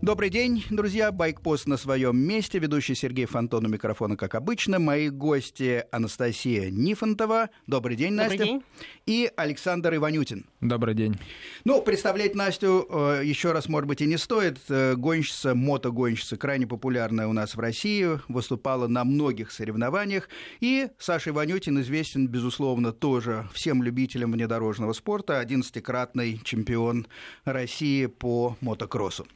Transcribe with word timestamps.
Добрый 0.00 0.30
день, 0.30 0.64
друзья. 0.70 1.10
Байкпост 1.10 1.66
на 1.66 1.76
своем 1.76 2.16
месте. 2.16 2.60
Ведущий 2.60 2.94
Сергей 2.94 3.26
Фонтон 3.26 3.66
у 3.66 3.68
микрофона, 3.68 4.16
как 4.16 4.36
обычно. 4.36 4.78
Мои 4.78 5.08
гости 5.08 5.84
Анастасия 5.90 6.70
Нифонтова. 6.70 7.50
Добрый 7.66 7.96
день, 7.96 8.16
Добрый 8.16 8.28
Настя. 8.38 8.44
день. 8.44 8.62
И 9.06 9.28
Александр 9.36 9.96
Иванютин. 9.96 10.46
Добрый 10.60 10.94
день. 10.94 11.16
Ну, 11.64 11.82
представлять 11.82 12.36
Настю 12.36 12.86
э, 12.88 13.22
еще 13.24 13.50
раз, 13.50 13.68
может 13.68 13.88
быть, 13.88 14.00
и 14.00 14.06
не 14.06 14.18
стоит. 14.18 14.58
Э, 14.68 14.94
Гонщица, 14.94 15.56
мотогонщица, 15.56 16.36
крайне 16.36 16.68
популярная 16.68 17.26
у 17.26 17.32
нас 17.32 17.56
в 17.56 17.58
России, 17.58 18.20
выступала 18.28 18.86
на 18.86 19.02
многих 19.02 19.50
соревнованиях. 19.50 20.28
И 20.60 20.88
Саша 20.98 21.30
Иванютин 21.30 21.80
известен, 21.80 22.28
безусловно, 22.28 22.92
тоже 22.92 23.48
всем 23.52 23.82
любителям 23.82 24.30
внедорожного 24.30 24.92
спорта, 24.92 25.42
11-кратный 25.42 26.40
чемпион 26.44 27.08
России 27.44 28.06
по 28.06 28.56
мотокроссу. 28.60 29.26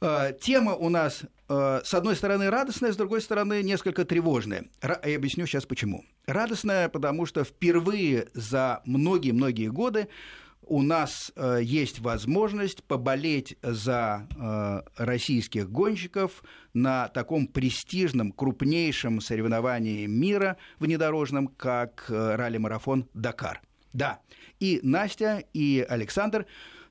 Э, 0.00 0.32
Тема 0.40 0.74
у 0.74 0.88
нас, 0.88 1.22
э, 1.48 1.80
с 1.84 1.92
одной 1.94 2.14
стороны, 2.14 2.50
радостная, 2.50 2.92
с 2.92 2.96
другой 2.96 3.20
стороны, 3.20 3.62
несколько 3.62 4.04
тревожная. 4.04 4.66
Я 4.82 5.16
объясню 5.16 5.46
сейчас 5.46 5.66
почему. 5.66 6.04
Радостная, 6.26 6.88
потому 6.88 7.26
что 7.26 7.42
впервые 7.44 8.28
за 8.34 8.80
многие-многие 8.84 9.68
годы 9.68 10.08
у 10.62 10.82
нас 10.82 11.32
э, 11.34 11.60
есть 11.62 11.98
возможность 11.98 12.84
поболеть 12.84 13.56
за 13.62 14.28
российских 14.96 15.70
гонщиков 15.70 16.44
на 16.74 17.08
таком 17.08 17.46
престижном, 17.46 18.32
крупнейшем 18.32 19.20
соревновании 19.20 20.06
мира 20.06 20.58
внедорожном, 20.78 21.48
как 21.48 22.04
ралли-марафон 22.08 23.08
«Дакар». 23.14 23.62
Да, 23.94 24.20
и 24.60 24.80
Настя, 24.82 25.42
и 25.54 25.84
Александр 25.88 26.46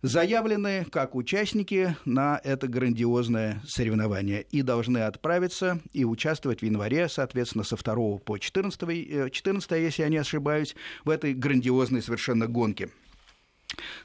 заявлены 0.07 0.85
как 0.85 1.16
участники 1.16 1.95
на 2.05 2.39
это 2.43 2.67
грандиозное 2.67 3.61
соревнование 3.67 4.43
и 4.43 4.61
должны 4.61 4.99
отправиться 4.99 5.80
и 5.93 6.05
участвовать 6.05 6.61
в 6.61 6.66
январе, 6.66 7.09
соответственно, 7.09 7.63
со 7.63 7.75
2 7.75 8.17
по 8.19 8.38
14, 8.38 8.81
э, 8.89 9.30
14 9.30 9.72
если 9.72 10.03
я 10.03 10.09
не 10.09 10.17
ошибаюсь, 10.17 10.75
в 11.03 11.09
этой 11.09 11.33
грандиозной 11.33 12.02
совершенно 12.02 12.47
гонке. 12.47 12.89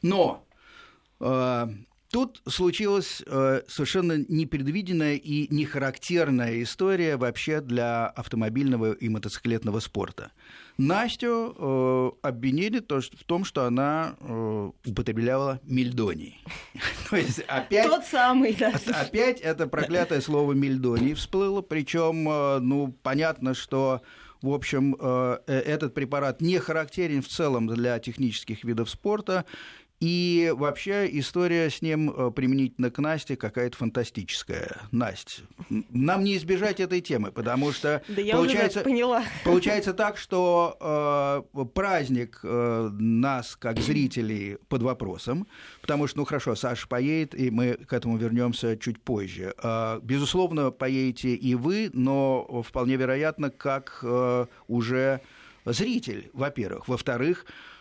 Но 0.02 0.44
э, 1.20 1.68
тут 2.12 2.42
случилась 2.46 3.22
э, 3.26 3.62
совершенно 3.66 4.18
непредвиденная 4.28 5.16
и 5.16 5.52
нехарактерная 5.52 6.62
история 6.62 7.16
вообще 7.16 7.62
для 7.62 8.06
автомобильного 8.06 8.92
и 8.92 9.08
мотоциклетного 9.08 9.80
спорта. 9.80 10.30
Настю 10.76 11.56
э, 11.58 12.26
обвинили 12.28 12.80
то, 12.80 13.00
что- 13.00 13.16
в 13.16 13.24
том, 13.24 13.44
что 13.44 13.64
она 13.64 14.14
э, 14.20 14.70
употребляла 14.86 15.60
мельдоний. 15.64 16.44
То 17.10 17.16
есть 17.16 17.40
опять... 17.48 17.86
Тот 17.88 18.04
самый, 18.04 18.54
да. 18.54 18.74
Опять 18.88 19.40
это 19.40 19.66
проклятое 19.66 20.20
слово 20.20 20.52
мельдоний 20.52 21.14
всплыло, 21.14 21.62
причем, 21.62 22.28
э, 22.28 22.58
ну, 22.60 22.94
понятно, 23.02 23.54
что 23.54 24.02
в 24.42 24.52
общем, 24.52 24.96
э, 24.98 25.38
э, 25.46 25.58
этот 25.60 25.94
препарат 25.94 26.40
не 26.40 26.58
характерен 26.58 27.22
в 27.22 27.28
целом 27.28 27.68
для 27.68 27.98
технических 28.00 28.64
видов 28.64 28.90
спорта, 28.90 29.44
и 30.02 30.52
вообще 30.56 31.08
история 31.12 31.70
с 31.70 31.80
ним 31.80 32.10
э, 32.10 32.32
применительно 32.32 32.90
к 32.90 32.98
Насте 32.98 33.36
какая-то 33.36 33.76
фантастическая. 33.76 34.80
Настя, 34.90 35.42
нам 35.68 36.24
не 36.24 36.36
избежать 36.38 36.80
этой 36.80 37.00
темы, 37.00 37.30
потому 37.30 37.70
что 37.70 38.02
Да 38.08 38.20
я 38.20 38.34
получается, 38.34 38.80
уже 38.80 38.84
поняла. 38.90 39.22
Получается 39.44 39.94
так, 39.94 40.16
что 40.16 41.46
э, 41.54 41.64
праздник 41.66 42.40
э, 42.42 42.90
нас, 42.90 43.54
как 43.54 43.78
зрителей, 43.78 44.56
под 44.66 44.82
вопросом, 44.82 45.46
потому 45.80 46.08
что, 46.08 46.18
ну 46.18 46.24
хорошо, 46.24 46.56
Саша 46.56 46.88
поедет, 46.88 47.36
и 47.36 47.52
мы 47.52 47.74
к 47.74 47.92
этому 47.92 48.16
вернемся 48.16 48.76
чуть 48.76 49.00
позже. 49.00 49.54
Э, 49.62 50.00
безусловно, 50.02 50.72
поедете 50.72 51.36
и 51.36 51.54
вы, 51.54 51.90
но 51.92 52.64
вполне 52.66 52.96
вероятно, 52.96 53.50
как 53.50 54.00
э, 54.02 54.46
уже 54.66 55.20
зритель, 55.64 56.28
во-первых. 56.32 56.88
Во-вторых, 56.88 57.46
э, 57.46 57.71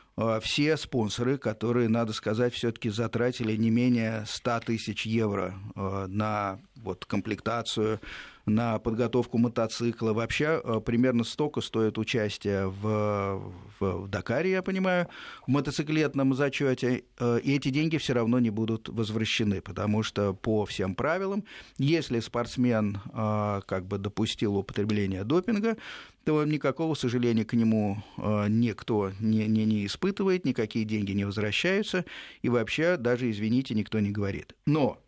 все 0.42 0.78
спонсоры, 0.78 1.38
которые, 1.38 1.90
надо 1.90 2.14
сказать, 2.14 2.54
все-таки 2.54 2.90
затратили 2.90 3.56
не 3.56 3.70
менее 3.70 4.26
100 4.28 4.60
тысяч 4.62 5.06
евро 5.06 5.54
э, 5.76 6.06
на 6.08 6.60
вот, 6.76 7.06
комплектацию, 7.06 8.00
на 8.46 8.80
подготовку 8.80 9.38
мотоцикла. 9.38 10.14
Вообще 10.14 10.62
э, 10.64 10.80
примерно 10.86 11.24
столько 11.24 11.62
стоит 11.62 11.98
участие 11.98 12.68
в, 12.68 13.42
в, 13.80 14.04
в 14.04 14.08
Дакаре, 14.08 14.52
я 14.52 14.62
понимаю, 14.62 15.08
в 15.46 15.52
мотоциклетном 15.52 16.34
зачете. 16.34 17.04
Э, 17.20 17.40
И 17.44 17.56
эти 17.56 17.70
деньги 17.70 17.98
все 17.98 18.14
равно 18.14 18.40
не 18.40 18.50
будут 18.50 18.90
возвращены, 18.90 19.62
потому 19.62 20.04
что 20.04 20.34
по 20.34 20.66
всем 20.66 20.96
правилам, 20.96 21.44
если 21.78 22.20
спортсмен 22.20 23.00
э, 23.14 23.62
как 23.66 23.86
бы 23.86 23.98
допустил 23.98 24.58
употребление 24.58 25.24
допинга, 25.24 25.78
то 26.24 26.46
никакого 26.46 26.94
сожаления 26.94 27.46
к 27.46 27.54
нему 27.54 28.04
никто 28.48 29.12
не, 29.20 29.48
не, 29.48 29.66
не 29.66 29.88
испытывает, 29.88 30.46
никакие 30.46 30.86
деньги 30.86 31.14
не 31.14 31.26
возвращаются, 31.26 32.06
и 32.44 32.50
вообще 32.50 32.98
даже, 32.98 33.32
извините, 33.32 33.74
никто 33.74 34.00
не 34.00 34.12
говорит. 34.12 34.54
Но 34.68 35.00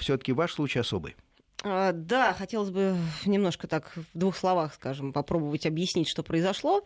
все-таки 0.00 0.32
ваш 0.32 0.54
случай 0.54 0.78
особый. 0.78 1.16
А, 1.64 1.92
Да, 1.92 2.34
хотелось 2.34 2.70
бы 2.70 2.96
немножко 3.26 3.66
так 3.66 3.92
в 3.96 4.18
двух 4.18 4.36
словах, 4.36 4.74
скажем, 4.74 5.12
попробовать 5.12 5.66
объяснить, 5.66 6.08
что 6.08 6.22
произошло. 6.22 6.84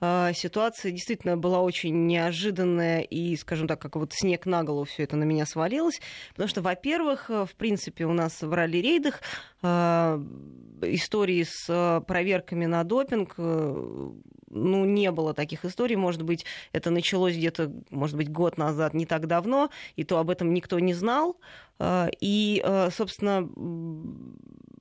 А, 0.00 0.32
Ситуация 0.32 0.92
действительно 0.92 1.36
была 1.36 1.60
очень 1.60 2.06
неожиданная, 2.06 3.00
и, 3.00 3.36
скажем 3.36 3.68
так, 3.68 3.80
как 3.80 3.96
вот 3.96 4.12
снег 4.14 4.46
на 4.46 4.64
голову 4.64 4.84
все 4.84 5.02
это 5.02 5.16
на 5.16 5.24
меня 5.24 5.44
свалилось. 5.44 6.00
Потому 6.30 6.48
что, 6.48 6.62
во-первых, 6.62 7.28
э, 7.28 7.44
в 7.44 7.54
принципе, 7.54 8.06
у 8.06 8.12
нас 8.12 8.40
в 8.40 8.52
ралли-рейдах 8.52 9.20
а, 9.62 10.22
истории 10.86 11.42
с 11.42 11.66
а, 11.68 12.00
проверками 12.00 12.66
на 12.66 12.84
допинг, 12.84 13.34
э, 13.38 14.10
ну, 14.50 14.84
не 14.84 15.10
было 15.10 15.34
таких 15.34 15.64
историй. 15.64 15.96
Может 15.96 16.22
быть, 16.22 16.44
это 16.72 16.90
началось 16.90 17.34
где-то, 17.36 17.72
может 17.90 18.16
быть, 18.16 18.30
год 18.30 18.58
назад, 18.58 18.94
не 18.94 19.06
так 19.06 19.26
давно, 19.26 19.70
и 19.96 20.04
то 20.04 20.18
об 20.18 20.30
этом 20.30 20.52
никто 20.54 20.78
не 20.78 20.94
знал. 20.94 21.36
А, 21.78 22.08
И, 22.20 22.62
э, 22.64 22.90
собственно, 22.90 23.48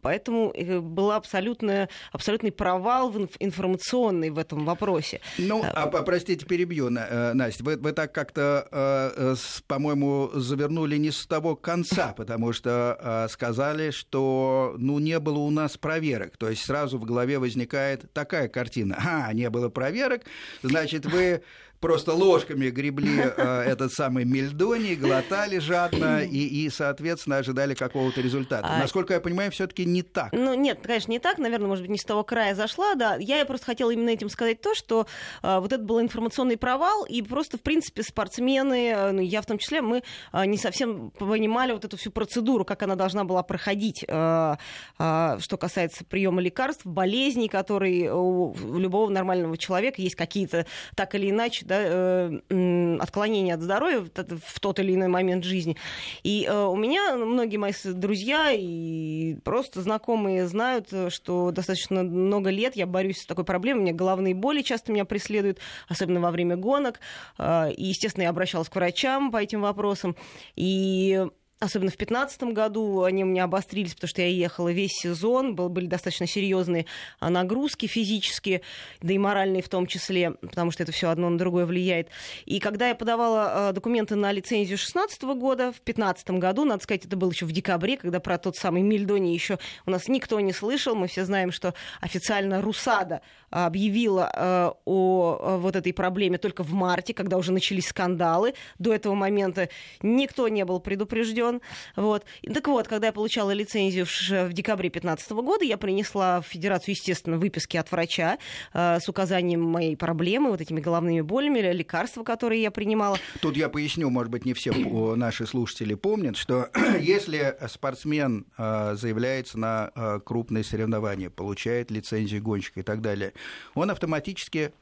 поэтому 0.04 0.52
э, 0.54 0.80
был 0.80 1.12
абсолютно, 1.12 1.90
абсолютный 2.12 2.52
провал 2.52 3.10
в 3.10 3.18
инф- 3.18 3.36
информационный 3.40 4.30
в 4.30 4.38
этом 4.38 4.66
вопросе. 4.66 5.22
Ну, 5.40 5.64
а, 5.64 5.84
а, 5.84 6.04
простите, 6.04 6.46
перебью, 6.46 6.90
э, 6.96 7.34
Настя. 7.34 7.64
Вы, 7.64 7.78
вы 7.78 7.94
так 7.94 8.12
как-то, 8.14 8.68
э, 8.72 9.34
э, 9.34 9.36
по-моему, 9.68 10.30
завернули 10.34 10.98
не 10.98 11.12
с 11.12 11.26
того 11.26 11.56
конца, 11.56 12.14
потому 12.18 12.54
что 12.54 12.98
э, 13.00 13.28
сказали, 13.32 13.92
что 13.92 14.76
ну, 14.78 15.00
не 15.00 15.20
было 15.20 15.40
у 15.40 15.50
нас 15.50 15.78
проверок. 15.78 16.38
То 16.38 16.50
есть 16.50 16.64
сразу 16.66 17.00
в 17.00 17.06
голове 17.06 17.40
возникает 17.40 18.12
такая 18.14 18.48
картина. 18.50 18.98
А, 19.04 19.34
не 19.34 19.50
было 19.50 19.70
проверок, 19.70 20.24
значит, 20.62 21.06
вы 21.06 21.42
просто 21.84 22.14
ложками 22.14 22.70
гребли 22.70 23.20
э, 23.20 23.64
этот 23.68 23.92
самый 23.92 24.24
мельдоний, 24.24 24.96
глотали 24.96 25.58
жадно 25.58 26.24
и, 26.24 26.38
и, 26.38 26.70
соответственно, 26.70 27.40
ожидали 27.40 27.74
какого-то 27.74 28.22
результата. 28.22 28.66
А- 28.66 28.80
Насколько 28.80 29.16
я 29.16 29.20
понимаю, 29.20 29.52
все-таки 29.52 29.84
не 29.84 30.02
так. 30.02 30.32
Ну, 30.32 30.54
нет, 30.54 30.80
конечно, 30.82 31.12
не 31.12 31.20
так, 31.20 31.40
наверное, 31.40 31.68
может 31.68 31.84
быть, 31.84 31.92
не 31.92 31.98
с 31.98 32.04
того 32.06 32.24
края 32.24 32.56
зашла, 32.56 32.96
да. 32.96 33.18
Я 33.18 33.44
просто 33.44 33.66
хотела 33.66 33.92
именно 33.92 34.12
этим 34.12 34.30
сказать 34.30 34.62
то, 34.62 34.74
что 34.74 35.08
а, 35.42 35.60
вот 35.60 35.74
это 35.74 35.84
был 35.84 36.00
информационный 36.00 36.56
провал, 36.56 37.04
и 37.04 37.22
просто, 37.22 37.58
в 37.58 37.62
принципе, 37.62 38.02
спортсмены, 38.02 38.94
а, 38.94 39.12
ну, 39.12 39.20
я 39.20 39.42
в 39.42 39.46
том 39.46 39.58
числе, 39.58 39.82
мы 39.82 40.04
а, 40.32 40.46
не 40.46 40.58
совсем 40.58 41.12
понимали 41.12 41.74
вот 41.74 41.84
эту 41.84 41.98
всю 41.98 42.12
процедуру, 42.12 42.64
как 42.64 42.82
она 42.84 42.96
должна 42.96 43.26
была 43.26 43.44
проходить, 43.44 44.06
а, 44.08 44.58
а, 44.98 45.38
что 45.42 45.58
касается 45.58 46.06
приема 46.06 46.42
лекарств, 46.42 46.86
болезней, 46.86 47.50
которые 47.50 48.16
у 48.16 48.56
любого 48.80 49.10
нормального 49.10 49.58
человека 49.58 50.02
есть 50.02 50.16
какие-то, 50.16 50.66
так 50.96 51.14
или 51.16 51.30
иначе, 51.30 51.66
да, 51.74 51.80
э, 51.84 52.40
м, 52.50 53.02
отклонения 53.02 53.56
от 53.56 53.62
здоровья 53.62 54.02
в 54.02 54.60
тот- 54.60 54.80
или 54.80 54.94
иной 54.96 55.08
момент 55.08 55.44
жизни. 55.44 55.76
И 56.24 56.48
э, 56.50 56.66
у 56.66 56.76
меня 56.76 57.16
многие 57.16 57.58
мои 57.58 57.74
друзья 57.84 58.52
и 58.52 59.36
просто 59.44 59.82
знакомые 59.82 60.48
знают, 60.48 60.88
э, 60.92 61.10
что 61.10 61.52
достаточно 61.52 62.04
много 62.04 62.50
лет 62.50 62.76
я 62.76 62.86
борюсь 62.86 63.22
с 63.22 63.26
такой 63.26 63.44
проблемой. 63.46 63.82
У 63.82 63.84
меня 63.86 63.94
головные 63.94 64.36
боли 64.36 64.62
часто 64.62 64.92
меня 64.92 65.06
преследуют, 65.06 65.60
особенно 65.88 66.20
во 66.20 66.32
время 66.32 66.56
гонок. 66.56 67.00
И, 67.40 67.74
естественно, 67.78 68.24
я 68.24 68.30
обращалась 68.30 68.70
к 68.70 68.76
врачам 68.76 69.32
по 69.32 69.38
этим 69.38 69.62
вопросам. 69.62 70.16
И 70.56 71.26
Особенно 71.60 71.92
в 71.92 71.98
2015 71.98 72.44
году 72.54 73.04
они 73.04 73.24
у 73.24 73.28
меня 73.28 73.46
обострились, 73.46 73.94
потому 73.94 74.10
что 74.10 74.22
я 74.22 74.28
ехала 74.28 74.70
весь 74.70 74.92
сезон, 74.92 75.56
был, 75.56 75.70
были 75.70 75.86
достаточно 75.86 76.28
серьезные 76.28 76.86
а, 77.20 77.30
нагрузки 77.30 77.86
физические, 77.86 78.62
да 79.02 79.14
и 79.14 79.18
моральные 79.18 79.62
в 79.62 79.70
том 79.70 79.88
числе, 79.88 80.32
потому 80.32 80.72
что 80.72 80.84
это 80.84 80.92
все 80.92 81.10
одно 81.10 81.30
на 81.30 81.38
другое 81.38 81.66
влияет. 81.66 82.10
И 82.46 82.60
когда 82.60 82.90
я 82.90 82.96
подавала 82.96 83.70
а, 83.70 83.72
документы 83.72 84.16
на 84.16 84.32
лицензию 84.34 84.78
2016 84.78 85.24
года, 85.24 85.72
в 85.72 85.80
2015 85.86 86.32
году, 86.32 86.66
надо 86.66 86.84
сказать, 86.84 87.06
это 87.06 87.16
было 87.16 87.32
еще 87.32 87.46
в 87.46 87.52
декабре, 87.54 87.96
когда 87.96 88.20
про 88.20 88.38
тот 88.38 88.58
самый 88.58 88.82
Мильдони 88.82 89.34
еще 89.34 89.58
у 89.86 89.92
нас 89.92 90.10
никто 90.10 90.40
не 90.42 90.52
слышал. 90.52 90.96
Мы 90.96 91.08
все 91.08 91.24
знаем, 91.24 91.52
что 91.52 91.74
официально 92.02 92.62
Русада 92.62 93.22
объявила 93.50 94.32
э, 94.34 94.72
о 94.86 95.58
вот 95.60 95.76
этой 95.76 95.94
проблеме 95.94 96.38
только 96.38 96.64
в 96.64 96.74
марте, 96.74 97.14
когда 97.14 97.38
уже 97.38 97.52
начались 97.52 97.88
скандалы. 97.88 98.56
До 98.80 98.94
этого 98.94 99.14
момента 99.14 99.70
никто 100.02 100.48
не 100.48 100.66
был 100.66 100.80
предупрежден. 100.80 101.53
Антон. 101.54 101.62
Вот. 101.96 102.26
Так 102.54 102.68
вот, 102.68 102.88
когда 102.88 103.08
я 103.08 103.14
получала 103.14 103.52
лицензию 103.52 104.06
в 104.06 104.54
декабре 104.54 104.90
2015 104.90 105.32
года, 105.32 105.66
я 105.66 105.78
принесла 105.78 106.42
в 106.42 106.46
Федерацию, 106.46 106.96
естественно, 106.96 107.38
выписки 107.38 107.78
от 107.78 107.92
врача 107.92 108.38
э, 108.74 109.00
с 109.00 109.10
указанием 109.10 109.62
моей 109.62 109.96
проблемы, 109.96 110.52
вот 110.52 110.62
этими 110.62 110.80
головными 110.80 111.22
болями, 111.22 111.60
лекарства, 111.60 112.24
которые 112.24 112.62
я 112.62 112.72
принимала. 112.72 113.18
Тут 113.42 113.58
я 113.58 113.70
поясню, 113.70 114.10
может 114.10 114.32
быть, 114.32 114.46
не 114.46 114.54
все 114.54 114.74
наши 115.16 115.46
слушатели 115.46 115.94
помнят, 115.94 116.38
что 116.38 116.70
если 117.00 117.56
спортсмен 117.68 118.46
э, 118.58 118.96
заявляется 118.96 119.58
на 119.58 119.92
э, 119.96 120.20
крупные 120.24 120.64
соревнования, 120.64 121.30
получает 121.30 121.92
лицензию 121.92 122.42
гонщика 122.42 122.80
и 122.80 122.84
так 122.84 123.02
далее, 123.02 123.34
он 123.76 123.92
автоматически 123.92 124.74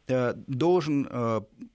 должен 0.47 1.07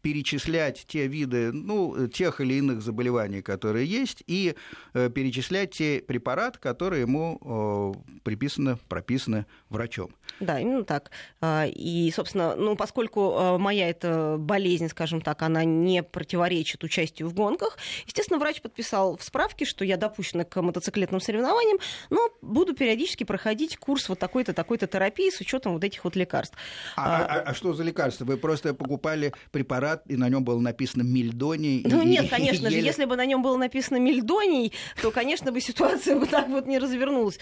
перечислять 0.03 0.85
те 0.87 1.07
виды, 1.07 1.53
ну, 1.53 2.09
тех 2.09 2.41
или 2.41 2.55
иных 2.55 2.83
заболеваний, 2.83 3.43
которые 3.43 3.87
есть, 3.87 4.23
и 4.27 4.55
перечислять 4.93 5.73
те 5.73 6.01
препараты, 6.01 6.59
которые 6.59 7.03
ему 7.03 7.95
приписаны, 8.23 8.77
прописаны 8.89 9.47
врачом. 9.69 10.11
Да, 10.41 10.61
именно 10.61 10.85
так. 10.85 11.11
А, 11.41 11.67
и, 11.67 12.11
собственно, 12.15 12.57
ну, 12.57 12.77
поскольку 12.77 13.37
а, 13.37 13.59
моя 13.59 13.89
эта 13.89 14.37
болезнь, 14.39 14.89
скажем 14.89 15.21
так, 15.21 15.43
она 15.43 15.65
не 15.65 16.03
противоречит 16.03 16.85
участию 16.85 17.29
в 17.29 17.35
гонках, 17.35 17.79
естественно, 18.07 18.39
врач 18.39 18.61
подписал 18.61 19.17
в 19.17 19.23
справке, 19.23 19.65
что 19.65 19.85
я 19.85 19.97
допущена 19.97 20.45
к 20.45 20.61
мотоциклетным 20.61 21.21
соревнованиям, 21.21 21.79
но 22.11 22.29
буду 22.43 22.75
периодически 22.75 23.25
проходить 23.25 23.77
курс 23.77 24.09
вот 24.09 24.19
такой-то, 24.19 24.53
такой-то 24.53 24.87
терапии 24.87 25.31
с 25.31 25.41
учетом 25.41 25.73
вот 25.75 25.85
этих 25.85 26.05
вот 26.05 26.17
лекарств. 26.17 26.57
А, 26.97 27.17
а, 27.17 27.25
а, 27.25 27.41
а 27.51 27.55
что 27.55 27.73
за 27.73 27.83
лекарства? 27.83 28.25
Вы 28.25 28.37
просто 28.37 28.75
покупали 28.75 29.33
препарат, 29.53 30.03
и 30.07 30.17
на 30.17 30.29
нем 30.29 30.45
было 30.45 30.61
написано 30.61 31.03
мельдоний? 31.03 31.83
Ну 31.85 32.03
и, 32.05 32.07
нет, 32.07 32.29
конечно 32.29 32.71
же, 32.71 32.77
если 32.77 33.05
бы 33.05 33.17
на 33.17 33.25
нем 33.25 33.43
было 33.43 33.57
написано 33.57 33.99
мельдоний, 33.99 34.66
то, 35.01 35.11
конечно, 35.11 35.53
бы 35.53 35.61
ситуация 35.61 36.17
вот 36.17 36.31
так 36.31 36.49
вот 36.49 36.67
не 36.67 36.79
развернулась. 36.79 37.39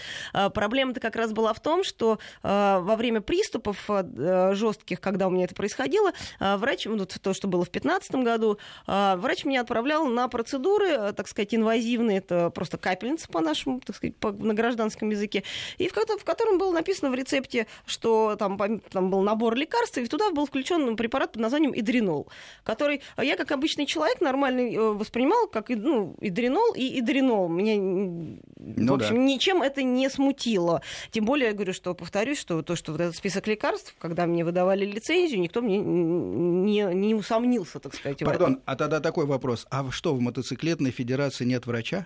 Проблема-то 0.53 0.99
как 0.99 1.15
раз 1.15 1.31
была 1.31 1.53
в 1.53 1.59
том, 1.59 1.83
что 1.83 2.19
во 2.41 2.95
время 2.95 3.21
приступов 3.21 3.89
э, 3.89 4.51
жестких, 4.53 5.01
когда 5.01 5.27
у 5.27 5.29
меня 5.29 5.45
это 5.45 5.55
происходило, 5.55 6.11
э, 6.39 6.57
врач, 6.57 6.85
ну, 6.85 7.05
то, 7.05 7.33
что 7.33 7.47
было 7.47 7.61
в 7.65 7.71
2015 7.71 8.15
году, 8.23 8.57
э, 8.87 9.15
врач 9.17 9.45
меня 9.45 9.61
отправлял 9.61 10.05
на 10.05 10.27
процедуры, 10.27 11.13
так 11.13 11.27
сказать, 11.27 11.53
инвазивные, 11.53 12.19
это 12.19 12.49
просто 12.49 12.77
капельница 12.77 13.27
по 13.27 13.41
нашему, 13.41 13.81
так 13.81 13.95
сказать, 13.95 14.15
по, 14.17 14.31
на 14.31 14.53
гражданском 14.53 15.09
языке, 15.09 15.43
и 15.77 15.87
в, 15.87 15.93
в 15.93 16.23
котором 16.23 16.57
было 16.57 16.71
написано 16.71 17.11
в 17.11 17.15
рецепте, 17.15 17.67
что 17.85 18.35
там, 18.37 18.57
там 18.91 19.09
был 19.09 19.21
набор 19.21 19.55
лекарств, 19.55 19.97
и 19.97 20.07
туда 20.07 20.31
был 20.31 20.45
включен 20.45 20.95
препарат 20.95 21.33
под 21.33 21.41
названием 21.41 21.73
идринол, 21.75 22.27
который 22.63 23.01
я, 23.17 23.35
как 23.35 23.51
обычный 23.51 23.85
человек, 23.85 24.21
нормальный 24.21 24.77
воспринимал 24.77 25.47
как 25.47 25.69
ну, 25.69 26.15
идринол 26.21 26.73
и 26.75 26.99
идринол. 27.15 27.47
Меня, 27.49 27.75
ну, 28.57 28.91
в 28.91 28.95
общем, 28.95 29.15
да. 29.15 29.21
ничем 29.21 29.61
это 29.61 29.83
не 29.83 30.09
смутило. 30.09 30.81
Тем 31.11 31.25
более, 31.25 31.49
я 31.49 31.53
говорю, 31.53 31.73
что, 31.73 31.93
повторюсь, 31.93 32.39
что 32.39 32.61
то, 32.61 32.75
что 32.75 32.91
вот 32.91 33.01
этот 33.01 33.15
список 33.15 33.47
лекарств, 33.47 33.95
когда 33.99 34.25
мне 34.25 34.43
выдавали 34.43 34.85
лицензию, 34.85 35.39
никто 35.41 35.61
мне 35.61 35.77
не, 35.77 36.81
не 36.93 37.15
усомнился, 37.15 37.79
так 37.79 37.95
сказать. 37.95 38.19
Пардон, 38.19 38.61
а 38.65 38.75
тогда 38.75 38.99
такой 38.99 39.25
вопрос. 39.25 39.65
А 39.69 39.89
что, 39.91 40.13
в 40.13 40.21
мотоциклетной 40.21 40.91
федерации 40.91 41.45
нет 41.45 41.65
врача? 41.65 42.05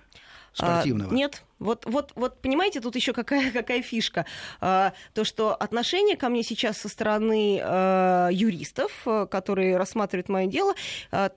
спортивного? 0.51 1.11
А, 1.11 1.13
нет. 1.13 1.43
Вот, 1.59 1.85
вот, 1.85 2.11
вот 2.15 2.41
понимаете, 2.41 2.81
тут 2.81 2.95
еще 2.95 3.13
какая, 3.13 3.51
какая 3.53 3.83
фишка. 3.83 4.25
А, 4.59 4.93
то, 5.13 5.23
что 5.23 5.53
отношение 5.53 6.17
ко 6.17 6.27
мне 6.29 6.41
сейчас 6.41 6.79
со 6.79 6.89
стороны 6.89 7.59
а, 7.61 8.29
юристов, 8.29 8.91
а, 9.05 9.27
которые 9.27 9.77
рассматривают 9.77 10.27
мое 10.27 10.47
дело, 10.47 10.73
а, 11.11 11.31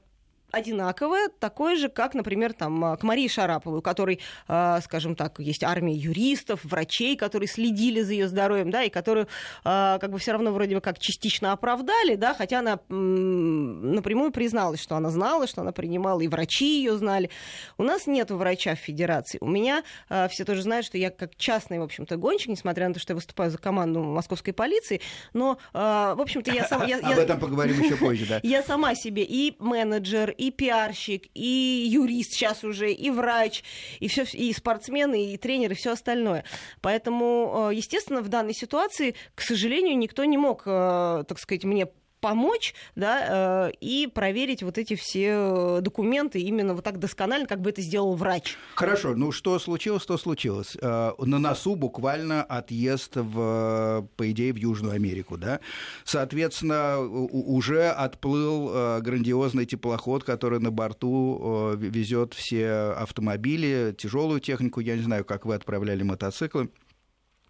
одинаковое, 0.53 1.29
такое 1.41 1.77
же, 1.77 1.89
как, 1.89 2.15
например, 2.15 2.53
там, 2.53 2.85
а, 2.85 2.97
к 2.97 3.03
Марии 3.03 3.27
Шараповой, 3.27 3.79
у 3.79 3.83
которой, 3.83 4.21
а, 4.47 4.81
скажем 4.83 5.17
так, 5.17 5.41
есть 5.41 5.65
армия 5.65 5.95
юристов, 5.95 6.61
врачей, 6.65 7.17
которые 7.17 7.49
следили 7.49 8.03
за 8.03 8.13
ее 8.13 8.29
здоровьем, 8.29 8.71
да, 8.71 8.83
и 8.85 8.91
которую 8.91 9.29
а, 9.65 9.99
как 9.99 10.11
бы 10.11 10.19
все 10.19 10.33
равно 10.33 10.53
вроде 10.53 10.75
бы 10.75 10.81
как 10.81 10.99
частично 10.99 11.53
оправдали, 11.53 12.17
да, 12.17 12.35
хотя 12.35 12.59
она 12.59 12.79
напрямую 12.89 14.31
призналась, 14.31 14.83
что 14.83 14.97
она 14.97 15.11
знала, 15.11 15.47
что 15.47 15.63
она 15.63 15.73
принимала, 15.73 16.21
и 16.21 16.29
врачи 16.29 16.79
ее 16.81 16.97
знали. 16.97 17.31
У 17.79 17.83
нас 17.83 18.07
нет 18.07 18.31
врача 18.31 18.75
в 18.75 18.79
федерации. 18.79 19.39
У 19.41 19.49
меня 19.49 19.83
все 20.29 20.45
тоже 20.45 20.63
знают, 20.63 20.85
что 20.85 20.99
я 20.99 21.11
как 21.11 21.35
частный, 21.37 21.79
в 21.79 21.83
общем-то, 21.83 22.17
гонщик, 22.17 22.49
несмотря 22.49 22.89
на 22.89 22.95
то, 22.95 23.01
что 23.01 23.13
я 23.13 23.15
выступаю 23.15 23.51
за 23.51 23.59
команду 23.59 24.03
московской 24.03 24.53
полиции, 24.53 25.01
но, 25.33 25.59
в 25.73 26.21
общем-то, 26.21 26.53
я 26.53 26.67
сама... 26.67 26.85
Об 26.85 27.19
этом 27.19 27.41
поговорим 27.41 27.81
еще 27.81 27.97
позже, 27.97 28.27
да. 28.27 28.41
Я 28.43 28.63
сама 28.63 28.95
себе 28.95 29.23
и 29.23 29.57
менеджер, 29.59 30.35
и 30.43 30.51
пиарщик, 30.51 31.25
и 31.35 31.87
юрист 31.89 32.33
сейчас 32.33 32.65
уже, 32.65 32.93
и 32.93 33.11
врач, 33.11 33.63
и, 34.01 34.09
все, 34.09 34.25
и 34.33 34.53
спортсмены, 34.53 35.33
и 35.33 35.37
тренеры, 35.37 35.75
и 35.75 35.77
все 35.77 35.93
остальное. 35.93 36.45
Поэтому, 36.81 37.71
э, 37.71 37.75
естественно, 37.75 38.23
в 38.23 38.29
данной 38.29 38.55
ситуации, 38.55 39.15
к 39.35 39.43
сожалению, 39.43 39.97
никто 39.97 40.25
не 40.25 40.39
мог, 40.39 40.63
э, 40.67 41.25
так 41.29 41.39
сказать, 41.39 41.65
мне 41.65 41.87
помочь, 42.23 42.73
да, 42.95 43.69
э, 43.69 43.73
и 43.81 44.07
проверить 44.07 44.63
вот 44.63 44.79
эти 44.79 44.95
все 44.95 45.81
документы 45.83 46.41
именно 46.41 46.73
вот 46.73 46.85
так 46.85 46.99
досконально, 46.99 47.47
как 47.47 47.61
бы 47.61 47.71
это 47.71 47.83
сделал 47.83 48.15
врач. 48.15 48.57
Хорошо, 48.77 49.15
ну 49.15 49.33
что 49.33 49.59
случилось, 49.59 50.07
то 50.07 50.17
случилось. 50.17 50.77
Э, 50.81 51.13
на 51.19 51.39
носу 51.39 51.75
буквально 51.75 52.45
отъезд, 52.45 53.17
в, 53.17 54.09
по 54.17 54.31
идее, 54.31 54.53
в 54.53 54.57
Южную 54.57 54.95
Америку, 54.95 55.37
да. 55.37 55.61
Соответственно, 56.05 57.01
уже 57.01 57.89
отплыл 57.89 58.71
э, 58.73 59.01
грандиозный 59.01 59.67
теплоход, 59.67 60.23
который 60.23 60.61
на 60.61 60.71
борту 60.71 61.73
везет 61.77 62.35
все 62.35 62.95
автомобили, 62.97 63.95
тяжелую 63.99 64.41
технику, 64.41 64.79
я 64.79 64.97
не 64.97 65.03
знаю, 65.03 65.25
как 65.25 65.45
вы 65.45 65.57
отправляли 65.57 66.05
мотоциклы. 66.05 66.71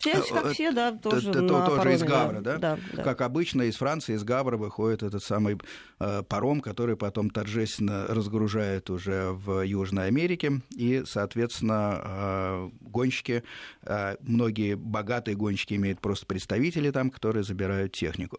Э, 0.06 0.20
как 0.32 0.52
все, 0.52 0.72
да, 0.72 0.92
тоже, 0.92 1.30
это, 1.30 1.42
на 1.42 1.48
тоже 1.48 1.76
пароме, 1.76 1.94
из 1.96 2.02
Гавра, 2.02 2.40
да? 2.40 2.58
Да, 2.58 2.78
да? 2.92 3.02
Как 3.02 3.20
обычно, 3.20 3.62
из 3.62 3.76
Франции, 3.76 4.14
из 4.14 4.24
Гавра 4.24 4.56
выходит 4.56 5.02
этот 5.02 5.22
самый 5.22 5.58
э, 6.00 6.22
паром, 6.22 6.60
который 6.60 6.96
потом 6.96 7.30
торжественно 7.30 8.06
разгружает 8.08 8.90
уже 8.90 9.30
в 9.32 9.62
Южной 9.62 10.06
Америке. 10.06 10.60
И, 10.70 11.02
соответственно, 11.06 12.00
э, 12.04 12.70
гонщики, 12.80 13.44
э, 13.82 14.16
многие 14.20 14.74
богатые 14.74 15.36
гонщики 15.36 15.74
имеют 15.74 16.00
просто 16.00 16.26
представители 16.26 16.90
там, 16.90 17.10
которые 17.10 17.44
забирают 17.44 17.92
технику. 17.92 18.38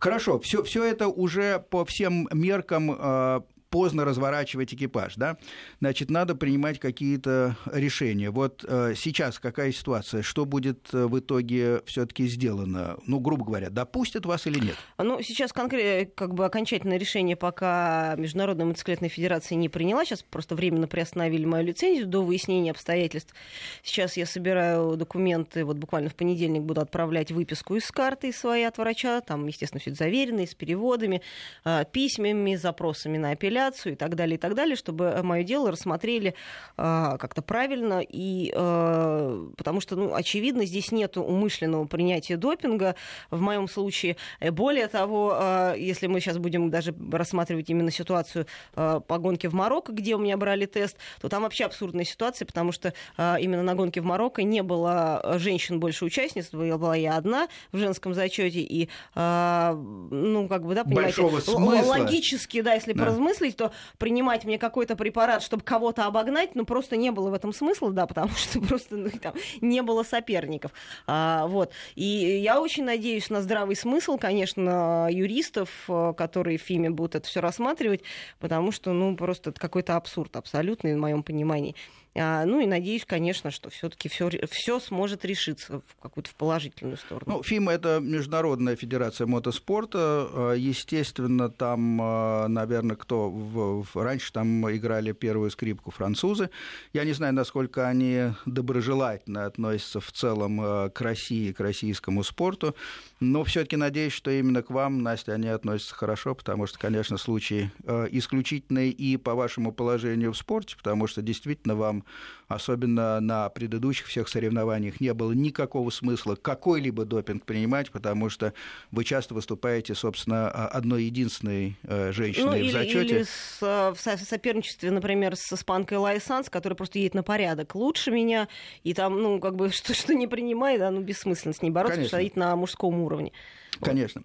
Хорошо, 0.00 0.38
все, 0.40 0.62
все 0.62 0.84
это 0.84 1.08
уже 1.08 1.64
по 1.70 1.84
всем 1.84 2.28
меркам 2.32 2.96
э, 2.98 3.40
поздно 3.72 4.04
разворачивать 4.04 4.74
экипаж, 4.74 5.14
да, 5.16 5.38
значит, 5.80 6.10
надо 6.10 6.34
принимать 6.34 6.78
какие-то 6.78 7.56
решения. 7.72 8.30
Вот 8.30 8.64
э, 8.68 8.92
сейчас 8.94 9.38
какая 9.38 9.72
ситуация? 9.72 10.20
Что 10.22 10.44
будет 10.44 10.90
э, 10.92 11.06
в 11.06 11.18
итоге 11.18 11.80
все-таки 11.86 12.26
сделано? 12.26 12.98
Ну, 13.06 13.18
грубо 13.18 13.46
говоря, 13.46 13.70
допустят 13.70 14.26
вас 14.26 14.46
или 14.46 14.58
нет? 14.58 14.76
Ну, 14.98 15.22
сейчас 15.22 15.54
конкретно, 15.54 16.12
как 16.14 16.34
бы 16.34 16.44
окончательное 16.44 16.98
решение 16.98 17.34
пока 17.34 18.14
Международная 18.18 18.66
мотоциклетная 18.66 19.08
федерация 19.08 19.56
не 19.56 19.70
приняла. 19.70 20.04
Сейчас 20.04 20.22
просто 20.22 20.54
временно 20.54 20.86
приостановили 20.86 21.46
мою 21.46 21.64
лицензию 21.64 22.06
до 22.06 22.22
выяснения 22.22 22.72
обстоятельств. 22.72 23.34
Сейчас 23.82 24.18
я 24.18 24.26
собираю 24.26 24.98
документы, 24.98 25.64
вот 25.64 25.78
буквально 25.78 26.10
в 26.10 26.14
понедельник 26.14 26.60
буду 26.60 26.82
отправлять 26.82 27.32
выписку 27.32 27.76
из 27.76 27.90
карты 27.90 28.34
своей 28.34 28.66
от 28.66 28.76
врача. 28.76 29.22
Там, 29.22 29.46
естественно, 29.46 29.80
все 29.80 29.90
это 29.90 29.98
заверено, 29.98 30.46
с 30.46 30.54
переводами, 30.54 31.22
э, 31.64 31.84
письмами, 31.90 32.54
запросами 32.56 33.16
на 33.16 33.30
апелляцию 33.30 33.61
апелляцию 33.62 33.92
и 33.92 33.96
так 33.96 34.14
далее, 34.14 34.36
и 34.36 34.38
так 34.38 34.54
далее, 34.54 34.76
чтобы 34.76 35.04
э, 35.06 35.22
мое 35.22 35.42
дело 35.44 35.70
рассмотрели 35.70 36.34
э, 36.76 37.16
как-то 37.18 37.42
правильно, 37.42 38.00
и, 38.06 38.52
э, 38.54 39.48
потому 39.56 39.80
что, 39.80 39.96
ну, 39.96 40.14
очевидно, 40.14 40.64
здесь 40.64 40.92
нет 40.92 41.16
умышленного 41.16 41.86
принятия 41.86 42.36
допинга 42.36 42.94
в 43.30 43.40
моем 43.40 43.68
случае. 43.68 44.16
Э, 44.40 44.50
более 44.50 44.88
того, 44.88 45.36
э, 45.38 45.74
если 45.78 46.06
мы 46.06 46.20
сейчас 46.20 46.38
будем 46.38 46.70
даже 46.70 46.94
рассматривать 47.12 47.70
именно 47.70 47.90
ситуацию 47.90 48.46
э, 48.74 49.00
по 49.06 49.18
гонке 49.18 49.48
в 49.48 49.54
Марокко, 49.54 49.92
где 49.92 50.14
у 50.14 50.18
меня 50.18 50.36
брали 50.36 50.66
тест, 50.66 50.96
то 51.20 51.28
там 51.28 51.42
вообще 51.42 51.64
абсурдная 51.64 52.04
ситуация, 52.04 52.46
потому 52.46 52.72
что 52.72 52.92
э, 53.16 53.36
именно 53.40 53.62
на 53.62 53.74
гонке 53.74 54.00
в 54.00 54.04
Марокко 54.04 54.42
не 54.42 54.62
было 54.62 55.36
женщин 55.38 55.80
больше 55.80 56.04
участниц, 56.04 56.50
была 56.52 56.96
я 56.96 57.16
одна 57.16 57.48
в 57.72 57.78
женском 57.78 58.14
зачете, 58.14 58.60
и, 58.60 58.88
э, 59.14 59.72
ну, 59.72 60.48
как 60.48 60.64
бы, 60.64 60.74
да, 60.74 60.84
понимаете, 60.84 61.22
логически, 61.22 62.60
да, 62.60 62.74
если 62.74 62.92
да. 62.92 63.04
поразмыслить, 63.04 63.51
говорить, 63.52 63.56
то 63.56 63.72
принимать 63.98 64.44
мне 64.44 64.58
какой-то 64.58 64.96
препарат, 64.96 65.42
чтобы 65.42 65.62
кого-то 65.62 66.06
обогнать, 66.06 66.54
ну, 66.54 66.64
просто 66.64 66.96
не 66.96 67.10
было 67.10 67.30
в 67.30 67.34
этом 67.34 67.52
смысла, 67.52 67.92
да, 67.92 68.06
потому 68.06 68.30
что 68.30 68.60
просто 68.68 68.96
ну, 68.96 69.10
там, 69.10 69.34
не 69.60 69.82
было 69.82 70.02
соперников. 70.02 70.72
А, 71.06 71.46
вот. 71.46 71.72
И 71.94 72.04
я 72.04 72.60
очень 72.60 72.84
надеюсь 72.84 73.30
на 73.30 73.42
здравый 73.42 73.76
смысл, 73.76 74.18
конечно, 74.18 75.08
юристов, 75.10 75.68
э, 75.88 76.14
которые 76.16 76.58
в 76.58 76.62
ФИМе 76.62 76.90
будут 76.90 77.14
это 77.16 77.28
все 77.28 77.40
рассматривать, 77.40 78.02
потому 78.38 78.72
что, 78.72 78.92
ну, 78.92 79.16
просто 79.16 79.50
это 79.50 79.60
какой-то 79.60 79.96
абсурд 79.96 80.36
абсолютный, 80.36 80.94
в 80.94 80.98
моем 80.98 81.22
понимании. 81.22 81.74
А, 82.14 82.44
ну 82.44 82.60
и 82.60 82.66
надеюсь, 82.66 83.06
конечно, 83.06 83.50
что 83.50 83.70
все-таки 83.70 84.10
все, 84.10 84.80
сможет 84.80 85.24
решиться 85.24 85.80
в 85.80 86.02
какую-то 86.02 86.28
в 86.28 86.34
положительную 86.34 86.98
сторону. 86.98 87.36
Ну, 87.36 87.42
ФИМ 87.42 87.70
это 87.70 88.00
Международная 88.02 88.76
федерация 88.76 89.26
мотоспорта. 89.26 90.28
А, 90.30 90.52
естественно, 90.52 91.48
там, 91.48 91.98
а, 92.02 92.48
наверное, 92.48 92.96
кто 92.96 93.30
в, 93.30 93.86
раньше 93.94 94.30
там 94.32 94.70
играли 94.70 95.12
первую 95.12 95.50
скрипку 95.50 95.90
французы. 95.90 96.50
Я 96.92 97.04
не 97.04 97.12
знаю, 97.12 97.32
насколько 97.32 97.88
они 97.88 98.34
доброжелательно 98.44 99.46
относятся 99.46 100.00
в 100.00 100.12
целом 100.12 100.90
к 100.90 101.00
России, 101.00 101.52
к 101.52 101.60
российскому 101.60 102.24
спорту. 102.24 102.76
Но 103.20 103.42
все-таки 103.44 103.76
надеюсь, 103.76 104.12
что 104.12 104.30
именно 104.30 104.62
к 104.62 104.70
вам, 104.70 105.02
Настя, 105.02 105.32
они 105.32 105.48
относятся 105.48 105.94
хорошо, 105.94 106.34
потому 106.34 106.66
что, 106.66 106.78
конечно, 106.78 107.16
случай 107.16 107.70
исключительный 108.10 108.90
и 108.90 109.16
по 109.16 109.34
вашему 109.34 109.72
положению 109.72 110.32
в 110.32 110.36
спорте, 110.36 110.76
потому 110.76 111.06
что 111.06 111.22
действительно 111.22 111.74
вам 111.74 112.01
особенно 112.48 113.20
на 113.20 113.48
предыдущих 113.48 114.06
всех 114.06 114.28
соревнованиях, 114.28 115.00
не 115.00 115.12
было 115.14 115.32
никакого 115.32 115.90
смысла 115.90 116.36
какой-либо 116.36 117.04
допинг 117.04 117.44
принимать, 117.44 117.90
потому 117.90 118.30
что 118.30 118.52
вы 118.90 119.04
часто 119.04 119.34
выступаете, 119.34 119.94
собственно, 119.94 120.50
одной 120.50 121.04
единственной 121.04 121.76
э, 121.82 122.12
женщиной 122.12 122.46
ну, 122.46 122.56
или, 122.56 122.68
в 122.68 122.72
зачете. 122.72 123.16
Или 123.16 123.22
с, 123.24 123.60
в 123.60 123.96
соперничестве, 123.98 124.90
например, 124.90 125.36
с 125.36 125.52
испанкой 125.52 125.98
Лайсанс, 125.98 126.50
которая 126.50 126.76
просто 126.76 126.98
едет 126.98 127.14
на 127.14 127.22
порядок 127.22 127.74
лучше 127.74 128.10
меня, 128.10 128.48
и 128.84 128.94
там, 128.94 129.20
ну, 129.20 129.40
как 129.40 129.56
бы, 129.56 129.70
что, 129.72 129.94
что 129.94 130.14
не 130.14 130.26
принимает, 130.26 130.80
да, 130.80 130.90
ну, 130.90 131.00
бессмысленно 131.00 131.54
с 131.54 131.62
ней 131.62 131.70
бороться, 131.70 131.96
Конечно. 131.96 132.18
потому 132.18 132.30
что 132.30 132.38
на 132.38 132.56
мужском 132.56 133.00
уровне. 133.00 133.32
Конечно. 133.80 134.24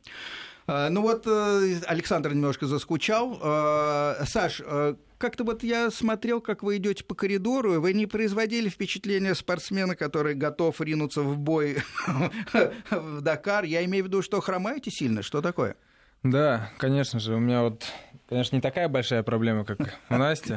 А, 0.67 0.89
ну 0.89 1.01
вот 1.01 1.25
э, 1.25 1.79
Александр 1.85 2.33
немножко 2.33 2.65
заскучал. 2.65 3.39
А, 3.41 4.23
Саш, 4.25 4.61
э, 4.65 4.95
как-то 5.17 5.43
вот 5.43 5.63
я 5.63 5.89
смотрел, 5.89 6.41
как 6.41 6.63
вы 6.63 6.77
идете 6.77 7.03
по 7.03 7.15
коридору, 7.15 7.79
вы 7.81 7.93
не 7.93 8.05
производили 8.05 8.69
впечатление 8.69 9.35
спортсмена, 9.35 9.95
который 9.95 10.35
готов 10.35 10.79
ринуться 10.81 11.21
в 11.21 11.37
бой 11.37 11.77
в 12.91 13.21
Дакар. 13.21 13.63
Я 13.63 13.83
имею 13.85 14.05
в 14.05 14.07
виду, 14.07 14.21
что 14.21 14.41
хромаете 14.41 14.91
сильно. 14.91 15.21
Что 15.21 15.41
такое? 15.41 15.75
Да, 16.23 16.69
конечно 16.77 17.19
же. 17.19 17.35
У 17.35 17.39
меня 17.39 17.61
вот, 17.61 17.85
конечно, 18.27 18.55
не 18.55 18.61
такая 18.61 18.89
большая 18.89 19.23
проблема, 19.23 19.65
как 19.65 19.77
у 20.09 20.15
Насти. 20.15 20.55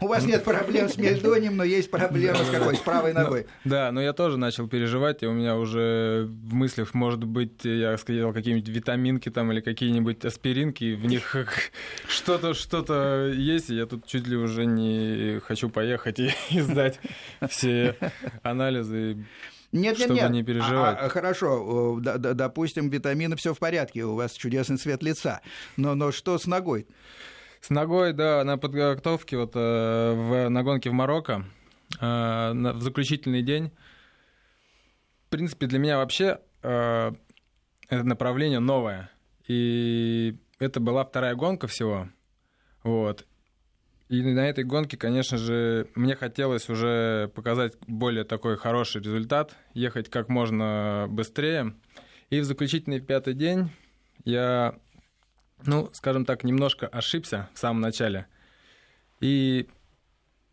У 0.00 0.06
вас 0.06 0.24
нет 0.24 0.44
проблем 0.44 0.88
с 0.88 0.96
мельдонием, 0.96 1.56
но 1.56 1.64
есть 1.64 1.90
проблема 1.90 2.44
с 2.44 2.50
какой? 2.50 2.76
С 2.76 2.80
правой 2.80 3.12
ногой. 3.12 3.46
Да, 3.64 3.90
но 3.92 4.00
я 4.00 4.12
тоже 4.12 4.36
начал 4.36 4.68
переживать, 4.68 5.22
и 5.22 5.26
у 5.26 5.32
меня 5.32 5.56
уже 5.56 6.26
в 6.28 6.54
мыслях, 6.54 6.94
может 6.94 7.24
быть, 7.24 7.64
я 7.64 7.96
сказал, 7.98 8.32
какие-нибудь 8.32 8.68
витаминки 8.68 9.30
там 9.30 9.52
или 9.52 9.60
какие-нибудь 9.60 10.24
аспиринки, 10.24 10.94
в 10.94 11.06
них 11.06 11.36
что-то 12.08 12.54
что-то 12.54 13.26
есть, 13.34 13.70
и 13.70 13.74
я 13.76 13.86
тут 13.86 14.06
чуть 14.06 14.26
ли 14.26 14.36
уже 14.36 14.64
не 14.66 15.40
хочу 15.40 15.68
поехать 15.68 16.18
и 16.20 16.32
сдать 16.60 17.00
все 17.48 17.96
анализы. 18.42 19.24
Нет, 19.72 19.98
чтобы 19.98 20.14
нет, 20.14 20.24
нет. 20.24 20.32
не 20.32 20.42
переживать. 20.42 20.98
А, 20.98 21.06
а, 21.06 21.08
хорошо, 21.08 21.98
д- 22.00 22.18
д- 22.18 22.34
допустим, 22.34 22.88
витамины 22.88 23.36
все 23.36 23.52
в 23.52 23.58
порядке, 23.58 24.04
у 24.04 24.14
вас 24.14 24.32
чудесный 24.32 24.78
цвет 24.78 25.02
лица. 25.02 25.42
Но, 25.76 25.94
но 25.94 26.10
что 26.10 26.38
с 26.38 26.46
ногой? 26.46 26.86
С 27.60 27.70
ногой, 27.70 28.12
да, 28.12 28.42
на 28.44 28.56
подготовке 28.56 29.36
вот 29.36 29.52
э, 29.54 30.14
в, 30.14 30.48
на 30.48 30.62
гонке 30.62 30.90
в 30.90 30.94
Марокко 30.94 31.44
э, 32.00 32.52
в 32.54 32.80
заключительный 32.80 33.42
день. 33.42 33.70
В 35.26 35.30
принципе, 35.30 35.66
для 35.66 35.78
меня 35.78 35.98
вообще 35.98 36.38
э, 36.62 37.12
это 37.90 38.04
направление 38.04 38.60
новое. 38.60 39.10
И 39.48 40.38
это 40.58 40.80
была 40.80 41.04
вторая 41.04 41.34
гонка 41.34 41.66
всего. 41.66 42.08
Вот. 42.84 43.26
И 44.08 44.22
на 44.22 44.48
этой 44.48 44.64
гонке, 44.64 44.96
конечно 44.96 45.36
же, 45.36 45.88
мне 45.94 46.16
хотелось 46.16 46.70
уже 46.70 47.30
показать 47.34 47.74
более 47.86 48.24
такой 48.24 48.56
хороший 48.56 49.02
результат, 49.02 49.54
ехать 49.74 50.08
как 50.08 50.30
можно 50.30 51.06
быстрее. 51.10 51.74
И 52.30 52.40
в 52.40 52.44
заключительный 52.44 53.00
пятый 53.00 53.34
день 53.34 53.70
я, 54.24 54.78
ну, 55.66 55.90
скажем 55.92 56.24
так, 56.24 56.42
немножко 56.42 56.86
ошибся 56.86 57.50
в 57.52 57.58
самом 57.58 57.82
начале. 57.82 58.26
И 59.20 59.68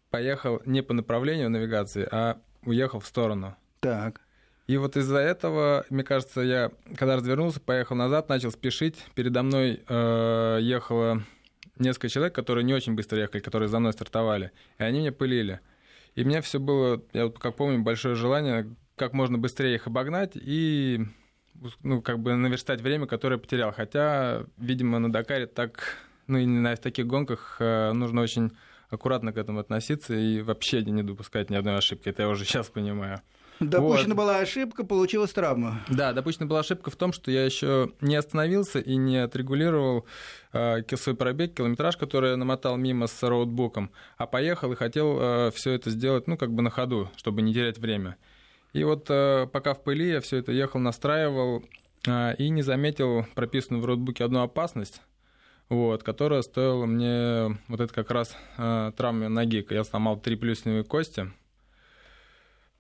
поехал 0.10 0.62
не 0.66 0.82
по 0.82 0.94
направлению 0.94 1.50
навигации, 1.50 2.08
а 2.12 2.42
уехал 2.64 3.00
в 3.00 3.08
сторону. 3.08 3.56
Так. 3.80 4.22
И 4.68 4.78
вот 4.78 4.98
из-за 4.98 5.20
этого, 5.20 5.86
мне 5.90 6.04
кажется, 6.04 6.42
я, 6.42 6.72
когда 6.98 7.16
развернулся, 7.16 7.62
поехал 7.62 7.96
назад, 7.96 8.28
начал 8.28 8.52
спешить. 8.52 9.06
Передо 9.14 9.44
мной 9.44 9.84
э, 9.88 10.60
ехала 10.62 11.22
несколько 11.78 12.10
человек, 12.10 12.36
которые 12.36 12.64
не 12.64 12.74
очень 12.74 12.96
быстро 12.96 13.20
ехали, 13.20 13.42
которые 13.42 13.70
за 13.70 13.80
мной 13.80 13.94
стартовали, 13.94 14.52
и 14.78 14.84
они 14.84 15.00
меня 15.00 15.12
пылили. 15.12 15.60
И 16.16 16.24
у 16.24 16.28
меня 16.28 16.42
все 16.42 16.60
было, 16.60 17.04
я 17.14 17.26
вот 17.26 17.40
как 17.40 17.56
помню, 17.56 17.82
большое 17.82 18.16
желание 18.16 18.74
как 18.96 19.14
можно 19.14 19.38
быстрее 19.38 19.76
их 19.76 19.88
обогнать 19.88 20.32
и 20.36 21.06
ну, 21.84 22.02
как 22.02 22.20
бы 22.20 22.34
наверстать 22.36 22.82
время, 22.82 23.08
которое 23.08 23.38
потерял. 23.38 23.74
Хотя, 23.74 24.46
видимо, 24.58 25.00
на 25.00 25.12
Дакаре 25.12 25.48
так, 25.48 25.98
ну 26.28 26.38
и 26.38 26.46
на 26.46 26.76
таких 26.76 27.08
гонках 27.08 27.58
э, 27.60 27.92
нужно 27.94 28.22
очень 28.22 28.52
аккуратно 28.90 29.34
к 29.34 29.38
этому 29.38 29.60
относиться 29.60 30.16
и 30.16 30.42
вообще 30.42 30.84
не 30.84 31.04
допускать 31.04 31.50
ни 31.50 31.56
одной 31.56 31.78
ошибки. 31.78 32.10
Это 32.10 32.24
я 32.24 32.30
уже 32.30 32.46
сейчас 32.46 32.68
понимаю. 32.68 33.22
Допущена 33.60 34.16
вот. 34.16 34.24
была 34.24 34.40
ошибка, 34.40 34.84
получилась 34.84 35.32
травма. 35.32 35.82
Да, 35.88 36.12
допущена 36.12 36.46
была 36.46 36.60
ошибка 36.60 36.92
в 36.92 36.96
том, 36.98 37.14
что 37.14 37.32
я 37.32 37.46
еще 37.46 37.92
не 38.02 38.16
остановился 38.16 38.80
и 38.80 38.98
не 38.98 39.18
отрегулировал 39.18 40.06
свой 40.96 41.16
пробег, 41.16 41.54
километраж, 41.54 41.98
который 41.98 42.32
я 42.32 42.38
намотал 42.38 42.78
мимо 42.78 43.08
с 43.08 43.24
роутбуком, 43.24 43.92
а 44.18 44.26
поехал 44.26 44.72
и 44.72 44.76
хотел 44.76 45.18
э, 45.20 45.52
все 45.54 45.72
это 45.72 45.90
сделать, 45.90 46.28
ну, 46.28 46.38
как 46.38 46.54
бы 46.54 46.62
на 46.62 46.70
ходу, 46.70 47.10
чтобы 47.18 47.42
не 47.42 47.54
терять 47.54 47.78
время. 47.78 48.18
И 48.74 48.84
вот 48.84 49.08
э, 49.10 49.48
пока 49.52 49.74
в 49.74 49.84
пыли 49.84 50.10
я 50.10 50.22
все 50.22 50.38
это 50.38 50.52
ехал, 50.52 50.80
настраивал 50.80 51.64
э, 52.08 52.36
и 52.38 52.50
не 52.50 52.62
заметил 52.62 53.26
прописанную 53.36 53.82
в 53.82 53.86
роутбуке 53.86 54.24
одну 54.24 54.42
опасность, 54.42 55.02
вот, 55.70 56.04
которая 56.04 56.42
стоила 56.42 56.86
мне 56.86 57.58
вот 57.68 57.82
это 57.82 57.94
как 57.94 58.12
раз 58.12 58.36
э, 58.58 58.92
травмы 58.96 59.30
ноги. 59.30 59.66
Я 59.70 59.84
сломал 59.84 60.20
три 60.20 60.36
плюсневые 60.36 60.84
кости. 60.84 61.32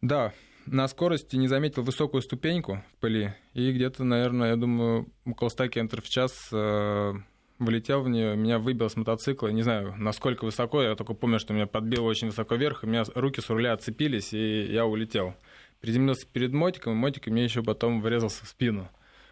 Да, 0.01 0.33
на 0.65 0.87
скорости 0.87 1.35
не 1.35 1.47
заметил 1.47 1.83
высокую 1.83 2.21
ступеньку 2.21 2.83
в 2.93 2.99
пыли, 2.99 3.33
и 3.53 3.71
где-то, 3.71 4.03
наверное, 4.03 4.49
я 4.49 4.55
думаю, 4.55 5.07
около 5.25 5.49
100 5.49 5.67
км 5.69 6.01
в 6.01 6.09
час 6.09 6.49
э, 6.51 7.13
вылетел 7.59 8.01
в 8.01 8.09
нее, 8.09 8.35
меня 8.35 8.59
выбил 8.59 8.89
с 8.89 8.95
мотоцикла, 8.95 9.47
не 9.49 9.61
знаю, 9.61 9.93
насколько 9.97 10.45
высоко, 10.45 10.81
я 10.81 10.95
только 10.95 11.13
помню, 11.13 11.39
что 11.39 11.53
меня 11.53 11.67
подбило 11.67 12.05
очень 12.05 12.27
высоко 12.27 12.55
вверх, 12.55 12.83
и 12.83 12.87
у 12.87 12.89
меня 12.89 13.03
руки 13.15 13.41
с 13.41 13.49
руля 13.49 13.73
отцепились, 13.73 14.33
и 14.33 14.63
я 14.71 14.85
улетел. 14.85 15.35
Приземлился 15.81 16.27
перед 16.27 16.51
мотиком, 16.51 16.93
и 16.93 16.95
мотик 16.95 17.27
мне 17.27 17.43
еще 17.43 17.63
потом 17.63 18.01
врезался 18.01 18.45
в 18.45 18.47
спину. 18.47 18.89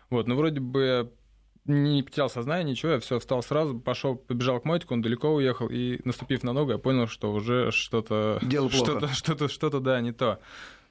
Вот, 0.10 0.28
ну 0.28 0.36
вроде 0.36 0.60
бы 0.60 1.12
не 1.66 2.04
потерял 2.04 2.30
сознание, 2.30 2.72
ничего, 2.72 2.94
я 2.94 3.00
все 3.00 3.20
встал 3.20 3.42
сразу, 3.42 3.80
пошел, 3.80 4.16
побежал 4.16 4.60
к 4.60 4.66
мотику, 4.66 4.94
он 4.94 5.02
далеко 5.02 5.34
уехал, 5.34 5.68
и 5.70 6.00
наступив 6.04 6.44
на 6.44 6.54
ногу, 6.54 6.72
я 6.72 6.78
понял, 6.78 7.08
что 7.08 7.32
уже 7.32 7.72
что-то... 7.72 8.40
Дело 8.42 8.68
плохо. 8.68 8.86
Что-то, 8.86 9.08
что-то, 9.14 9.48
что-то, 9.48 9.80
да, 9.80 10.02
не 10.02 10.12
то. 10.12 10.40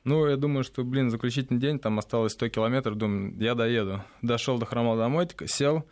Ну, 0.04 0.26
я 0.26 0.36
думаю, 0.36 0.64
что, 0.64 0.82
блин, 0.82 1.10
заключительный 1.10 1.60
день, 1.60 1.78
там 1.78 1.98
осталось 1.98 2.32
100 2.32 2.48
километров, 2.48 2.96
думаю, 2.96 3.36
я 3.38 3.54
доеду. 3.54 4.02
Дошел 4.20 4.58
до 4.58 4.66
хромал 4.66 4.96
домой, 4.96 5.28
сел, 5.46 5.86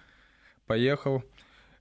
поехал. 0.71 1.25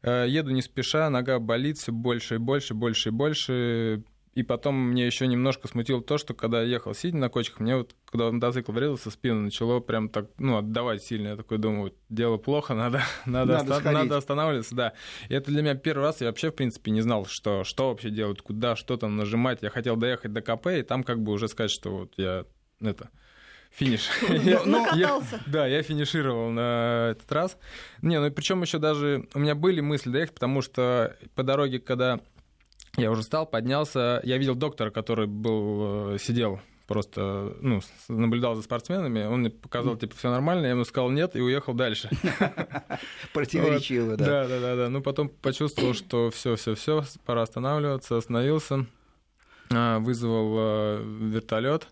Э, 0.01 0.25
еду 0.27 0.49
не 0.49 0.63
спеша, 0.63 1.11
нога 1.11 1.37
болит 1.37 1.77
все 1.77 1.91
больше 1.91 2.35
и 2.35 2.37
больше, 2.39 2.73
больше 2.73 3.09
и 3.09 3.11
больше. 3.11 4.03
И 4.33 4.41
потом 4.41 4.75
мне 4.75 5.05
еще 5.05 5.27
немножко 5.27 5.67
смутило 5.67 6.01
то, 6.01 6.17
что 6.17 6.33
когда 6.33 6.63
я 6.63 6.67
ехал 6.67 6.95
сидя 6.95 7.17
на 7.17 7.29
кочках, 7.29 7.59
мне 7.59 7.77
вот, 7.77 7.95
когда 8.05 8.31
мотоцикл 8.31 8.71
врезался, 8.71 9.11
спину 9.11 9.41
начало 9.41 9.79
прям 9.79 10.09
так, 10.09 10.29
ну, 10.39 10.57
отдавать 10.57 11.03
сильно. 11.03 11.29
Я 11.29 11.35
такой 11.35 11.59
думаю, 11.59 11.93
дело 12.09 12.37
плохо, 12.37 12.73
надо, 12.83 13.03
надо, 13.27 13.57
надо, 13.57 13.75
оста- 13.75 13.91
надо 13.91 14.17
останавливаться, 14.17 14.73
да. 14.73 14.93
И 15.27 15.35
это 15.35 15.51
для 15.51 15.61
меня 15.61 15.75
первый 15.75 16.05
раз, 16.05 16.21
я 16.21 16.27
вообще, 16.27 16.49
в 16.49 16.55
принципе, 16.55 16.89
не 16.89 17.01
знал, 17.01 17.25
что, 17.25 17.63
что 17.63 17.89
вообще 17.89 18.09
делать, 18.09 18.41
куда, 18.41 18.75
что 18.75 18.97
там 18.97 19.17
нажимать. 19.17 19.59
Я 19.61 19.69
хотел 19.69 19.97
доехать 19.97 20.33
до 20.33 20.41
КП, 20.41 20.67
и 20.67 20.81
там 20.81 21.03
как 21.03 21.21
бы 21.21 21.31
уже 21.31 21.47
сказать, 21.47 21.69
что 21.69 21.91
вот 21.91 22.13
я, 22.17 22.45
это, 22.81 23.11
финиш. 23.71 24.09
Накатался. 24.65 25.41
Да, 25.47 25.67
я 25.67 25.81
финишировал 25.83 26.49
на 26.49 27.09
этот 27.11 27.31
раз. 27.31 27.57
Не, 28.01 28.19
ну 28.19 28.31
причем 28.31 28.61
еще 28.61 28.77
даже 28.77 29.27
у 29.33 29.39
меня 29.39 29.55
были 29.55 29.81
мысли 29.81 30.09
доехать, 30.09 30.35
потому 30.35 30.61
что 30.61 31.15
по 31.35 31.43
дороге, 31.43 31.79
когда 31.79 32.19
я 32.97 33.11
уже 33.11 33.21
встал, 33.21 33.45
поднялся. 33.45 34.21
Я 34.23 34.37
видел 34.37 34.55
доктора, 34.55 34.89
который 34.89 35.27
был, 35.27 36.13
э, 36.13 36.17
сидел 36.19 36.59
просто, 36.89 37.55
ну, 37.61 37.81
наблюдал 38.07 38.55
за 38.55 38.63
спортсменами. 38.63 39.23
Он 39.23 39.41
мне 39.41 39.51
показал, 39.51 39.95
типа, 39.95 40.15
все 40.15 40.31
нормально. 40.31 40.65
Я 40.65 40.71
ему 40.71 40.85
сказал 40.85 41.11
нет 41.11 41.35
и 41.35 41.39
уехал 41.39 41.73
дальше. 41.73 42.09
Противоречиво, 43.33 44.17
да. 44.17 44.25
Да, 44.25 44.47
да, 44.47 44.59
да, 44.59 44.75
да. 44.75 44.89
Ну, 44.89 45.01
потом 45.03 45.29
почувствовал, 45.29 45.93
что 45.93 46.31
все, 46.31 46.55
все, 46.55 46.73
все, 46.73 47.03
пора 47.25 47.43
останавливаться, 47.43 48.17
остановился, 48.17 48.87
а, 49.71 49.99
вызвал 49.99 50.55
э, 50.57 51.03
вертолет. 51.03 51.87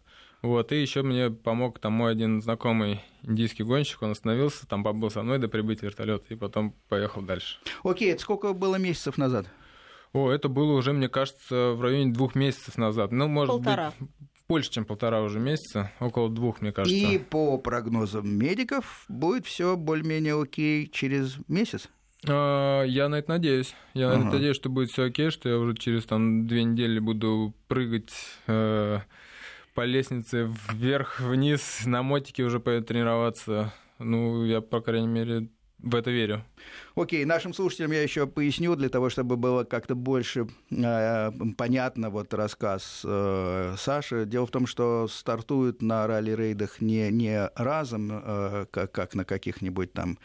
Вот, 0.48 0.72
и 0.72 0.82
еще 0.82 1.02
мне 1.04 1.30
помог 1.30 1.80
там 1.80 1.92
мой 1.94 2.12
один 2.14 2.42
знакомый 2.42 3.02
индийский 3.24 3.64
гонщик, 3.64 4.02
он 4.02 4.12
остановился, 4.12 4.66
там 4.68 4.82
побыл 4.84 5.10
со 5.10 5.22
мной 5.22 5.40
до 5.40 5.50
прибытия 5.50 5.88
вертолета, 5.88 6.26
и 6.34 6.38
потом 6.38 6.74
поехал 6.88 7.22
дальше. 7.22 7.58
Окей, 7.84 8.12
это 8.14 8.22
сколько 8.22 8.54
было 8.54 8.76
месяцев 8.78 9.18
назад? 9.18 9.48
О, 10.14 10.32
это 10.32 10.48
было 10.48 10.74
уже, 10.78 10.94
мне 10.94 11.10
кажется, 11.10 11.74
в 11.74 11.82
районе 11.82 12.14
двух 12.14 12.34
месяцев 12.34 12.78
назад. 12.78 13.12
Ну, 13.12 13.28
может 13.28 13.56
Полтора. 13.56 13.94
быть, 14.00 14.10
больше, 14.48 14.72
чем 14.72 14.86
полтора 14.86 15.22
уже 15.22 15.40
месяца, 15.40 15.92
около 16.00 16.30
двух, 16.30 16.62
мне 16.62 16.72
кажется. 16.72 16.98
И 16.98 17.18
по 17.18 17.58
прогнозам 17.58 18.30
медиков 18.38 19.04
будет 19.10 19.46
все 19.46 19.76
более-менее 19.76 20.42
окей 20.42 20.88
через 20.88 21.36
месяц. 21.50 21.90
А, 22.26 22.84
Я 22.84 23.10
на 23.10 23.16
это 23.16 23.32
надеюсь. 23.32 23.76
Я 23.94 24.08
на 24.08 24.14
Ага. 24.16 24.24
это 24.28 24.36
надеюсь, 24.36 24.56
что 24.56 24.70
будет 24.70 24.90
все 24.92 25.04
окей, 25.04 25.30
что 25.30 25.50
я 25.50 25.58
уже 25.58 25.76
через 25.76 26.06
там 26.06 26.48
две 26.48 26.64
недели 26.64 27.00
буду 27.00 27.54
прыгать 27.68 28.14
э, 28.48 29.00
по 29.78 29.86
лестнице 29.86 30.52
вверх-вниз, 30.74 31.86
на 31.86 32.02
мотике 32.02 32.42
уже 32.42 32.60
поеду 32.60 32.88
тренироваться. 32.88 33.72
Ну, 34.00 34.44
я, 34.44 34.60
по 34.60 34.82
крайней 34.82 35.08
мере, 35.08 35.50
в 35.78 35.94
это 35.94 36.10
верю. 36.10 36.44
Окей, 36.96 37.24
нашим 37.26 37.54
слушателям 37.54 37.92
я 37.92 38.02
еще 38.02 38.26
поясню, 38.26 38.76
для 38.76 38.90
того, 38.90 39.12
чтобы 39.12 39.38
было 39.38 39.66
как-то 39.66 39.94
больше 39.94 40.48
э, 40.72 41.32
понятно 41.56 42.10
вот 42.10 42.34
рассказ 42.34 43.04
э, 43.06 43.76
Саши. 43.78 44.26
Дело 44.26 44.48
в 44.48 44.50
том, 44.50 44.66
что 44.66 45.08
стартуют 45.08 45.84
на 45.84 46.08
ралли-рейдах 46.08 46.82
не, 46.82 47.12
не 47.12 47.48
разом, 47.56 48.10
э, 48.12 48.66
как, 48.72 48.92
как 48.92 49.14
на 49.14 49.26
каких-нибудь 49.26 49.94
там 49.94 50.18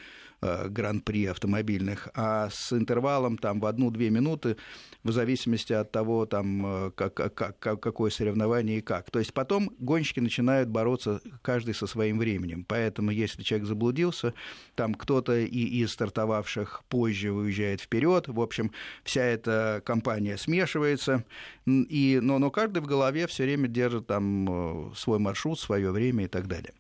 гран-при 0.43 1.27
автомобильных, 1.27 2.09
а 2.15 2.49
с 2.51 2.73
интервалом 2.73 3.39
там 3.39 3.61
в 3.61 3.67
одну-две 3.67 4.11
минуты, 4.11 4.57
в 5.05 5.13
зависимости 5.13 5.73
от 5.73 5.91
того, 5.91 6.27
там, 6.27 6.87
э, 6.87 6.91
как, 6.95 7.15
как, 7.15 7.59
как- 7.59 7.81
какое 7.81 8.11
соревнование 8.11 8.79
и 8.79 8.81
как. 8.81 9.11
То 9.11 9.19
есть 9.19 9.33
потом 9.33 9.71
гонщики 9.79 10.21
начинают 10.21 10.69
бороться 10.69 11.21
каждый 11.43 11.75
со 11.75 11.87
своим 11.87 12.19
временем. 12.19 12.65
Поэтому 12.69 13.11
если 13.11 13.43
человек 13.43 13.69
заблудился, 13.69 14.35
там 14.75 14.95
кто-то 14.95 15.39
и 15.39 15.65
из 15.83 15.93
стартовавших 15.93 16.83
позже 16.89 17.33
уезжает 17.33 17.81
вперед. 17.81 18.29
В 18.29 18.41
общем, 18.41 18.73
вся 19.05 19.23
эта 19.23 19.83
компания 19.85 20.37
смешивается. 20.37 21.25
И, 21.67 22.21
но, 22.23 22.39
но 22.39 22.51
каждый 22.51 22.83
в 22.83 22.87
голове 22.87 23.27
все 23.27 23.45
время 23.45 23.69
держит 23.69 24.07
там 24.07 24.91
э, 24.91 24.95
свой 24.97 25.19
маршрут, 25.19 25.59
свое 25.59 25.91
время 25.91 26.25
и 26.25 26.29
так 26.29 26.47
далее. 26.47 26.73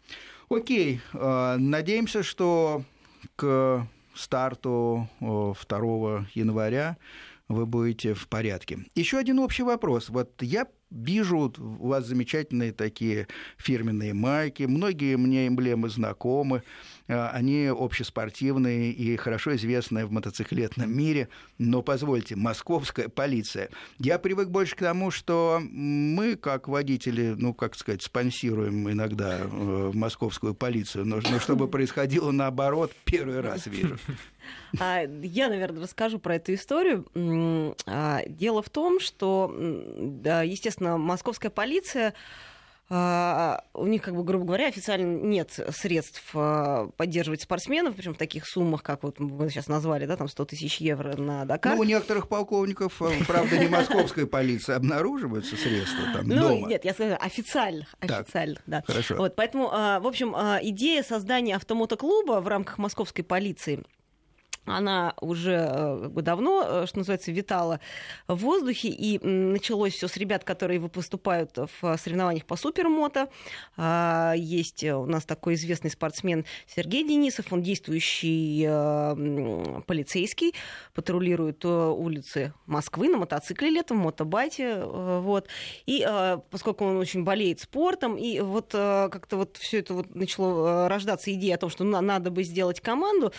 Окей, 0.49 1.01
э, 1.13 1.57
надеемся, 1.59 2.23
что 2.23 2.85
к 3.37 3.87
старту 4.15 5.09
э, 5.21 5.53
2 5.69 6.27
января 6.35 6.97
вы 7.49 7.67
будете 7.67 8.15
в 8.15 8.29
порядке. 8.29 8.79
Еще 8.95 9.19
один 9.19 9.39
общий 9.39 9.63
вопрос. 9.63 10.09
Вот 10.09 10.43
я 10.43 10.67
вижу 10.91 11.53
у 11.59 11.89
вас 11.89 12.07
замечательные 12.07 12.73
такие 12.73 13.27
фирменные 13.57 14.15
майки, 14.15 14.65
многие 14.65 15.17
мне 15.17 15.49
эмблемы 15.49 15.89
знакомы, 15.89 16.63
они 17.13 17.67
общеспортивные 17.67 18.93
и 18.93 19.17
хорошо 19.17 19.55
известные 19.57 20.07
в 20.07 20.13
мотоциклетном 20.13 20.91
мире, 20.91 21.29
но 21.59 21.83
позвольте, 21.83 22.37
московская 22.37 23.09
полиция. 23.09 23.69
Я 23.99 24.19
привык 24.19 24.49
больше 24.49 24.77
к 24.77 24.81
тому, 24.81 25.11
что 25.11 25.61
мы, 25.63 26.37
как 26.37 26.69
водители, 26.69 27.35
ну, 27.37 27.55
как 27.55 27.75
сказать, 27.75 28.03
спонсируем 28.03 28.91
иногда 28.91 29.39
э, 29.41 29.91
московскую 29.95 30.55
полицию, 30.55 31.07
но, 31.07 31.21
но 31.31 31.39
чтобы 31.41 31.69
происходило 31.69 32.31
наоборот, 32.31 32.93
первый 33.05 33.41
раз 33.41 33.67
вижу. 33.67 33.99
А, 34.81 35.03
Я, 35.03 35.49
наверное, 35.49 35.83
расскажу 35.83 36.19
про 36.19 36.37
эту 36.37 36.55
историю. 36.55 37.07
А, 37.87 38.23
Дело 38.27 38.63
в 38.63 38.71
том, 38.71 39.01
что, 39.01 39.55
естественно, 40.45 40.99
московская 40.99 41.51
полиция 41.51 42.09
а, 42.09 42.15
у 42.95 43.87
них, 43.87 44.03
как 44.03 44.15
бы, 44.15 44.23
грубо 44.23 44.45
говоря, 44.45 44.69
официально 44.69 45.17
нет 45.23 45.59
средств 45.75 46.23
а, 46.35 46.89
поддерживать 46.97 47.41
спортсменов, 47.43 47.95
причем 47.97 48.13
в 48.15 48.19
таких 48.19 48.47
суммах, 48.47 48.83
как 48.83 49.03
вот 49.03 49.19
вы 49.19 49.49
сейчас 49.49 49.67
назвали, 49.67 50.05
да, 50.05 50.17
там 50.17 50.29
100 50.29 50.45
тысяч 50.45 50.77
евро 50.79 51.17
на 51.17 51.45
Дакар. 51.47 51.75
Ну, 51.75 51.81
у 51.81 51.85
некоторых 51.85 52.29
полковников, 52.29 53.01
э, 53.01 53.25
правда, 53.27 53.57
не 53.57 53.69
московской 53.69 54.27
полиции, 54.27 54.75
обнаруживаются 54.75 55.57
средства 55.57 56.05
там 56.13 56.29
Ну, 56.29 56.49
дома. 56.49 56.69
нет, 56.69 56.85
я 56.85 56.93
скажу 56.93 57.17
официально, 57.19 57.87
Так. 58.01 58.21
официально, 58.23 58.57
да. 58.67 58.83
Хорошо. 58.87 59.17
Вот, 59.17 59.37
поэтому, 59.37 59.71
а, 59.73 59.99
в 60.01 60.07
общем, 60.07 60.35
а, 60.37 60.59
идея 60.63 61.03
создания 61.03 61.57
автомотоклуба 61.57 62.41
в 62.41 62.49
рамках 62.49 62.77
московской 62.79 63.25
полиции 63.25 63.83
она 64.65 65.15
уже 65.21 65.69
э, 65.71 66.09
давно, 66.23 66.65
э, 66.67 66.87
что 66.87 66.99
называется, 66.99 67.33
витала 67.33 67.81
в 68.29 68.37
воздухе, 68.37 68.89
и 68.89 69.19
началось 69.27 69.95
все 69.95 70.07
с 70.09 70.17
ребят, 70.17 70.45
которые 70.45 70.79
вы- 70.79 70.91
выступают 70.95 71.57
в 71.57 71.97
соревнованиях 71.99 72.45
по 72.47 72.57
супермото. 72.57 73.29
А, 73.77 74.35
Есть 74.37 74.85
у 74.85 75.07
нас 75.07 75.25
такой 75.25 75.55
известный 75.55 75.91
спортсмен 75.91 76.45
Сергей 76.67 77.07
Денисов, 77.07 77.53
он 77.53 77.63
действующий 77.63 78.65
э, 78.69 79.81
полицейский, 79.87 80.55
патрулирует 80.95 81.65
э, 81.65 81.69
улицы 81.69 82.53
Москвы 82.67 83.09
на 83.09 83.19
мотоцикле 83.19 83.71
летом, 83.71 83.99
мотобайте, 83.99 84.65
э, 84.77 85.21
вот. 85.23 85.49
И 85.87 86.05
э, 86.09 86.39
поскольку 86.51 86.85
он 86.85 86.97
очень 86.99 87.25
болеет 87.25 87.61
спортом, 87.61 88.17
и 88.17 88.41
вот 88.41 88.71
э, 88.75 89.09
как-то 89.11 89.37
вот 89.39 89.57
все 89.57 89.79
это 89.81 89.95
вот 89.95 90.15
начало 90.15 90.87
э, 90.87 90.89
рождаться 90.89 91.33
идея 91.33 91.57
о 91.57 91.59
том, 91.59 91.71
что 91.71 91.85
на- 91.85 92.01
надо 92.01 92.31
бы 92.31 92.45
сделать 92.45 92.81
команду, 92.81 93.33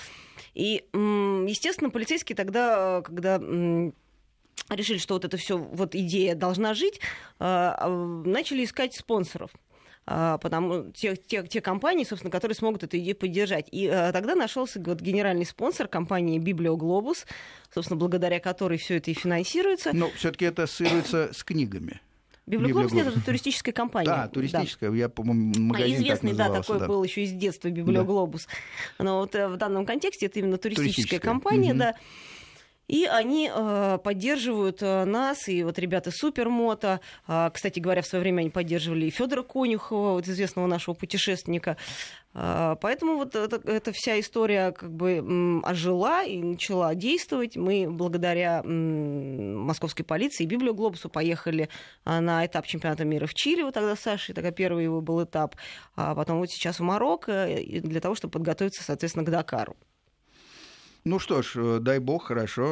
и, 0.53 0.83
естественно, 0.93 1.89
полицейские 1.89 2.35
тогда, 2.35 3.01
когда 3.01 3.39
решили, 4.69 4.97
что 4.97 5.15
вот 5.15 5.25
эта 5.25 5.37
все 5.37 5.57
вот 5.57 5.95
идея 5.95 6.35
должна 6.35 6.73
жить, 6.73 6.99
э, 7.39 7.45
э, 7.45 8.21
начали 8.25 8.63
искать 8.63 8.95
спонсоров. 8.95 9.51
А, 10.05 10.37
Потому 10.37 10.91
те, 10.91 11.15
те, 11.15 11.47
те 11.47 11.61
компании, 11.61 12.03
собственно, 12.03 12.31
которые 12.31 12.55
смогут 12.55 12.83
эту 12.83 12.97
идею 12.97 13.15
поддержать. 13.15 13.67
И 13.71 13.85
э, 13.85 14.11
тогда 14.11 14.35
нашелся 14.35 14.81
вот, 14.81 14.99
генеральный 14.99 15.45
спонсор 15.45 15.87
компании 15.87 16.39
Библиоглобус, 16.39 17.25
собственно, 17.73 17.97
благодаря 17.97 18.39
которой 18.39 18.77
все 18.77 18.97
это 18.97 19.11
и 19.11 19.13
финансируется. 19.13 19.91
Но 19.93 20.09
все-таки 20.11 20.45
это 20.45 20.63
ассоциируется 20.63 21.31
с 21.33 21.43
книгами. 21.43 22.01
Библиоглобус 22.45 22.91
нет, 22.91 22.91
Библиоглобус. 22.91 23.17
это 23.17 23.25
туристическая 23.25 23.73
компания. 23.73 24.05
Да, 24.05 24.27
туристическая. 24.27 24.91
Я, 24.91 25.07
по-моему, 25.07 25.53
А 25.55 25.59
магазин 25.59 25.95
так 25.97 26.03
известный, 26.05 26.33
да, 26.33 26.43
назывался. 26.49 26.73
такой 26.73 26.87
был 26.87 27.03
еще 27.03 27.23
из 27.23 27.31
детства 27.31 27.69
Библиоглобус. 27.69 28.47
Но 28.99 29.19
вот 29.19 29.33
э, 29.35 29.47
в 29.47 29.55
данном 29.57 29.85
контексте 29.85 30.25
это 30.25 30.39
именно 30.39 30.57
туристическая 30.57 30.93
Туристическая. 30.93 31.19
компания, 31.21 31.69
Мгм. 31.69 31.79
да. 31.79 31.95
И 32.87 33.05
они 33.05 33.49
э, 33.53 33.97
поддерживают 34.03 34.81
э, 34.81 35.05
нас, 35.05 35.47
и 35.47 35.63
вот 35.63 35.79
ребята 35.79 36.11
Супермото. 36.11 36.99
А, 37.27 37.49
кстати 37.49 37.79
говоря, 37.79 38.01
в 38.01 38.07
свое 38.07 38.21
время 38.21 38.41
они 38.41 38.49
поддерживали 38.49 39.05
и 39.05 39.09
Федора 39.09 39.43
Конюхова, 39.43 40.13
вот 40.13 40.27
известного 40.27 40.67
нашего 40.67 40.93
путешественника. 40.93 41.77
А, 42.33 42.75
поэтому 42.75 43.15
вот 43.15 43.35
это, 43.35 43.61
эта 43.69 43.91
вся 43.93 44.19
история 44.19 44.71
как 44.71 44.91
бы 44.91 45.61
ожила 45.63 46.23
и 46.23 46.41
начала 46.41 46.93
действовать. 46.93 47.55
Мы 47.55 47.87
благодаря 47.89 48.61
м, 48.65 49.59
московской 49.61 50.03
полиции 50.03 50.43
и 50.43 50.47
Библиоглобусу 50.47 51.09
поехали 51.09 51.69
а, 52.03 52.19
на 52.21 52.45
этап 52.45 52.65
чемпионата 52.65 53.05
мира 53.05 53.27
в 53.27 53.33
Чили, 53.33 53.61
вот 53.61 53.75
тогда 53.75 53.95
с 53.95 54.01
Сашей, 54.01 54.35
тогда 54.35 54.51
первый 54.51 54.83
его 54.83 54.99
был 54.99 55.23
этап, 55.23 55.55
а 55.95 56.15
потом 56.15 56.39
вот 56.39 56.49
сейчас 56.49 56.79
в 56.79 56.83
Марокко, 56.83 57.47
и 57.47 57.79
для 57.79 58.01
того, 58.01 58.15
чтобы 58.15 58.33
подготовиться, 58.33 58.83
соответственно, 58.83 59.25
к 59.25 59.29
Дакару. 59.29 59.77
Ну 61.05 61.19
что 61.19 61.41
ж, 61.41 61.51
э, 61.57 61.79
дай 61.81 61.99
бог, 61.99 62.27
хорошо. 62.27 62.65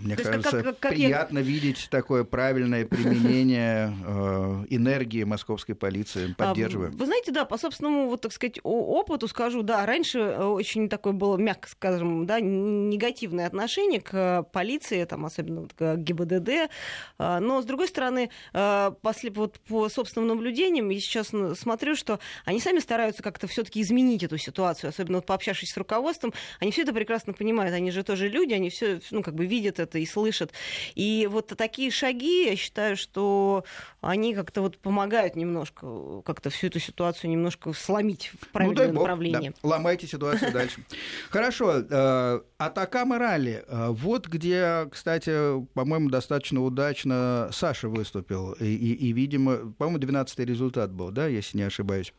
Мне 0.00 0.14
То 0.14 0.22
как- 0.22 0.32
кажется, 0.34 0.62
как- 0.62 0.78
как 0.78 0.92
я- 0.92 1.08
приятно 1.08 1.40
видеть 1.40 1.88
такое 1.90 2.22
правильное 2.22 2.86
применение 2.86 3.92
э, 4.06 4.64
энергии 4.70 5.24
московской 5.24 5.74
полиции. 5.74 6.32
Поддерживаю. 6.38 6.90
А, 6.90 6.96
Вы 6.96 7.06
знаете, 7.06 7.32
да, 7.32 7.44
по 7.44 7.58
собственному, 7.58 8.08
вот 8.08 8.20
так 8.20 8.32
сказать, 8.32 8.60
опыту 8.62 9.26
скажу, 9.26 9.62
да, 9.62 9.84
раньше 9.84 10.20
э, 10.20 10.44
очень 10.44 10.88
такое 10.88 11.12
было, 11.12 11.36
мягко 11.38 11.68
скажем, 11.68 12.24
да, 12.24 12.38
негативное 12.38 13.48
отношение 13.48 14.00
к 14.00 14.14
э, 14.14 14.42
полиции, 14.52 15.02
там, 15.04 15.26
особенно 15.26 15.66
к 15.76 15.96
ГИБДД, 15.96 16.70
но, 17.18 17.62
с 17.62 17.64
другой 17.64 17.88
стороны, 17.88 18.30
э, 18.52 18.92
после, 19.02 19.32
вот, 19.32 19.58
по 19.60 19.88
собственным 19.88 20.28
наблюдениям, 20.28 20.88
я 20.90 21.00
сейчас 21.00 21.32
смотрю, 21.58 21.96
что 21.96 22.20
они 22.44 22.60
сами 22.60 22.78
стараются 22.78 23.24
как-то 23.24 23.48
все 23.48 23.64
таки 23.64 23.82
изменить 23.82 24.22
эту 24.22 24.38
ситуацию, 24.38 24.90
особенно 24.90 25.18
вот 25.18 25.26
пообщавшись 25.26 25.72
с 25.72 25.76
руководством, 25.76 26.32
они 26.60 26.70
все 26.70 26.82
это 26.82 26.92
прекрасно 26.92 27.32
понимают, 27.32 27.55
они 27.60 27.90
же 27.90 28.02
тоже 28.02 28.28
люди, 28.28 28.52
они 28.54 28.70
все, 28.70 29.00
ну, 29.10 29.22
как 29.22 29.34
бы 29.34 29.46
видят 29.46 29.78
это 29.80 29.98
и 29.98 30.06
слышат. 30.06 30.52
И 30.94 31.28
вот 31.30 31.48
такие 31.56 31.90
шаги, 31.90 32.46
я 32.46 32.56
считаю, 32.56 32.96
что 32.96 33.64
они 34.00 34.34
как-то 34.34 34.62
вот 34.62 34.78
помогают 34.78 35.36
немножко, 35.36 36.22
как-то 36.24 36.50
всю 36.50 36.68
эту 36.68 36.78
ситуацию 36.80 37.30
немножко 37.30 37.72
сломить 37.72 38.30
в 38.40 38.48
правильное 38.48 38.88
ну, 38.88 38.92
бог, 38.94 39.02
направление. 39.02 39.50
да. 39.62 39.68
Ломайте 39.68 40.06
ситуацию 40.06 40.52
дальше. 40.52 40.80
Хорошо. 41.30 41.82
э, 41.88 42.40
Атакама 42.58 43.18
ралли. 43.18 43.64
Э, 43.68 43.88
Вот 43.90 44.26
где, 44.28 44.88
кстати, 44.90 45.64
по-моему, 45.74 46.10
достаточно 46.10 46.62
удачно 46.62 47.48
Саша 47.52 47.88
выступил. 47.88 48.52
И, 48.52 48.64
и- 48.64 48.94
и, 49.08 49.12
видимо, 49.12 49.72
по-моему, 49.78 49.98
12-й 49.98 50.44
результат 50.44 50.92
был, 50.92 51.10
да, 51.10 51.26
если 51.26 51.58
не 51.58 51.64
ошибаюсь. 51.64 52.12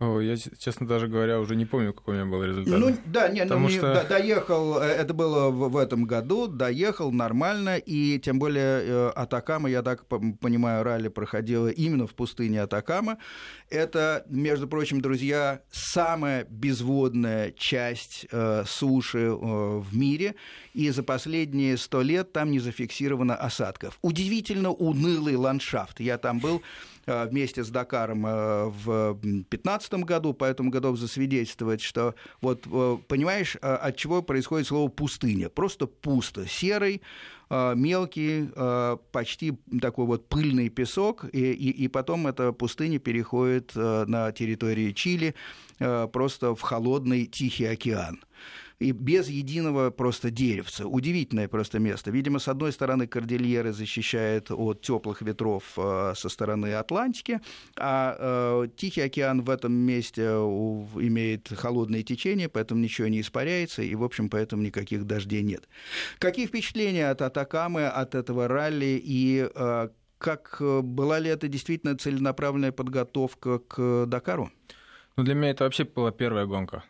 О, 0.00 0.18
я, 0.18 0.34
честно 0.38 0.86
даже 0.86 1.08
говоря, 1.08 1.38
уже 1.40 1.54
не 1.54 1.66
помню, 1.66 1.92
какой 1.92 2.14
у 2.14 2.16
меня 2.16 2.30
был 2.30 2.42
результат. 2.42 2.78
Ну, 2.78 2.96
да, 3.04 3.28
нет, 3.28 3.48
Потому 3.48 3.68
ну, 3.68 3.70
что... 3.70 3.82
да, 3.82 4.04
доехал, 4.04 4.78
э, 4.80 4.86
это 4.86 5.12
было 5.12 5.50
в, 5.50 5.68
в 5.68 5.76
этом 5.76 6.04
году, 6.04 6.46
доехал 6.46 7.12
нормально, 7.12 7.76
и 7.76 8.18
тем 8.18 8.38
более 8.38 8.80
э, 8.82 9.08
Атакама, 9.10 9.68
я 9.68 9.82
так 9.82 10.06
понимаю, 10.06 10.84
ралли 10.84 11.08
проходило 11.08 11.68
именно 11.68 12.06
в 12.06 12.14
пустыне 12.14 12.62
Атакама. 12.62 13.18
Это, 13.68 14.24
между 14.30 14.66
прочим, 14.66 15.02
друзья, 15.02 15.60
самая 15.70 16.46
безводная 16.48 17.52
часть 17.52 18.26
э, 18.32 18.64
суши 18.66 19.18
э, 19.18 19.30
в 19.30 19.94
мире, 19.94 20.34
и 20.72 20.88
за 20.88 21.02
последние 21.02 21.76
сто 21.76 22.00
лет 22.00 22.32
там 22.32 22.50
не 22.50 22.58
зафиксировано 22.58 23.36
осадков. 23.36 23.98
Удивительно 24.00 24.70
унылый 24.70 25.36
ландшафт. 25.36 26.00
Я 26.00 26.16
там 26.16 26.38
был 26.38 26.62
вместе 27.06 27.64
с 27.64 27.70
Дакаром 27.70 28.26
э, 28.26 28.66
в 28.66 29.14
2015 29.22 29.94
году, 30.04 30.34
поэтому 30.34 30.70
готов 30.70 30.98
засвидетельствовать, 30.98 31.80
что 31.80 32.14
вот 32.40 32.66
э, 32.70 32.98
понимаешь, 33.08 33.56
от 33.56 33.96
чего 33.96 34.22
происходит 34.22 34.66
слово 34.66 34.88
пустыня? 34.88 35.48
Просто 35.48 35.86
пусто, 35.86 36.46
серый, 36.46 37.02
мелкий, 37.50 38.48
почти 39.10 39.58
такой 39.82 40.06
вот 40.06 40.28
пыльный 40.28 40.68
песок, 40.68 41.24
и, 41.32 41.52
и, 41.52 41.70
и 41.70 41.88
потом 41.88 42.28
эта 42.28 42.52
пустыня 42.52 43.00
переходит 43.00 43.74
на 43.74 44.30
территории 44.30 44.92
Чили 44.92 45.34
просто 45.78 46.54
в 46.54 46.60
холодный 46.60 47.26
Тихий 47.26 47.64
океан 47.64 48.20
и 48.80 48.92
без 48.92 49.28
единого 49.28 49.90
просто 49.90 50.30
деревца. 50.30 50.86
Удивительное 50.86 51.48
просто 51.48 51.78
место. 51.78 52.10
Видимо, 52.10 52.38
с 52.38 52.48
одной 52.48 52.72
стороны, 52.72 53.06
кордильеры 53.06 53.72
защищает 53.72 54.50
от 54.50 54.80
теплых 54.80 55.20
ветров 55.22 55.62
э, 55.76 56.14
со 56.16 56.28
стороны 56.28 56.74
Атлантики, 56.74 57.40
а 57.76 58.16
э, 58.64 58.68
Тихий 58.76 59.02
океан 59.02 59.42
в 59.42 59.50
этом 59.50 59.72
месте 59.72 60.22
имеет 60.22 61.48
холодные 61.48 62.02
течения, 62.02 62.48
поэтому 62.48 62.80
ничего 62.80 63.08
не 63.08 63.20
испаряется, 63.20 63.82
и, 63.82 63.94
в 63.94 64.02
общем, 64.02 64.30
поэтому 64.30 64.62
никаких 64.62 65.04
дождей 65.04 65.42
нет. 65.42 65.68
Какие 66.18 66.46
впечатления 66.46 67.10
от 67.10 67.20
Атакамы, 67.20 67.86
от 67.86 68.14
этого 68.14 68.48
ралли, 68.48 69.00
и 69.02 69.48
как 70.18 70.56
была 70.60 71.18
ли 71.18 71.30
это 71.30 71.48
действительно 71.48 71.96
целенаправленная 71.96 72.72
подготовка 72.72 73.58
к 73.58 74.06
Дакару? 74.06 74.50
Ну, 75.16 75.24
для 75.24 75.34
меня 75.34 75.50
это 75.50 75.64
вообще 75.64 75.84
была 75.84 76.12
первая 76.12 76.46
гонка. 76.46 76.84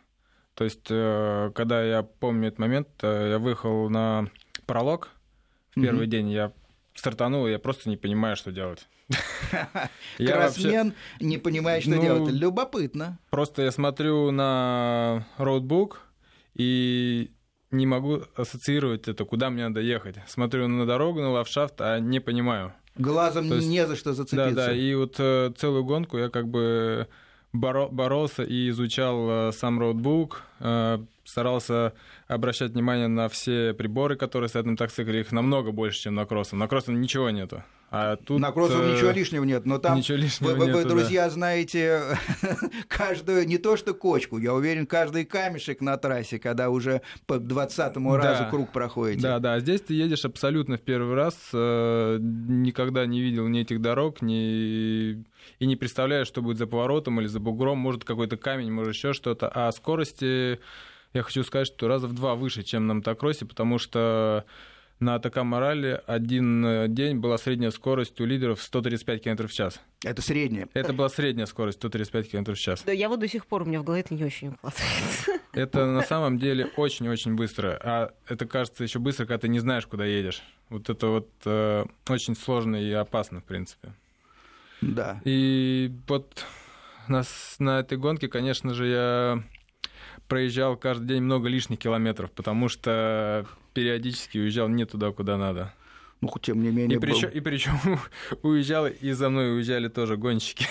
То 0.55 0.63
есть, 0.63 0.87
э, 0.89 1.51
когда 1.55 1.83
я 1.83 2.03
помню 2.03 2.49
этот 2.49 2.59
момент, 2.59 2.87
э, 3.01 3.29
я 3.31 3.39
выехал 3.39 3.89
на 3.89 4.29
пролог 4.65 5.09
в 5.75 5.81
первый 5.81 6.07
mm-hmm. 6.07 6.09
день, 6.09 6.29
я 6.29 6.51
стартанул, 6.93 7.47
я 7.47 7.59
просто 7.59 7.89
не 7.89 7.97
понимаю, 7.97 8.35
что 8.35 8.51
делать. 8.51 8.87
Кроссмен 10.17 10.93
не 11.19 11.37
понимает, 11.37 11.83
что 11.83 11.95
ну, 11.95 12.01
делать. 12.01 12.33
Любопытно. 12.33 13.19
Просто 13.29 13.63
я 13.63 13.71
смотрю 13.71 14.31
на 14.31 15.25
роутбук 15.37 16.01
и 16.53 17.31
не 17.71 17.85
могу 17.85 18.21
ассоциировать 18.35 19.07
это, 19.07 19.25
куда 19.25 19.49
мне 19.49 19.67
надо 19.67 19.81
ехать. 19.81 20.17
Смотрю 20.27 20.67
на 20.67 20.85
дорогу, 20.85 21.21
на 21.21 21.31
лавшафт, 21.31 21.75
а 21.79 21.99
не 21.99 22.19
понимаю. 22.19 22.73
Глазом 22.95 23.45
есть, 23.45 23.67
не 23.67 23.87
за 23.87 23.95
что 23.95 24.13
зацепиться. 24.13 24.53
Да, 24.53 24.67
да, 24.67 24.75
и 24.75 24.93
вот 24.95 25.15
э, 25.17 25.53
целую 25.57 25.85
гонку 25.85 26.17
я 26.17 26.29
как 26.29 26.49
бы 26.49 27.07
боро- 27.53 27.89
боролся 27.89 28.43
и 28.43 28.69
изучал 28.69 29.29
э, 29.29 29.51
сам 29.51 29.79
роутбук, 29.79 30.43
э, 30.59 30.99
старался 31.31 31.93
обращать 32.27 32.71
внимание 32.71 33.07
на 33.07 33.29
все 33.29 33.73
приборы, 33.73 34.17
которые 34.17 34.49
стоят 34.49 34.65
на 34.65 34.73
мотоцикле. 34.73 35.21
Их 35.21 35.31
намного 35.31 35.71
больше, 35.71 36.01
чем 36.01 36.15
на 36.15 36.25
кроссом. 36.25 36.59
На 36.59 36.67
кроссом 36.67 36.99
ничего 36.99 37.29
нету. 37.29 37.63
А 37.93 38.15
тут, 38.15 38.39
на 38.39 38.53
кроссов 38.53 38.81
э, 38.81 38.93
ничего 38.93 39.11
лишнего 39.11 39.43
нет, 39.43 39.65
но 39.65 39.77
там 39.77 39.97
ничего 39.97 40.17
лишнего 40.17 40.51
вы, 40.51 40.67
нету, 40.67 40.77
вы, 40.77 40.85
друзья, 40.85 41.25
да. 41.25 41.29
знаете 41.29 42.17
каждую, 42.87 43.45
не 43.45 43.57
то 43.57 43.75
что 43.75 43.93
кочку, 43.93 44.37
я 44.37 44.53
уверен, 44.53 44.87
каждый 44.87 45.25
камешек 45.25 45.81
на 45.81 45.97
трассе, 45.97 46.39
когда 46.39 46.69
уже 46.69 47.01
по 47.27 47.37
двадцатому 47.37 48.13
да. 48.13 48.23
разу 48.23 48.49
круг 48.49 48.71
проходите. 48.71 49.21
Да, 49.21 49.39
да, 49.39 49.59
здесь 49.59 49.81
ты 49.81 49.93
едешь 49.93 50.23
абсолютно 50.23 50.77
в 50.77 50.81
первый 50.81 51.15
раз, 51.15 51.35
э, 51.51 52.17
никогда 52.21 53.05
не 53.05 53.19
видел 53.19 53.49
ни 53.49 53.59
этих 53.59 53.81
дорог, 53.81 54.21
ни 54.21 55.25
и 55.59 55.65
не 55.65 55.75
представляешь, 55.75 56.27
что 56.27 56.41
будет 56.41 56.59
за 56.59 56.67
поворотом 56.67 57.19
или 57.19 57.27
за 57.27 57.41
бугром, 57.41 57.77
может 57.77 58.05
какой-то 58.05 58.37
камень, 58.37 58.71
может 58.71 58.93
еще 58.93 59.11
что-то, 59.11 59.51
а 59.53 59.69
скорости 59.73 60.59
я 61.13 61.23
хочу 61.23 61.43
сказать, 61.43 61.67
что 61.67 61.87
раза 61.87 62.07
в 62.07 62.13
два 62.13 62.35
выше, 62.35 62.63
чем 62.63 62.87
на 62.87 62.95
мотокроссе, 62.95 63.45
потому 63.45 63.77
что 63.77 64.45
на 65.01 65.15
Атакама 65.15 65.59
Ралли 65.59 65.99
один 66.05 66.63
э, 66.63 66.87
день 66.87 67.17
была 67.17 67.37
средняя 67.39 67.71
скорость 67.71 68.21
у 68.21 68.25
лидеров 68.25 68.61
135 68.61 69.23
км 69.23 69.47
в 69.47 69.51
час. 69.51 69.81
Это 70.05 70.21
средняя? 70.21 70.69
Это 70.73 70.93
была 70.93 71.09
средняя 71.09 71.47
скорость 71.47 71.79
135 71.79 72.31
км 72.31 72.53
в 72.53 72.59
час. 72.59 72.83
Да, 72.85 72.91
я 72.91 73.09
вот 73.09 73.19
до 73.19 73.27
сих 73.27 73.47
пор, 73.47 73.63
у 73.63 73.65
меня 73.65 73.81
в 73.81 73.83
голове 73.83 74.01
это 74.01 74.13
не 74.13 74.23
очень 74.23 74.49
укладывается. 74.49 75.39
Это 75.53 75.85
на 75.87 76.03
самом 76.03 76.37
деле 76.37 76.69
очень-очень 76.77 77.35
быстро. 77.35 77.79
А 77.83 78.13
это 78.27 78.45
кажется 78.45 78.83
еще 78.83 78.99
быстро, 78.99 79.25
когда 79.25 79.39
ты 79.39 79.47
не 79.49 79.59
знаешь, 79.59 79.85
куда 79.87 80.05
едешь. 80.05 80.43
Вот 80.69 80.89
это 80.89 81.07
вот 81.07 81.29
э, 81.45 81.85
очень 82.07 82.35
сложно 82.35 82.75
и 82.75 82.91
опасно, 82.91 83.41
в 83.41 83.43
принципе. 83.43 83.93
Да. 84.81 85.19
И 85.25 85.91
вот 86.07 86.45
на, 87.07 87.23
на 87.59 87.79
этой 87.79 87.97
гонке, 87.97 88.27
конечно 88.27 88.73
же, 88.73 88.87
я 88.87 89.43
проезжал 90.31 90.77
каждый 90.77 91.07
день 91.07 91.23
много 91.23 91.49
лишних 91.49 91.77
километров, 91.77 92.31
потому 92.31 92.69
что 92.69 93.45
периодически 93.73 94.37
уезжал 94.37 94.69
не 94.69 94.85
туда, 94.85 95.11
куда 95.11 95.35
надо. 95.37 95.73
Ну, 96.21 96.31
тем 96.41 96.63
не 96.63 96.69
менее... 96.69 96.97
И 96.97 97.01
причем, 97.01 97.27
был... 97.27 97.35
и 97.35 97.39
причем 97.41 97.73
уезжал, 98.41 98.87
и 98.87 99.11
за 99.11 99.29
мной 99.29 99.57
уезжали 99.57 99.89
тоже 99.89 100.15
гонщики. 100.15 100.65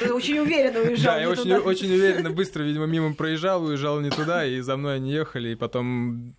Ты 0.00 0.10
очень 0.10 0.38
уверенно 0.38 0.80
уезжал 0.80 1.16
Да, 1.16 1.20
я 1.20 1.28
очень, 1.28 1.52
очень 1.52 1.92
уверенно, 1.92 2.30
быстро, 2.30 2.62
видимо, 2.62 2.86
мимо 2.86 3.12
проезжал, 3.12 3.62
уезжал 3.62 4.00
не 4.00 4.08
туда, 4.08 4.46
и 4.46 4.60
за 4.60 4.78
мной 4.78 4.96
они 4.96 5.12
ехали, 5.12 5.50
и 5.50 5.54
потом 5.54 6.34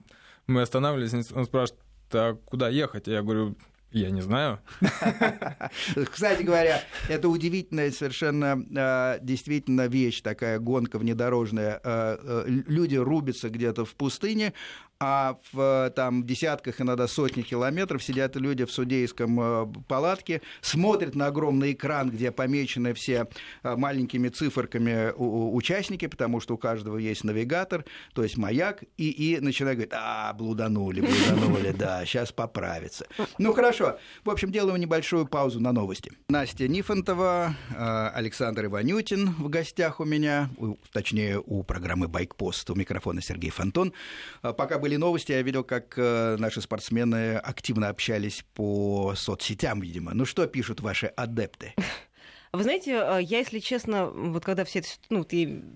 мы 0.48 0.64
останавливались, 0.64 1.32
он 1.36 1.46
спрашивает, 1.46 1.80
а 2.14 2.34
куда 2.34 2.70
ехать? 2.70 3.06
Я 3.06 3.22
говорю, 3.22 3.56
я 3.92 4.10
не 4.10 4.22
знаю. 4.22 4.60
Кстати 6.12 6.44
говоря, 6.44 6.82
это 7.08 7.30
удивительная 7.30 7.92
совершенно 7.92 8.64
а, 8.76 9.20
действительно 9.20 9.88
вещь, 9.88 10.22
такая 10.22 10.60
гонка 10.60 11.00
внедорожная. 11.00 11.80
А, 11.84 12.20
а, 12.22 12.44
люди 12.48 12.96
рубятся 12.96 13.50
где-то 13.50 13.86
в 13.86 13.96
пустыне, 13.96 14.54
а 15.00 15.38
в 15.52 15.92
там, 15.96 16.26
десятках, 16.26 16.82
иногда 16.82 17.08
сотни 17.08 17.42
километров 17.42 18.04
сидят 18.04 18.36
люди 18.36 18.66
в 18.66 18.72
судейском 18.72 19.40
э, 19.40 19.68
палатке, 19.88 20.42
смотрят 20.62 21.16
на 21.16 21.28
огромный 21.28 21.74
экран, 21.74 22.10
где 22.10 22.32
помечены 22.32 22.94
все 22.94 23.28
э, 23.64 23.76
маленькими 23.76 24.30
циферками 24.30 25.14
участники, 25.18 26.08
потому 26.08 26.40
что 26.40 26.56
у 26.56 26.58
каждого 26.58 26.98
есть 26.98 27.24
навигатор, 27.24 27.86
то 28.14 28.24
есть 28.24 28.38
маяк, 28.38 28.84
и, 28.98 29.10
и 29.10 29.40
начинают 29.40 29.78
говорить, 29.78 29.94
а, 29.94 30.34
блуданули, 30.34 31.02
блуданули, 31.02 31.72
да, 31.72 32.06
сейчас 32.06 32.32
поправится. 32.32 33.06
Ну, 33.38 33.54
хорошо. 33.54 34.00
В 34.24 34.30
общем, 34.30 34.52
делаем 34.52 34.80
небольшую 34.80 35.28
паузу 35.28 35.60
на 35.60 35.72
новости. 35.72 36.12
Настя 36.30 36.68
Нифонтова, 36.68 37.56
э, 37.70 38.10
Александр 38.16 38.66
Иванютин 38.66 39.34
в 39.34 39.50
гостях 39.50 40.00
у 40.00 40.06
меня, 40.06 40.50
точнее, 40.92 41.40
у 41.46 41.64
программы 41.64 42.08
«Байкпост», 42.08 42.70
у 42.72 42.76
микрофона 42.76 43.22
Сергей 43.22 43.52
Фонтон. 43.52 43.94
Пока 44.42 44.80
были 44.80 44.87
новости, 44.96 45.32
я 45.34 45.42
видел, 45.42 45.64
как 45.64 45.94
э, 45.98 46.38
наши 46.40 46.62
спортсмены 46.62 47.36
активно 47.36 47.90
общались 47.90 48.46
по 48.54 49.14
соцсетям, 49.16 49.82
видимо. 49.82 50.14
Ну 50.14 50.26
что 50.26 50.48
пишут 50.48 50.82
ваши 50.82 51.08
адепты? 51.08 51.74
Вы 52.54 52.64
знаете, 52.64 52.92
э, 52.92 53.20
я, 53.22 53.40
если 53.40 53.60
честно, 53.60 54.08
вот 54.08 54.44
когда 54.46 54.64
вся 54.64 54.80
эта 54.80 54.88
ну, 55.10 55.26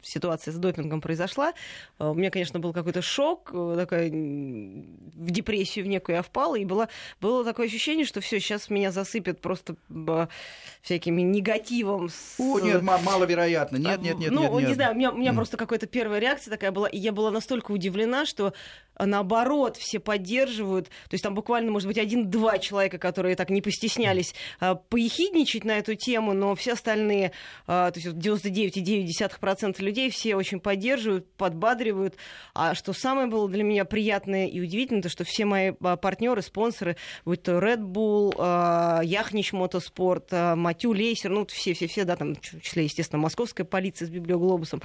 ситуация 0.03 0.51
с 0.51 0.57
допингом 0.57 1.01
произошла, 1.01 1.53
э, 1.99 2.07
у 2.07 2.13
меня, 2.13 2.31
конечно, 2.31 2.59
был 2.59 2.73
какой-то 2.73 3.01
шок, 3.01 3.51
э, 3.53 3.75
такая 3.77 4.09
в 4.09 5.31
депрессию 5.31 5.85
в 5.85 5.87
некую 5.87 6.17
я 6.17 6.21
впала, 6.21 6.55
и 6.55 6.65
было, 6.65 6.87
было 7.19 7.43
такое 7.43 7.67
ощущение, 7.67 8.05
что 8.05 8.21
все, 8.21 8.39
сейчас 8.39 8.69
меня 8.69 8.91
засыпят 8.91 9.41
просто 9.41 9.75
всякими 10.81 11.21
негативом. 11.21 12.09
С... 12.09 12.35
О, 12.39 12.59
нет, 12.59 12.81
маловероятно. 12.81 13.77
Нет, 13.77 14.01
нет, 14.01 14.17
нет. 14.17 14.31
Ну, 14.31 14.43
нет, 14.43 14.51
нет. 14.53 14.67
не 14.69 14.73
знаю, 14.75 14.93
у 14.93 14.95
меня, 14.95 15.11
у 15.11 15.17
меня 15.17 15.31
mm. 15.31 15.35
просто 15.35 15.57
какая-то 15.57 15.87
первая 15.87 16.19
реакция 16.19 16.51
такая 16.51 16.71
была, 16.71 16.87
и 16.87 16.97
я 16.97 17.11
была 17.11 17.31
настолько 17.31 17.71
удивлена, 17.71 18.25
что 18.25 18.53
наоборот, 18.97 19.77
все 19.77 19.99
поддерживают. 19.99 20.87
То 20.87 21.13
есть 21.13 21.23
там 21.23 21.33
буквально, 21.33 21.71
может 21.71 21.87
быть, 21.87 21.97
один-два 21.97 22.59
человека, 22.59 22.97
которые 22.97 23.35
так 23.35 23.49
не 23.49 23.61
постеснялись 23.61 24.35
поехидничать 24.89 25.63
на 25.63 25.77
эту 25.77 25.95
тему, 25.95 26.33
но 26.33 26.55
все 26.61 26.73
остальные, 26.73 27.31
а, 27.67 27.91
то 27.91 27.99
есть 27.99 28.15
99,9% 28.15 29.81
людей, 29.81 30.09
все 30.09 30.35
очень 30.35 30.59
поддерживают, 30.59 31.29
подбадривают. 31.33 32.15
А 32.53 32.75
что 32.75 32.93
самое 32.93 33.27
было 33.27 33.49
для 33.49 33.63
меня 33.63 33.83
приятное 33.83 34.47
и 34.47 34.61
удивительное, 34.61 35.01
то 35.01 35.09
что 35.09 35.23
все 35.23 35.45
мои 35.45 35.73
а, 35.81 35.97
партнеры, 35.97 36.41
спонсоры, 36.41 36.95
будь 37.25 37.43
то 37.43 37.53
Red 37.53 37.81
Bull, 37.81 38.33
а, 38.37 39.01
Яхнич 39.03 39.53
Мотоспорт, 39.53 40.31
Матю 40.31 40.91
Лейсер, 40.91 41.31
ну, 41.31 41.45
все-все-все, 41.45 42.05
да, 42.05 42.15
там, 42.15 42.35
в 42.35 42.61
числе, 42.61 42.83
естественно, 42.83 43.19
московская 43.19 43.63
полиция 43.63 44.05
с 44.05 44.09
библиоглобусом, 44.09 44.81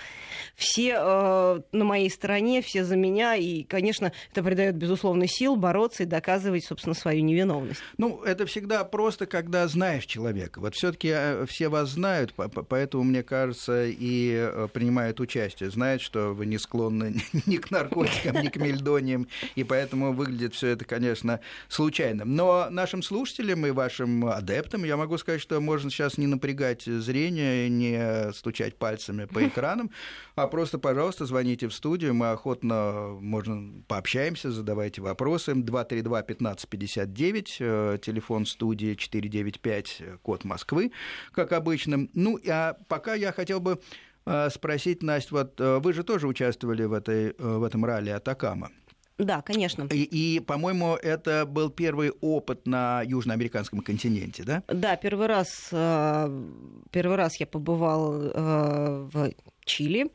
все 0.54 0.96
на 0.96 1.84
моей 1.84 2.10
стороне, 2.10 2.62
все 2.62 2.84
за 2.84 2.96
меня, 2.96 3.36
и, 3.36 3.62
конечно, 3.62 4.12
это 4.32 4.42
придает, 4.42 4.76
безусловно, 4.76 5.26
сил 5.26 5.56
бороться 5.56 6.04
и 6.04 6.06
доказывать, 6.06 6.64
собственно, 6.64 6.94
свою 6.94 7.22
невиновность. 7.22 7.80
Ну, 7.98 8.22
это 8.22 8.46
всегда 8.46 8.84
просто, 8.84 9.26
когда 9.26 9.68
знаешь 9.68 10.06
человека. 10.06 10.60
Вот 10.60 10.74
все-таки 10.74 11.44
все 11.46 11.65
все 11.66 11.70
вас 11.70 11.90
знают, 11.90 12.33
поэтому, 12.68 13.02
мне 13.02 13.24
кажется, 13.24 13.87
и 13.87 14.33
э, 14.37 14.68
принимают 14.72 15.18
участие. 15.18 15.68
Знают, 15.68 16.00
что 16.00 16.33
вы 16.33 16.46
не 16.46 16.59
склонны 16.59 17.20
ни 17.46 17.57
к 17.57 17.72
наркотикам, 17.72 18.40
ни 18.40 18.46
к 18.48 18.57
мельдониям, 18.57 19.26
и 19.57 19.64
поэтому 19.64 20.12
выглядит 20.12 20.55
все 20.55 20.68
это, 20.68 20.85
конечно, 20.85 21.40
случайно. 21.68 22.24
Но 22.24 22.68
нашим 22.70 23.02
слушателям 23.02 23.66
и 23.66 23.72
вашим 23.72 24.26
адептам 24.26 24.85
я 24.85 24.96
могу 24.96 25.18
сказать, 25.18 25.40
что 25.40 25.61
можно 25.61 25.90
сейчас 25.90 26.18
не 26.18 26.29
напрягать 26.29 26.85
зрение, 26.85 27.68
не 27.68 28.33
стучать 28.33 28.76
пальцами 28.76 29.24
по 29.24 29.44
экранам, 29.48 29.90
а 30.37 30.46
просто, 30.46 30.79
пожалуйста, 30.79 31.26
звоните 31.26 31.66
в 31.66 31.74
студию, 31.74 32.14
мы 32.14 32.31
охотно, 32.31 33.16
можно, 33.20 33.72
пообщаемся, 33.88 34.52
задавайте 34.52 35.02
вопросы. 35.02 35.50
232-1559, 35.52 37.57
э, 37.59 37.98
телефон 38.00 38.46
студии 38.46 38.94
495, 38.94 40.02
код 40.22 40.44
Москвы, 40.44 40.92
как 41.33 41.55
обычно. 41.56 42.08
Ну, 42.14 42.38
а 42.48 42.76
пока 42.88 43.14
я 43.14 43.32
хотел 43.32 43.60
бы 43.60 43.80
э, 44.26 44.50
спросить, 44.50 45.02
Настя, 45.02 45.34
вот 45.34 45.60
э, 45.60 45.78
вы 45.78 45.92
же 45.92 46.04
тоже 46.04 46.26
участвовали 46.26 46.84
в, 46.84 46.92
этой, 46.92 47.34
в 47.38 47.62
этом 47.62 47.84
ралли 47.84 48.10
Атакама. 48.10 48.70
Да, 49.18 49.40
конечно. 49.40 49.88
И, 49.90 50.02
и, 50.02 50.40
по-моему, 50.40 50.94
это 50.94 51.46
был 51.46 51.70
первый 51.70 52.10
опыт 52.20 52.66
на 52.66 53.02
южноамериканском 53.02 53.80
континенте, 53.80 54.42
да? 54.42 54.62
Да, 54.68 54.96
первый 54.96 55.26
раз, 55.26 55.68
первый 55.70 57.16
раз 57.16 57.40
я 57.40 57.46
побывал 57.46 58.12
в 58.12 59.32
Чили, 59.64 60.10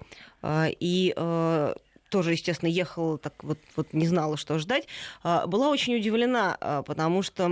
и 0.45 1.15
тоже, 2.11 2.33
естественно, 2.33 2.69
ехала, 2.69 3.17
так 3.17 3.33
вот, 3.43 3.57
вот 3.75 3.93
не 3.93 4.05
знала, 4.05 4.37
что 4.37 4.59
ждать, 4.59 4.87
а, 5.23 5.47
была 5.47 5.69
очень 5.69 5.95
удивлена, 5.95 6.57
а, 6.59 6.83
потому 6.83 7.23
что 7.23 7.49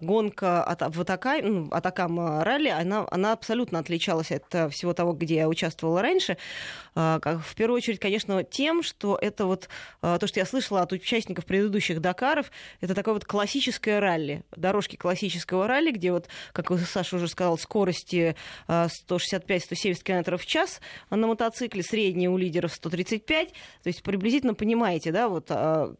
гонка 0.00 0.64
от, 0.64 0.82
в 0.94 1.04
ну, 1.42 1.68
Атакама 1.70 2.44
ралли, 2.44 2.68
она, 2.68 3.06
она 3.10 3.32
абсолютно 3.32 3.78
отличалась 3.78 4.32
от 4.32 4.52
э, 4.54 4.68
всего 4.68 4.92
того, 4.92 5.12
где 5.12 5.36
я 5.36 5.48
участвовала 5.48 6.02
раньше. 6.02 6.36
А, 6.94 7.20
в 7.20 7.54
первую 7.54 7.76
очередь, 7.76 8.00
конечно, 8.00 8.42
тем, 8.42 8.82
что 8.82 9.16
это 9.16 9.46
вот 9.46 9.68
то, 10.00 10.26
что 10.26 10.40
я 10.40 10.46
слышала 10.46 10.82
от 10.82 10.92
участников 10.92 11.46
предыдущих 11.46 12.00
Дакаров, 12.00 12.50
это 12.80 12.94
такое 12.94 13.14
вот 13.14 13.24
классическое 13.24 14.00
ралли, 14.00 14.42
дорожки 14.56 14.96
классического 14.96 15.68
ралли, 15.68 15.92
где 15.92 16.10
вот, 16.10 16.26
как 16.52 16.72
Саша 16.80 17.16
уже 17.16 17.28
сказал, 17.28 17.56
скорости 17.58 18.34
165-170 18.68 20.02
км 20.02 20.36
в 20.36 20.46
час 20.46 20.80
на 21.10 21.26
мотоцикле, 21.28 21.84
средние 21.84 22.28
у 22.28 22.36
лидеров 22.36 22.72
135, 22.72 23.54
то 23.82 23.88
есть 23.88 24.02
приблизительно 24.02 24.54
понимаете, 24.54 25.12
да, 25.12 25.28
вот 25.28 25.46
а, 25.50 25.94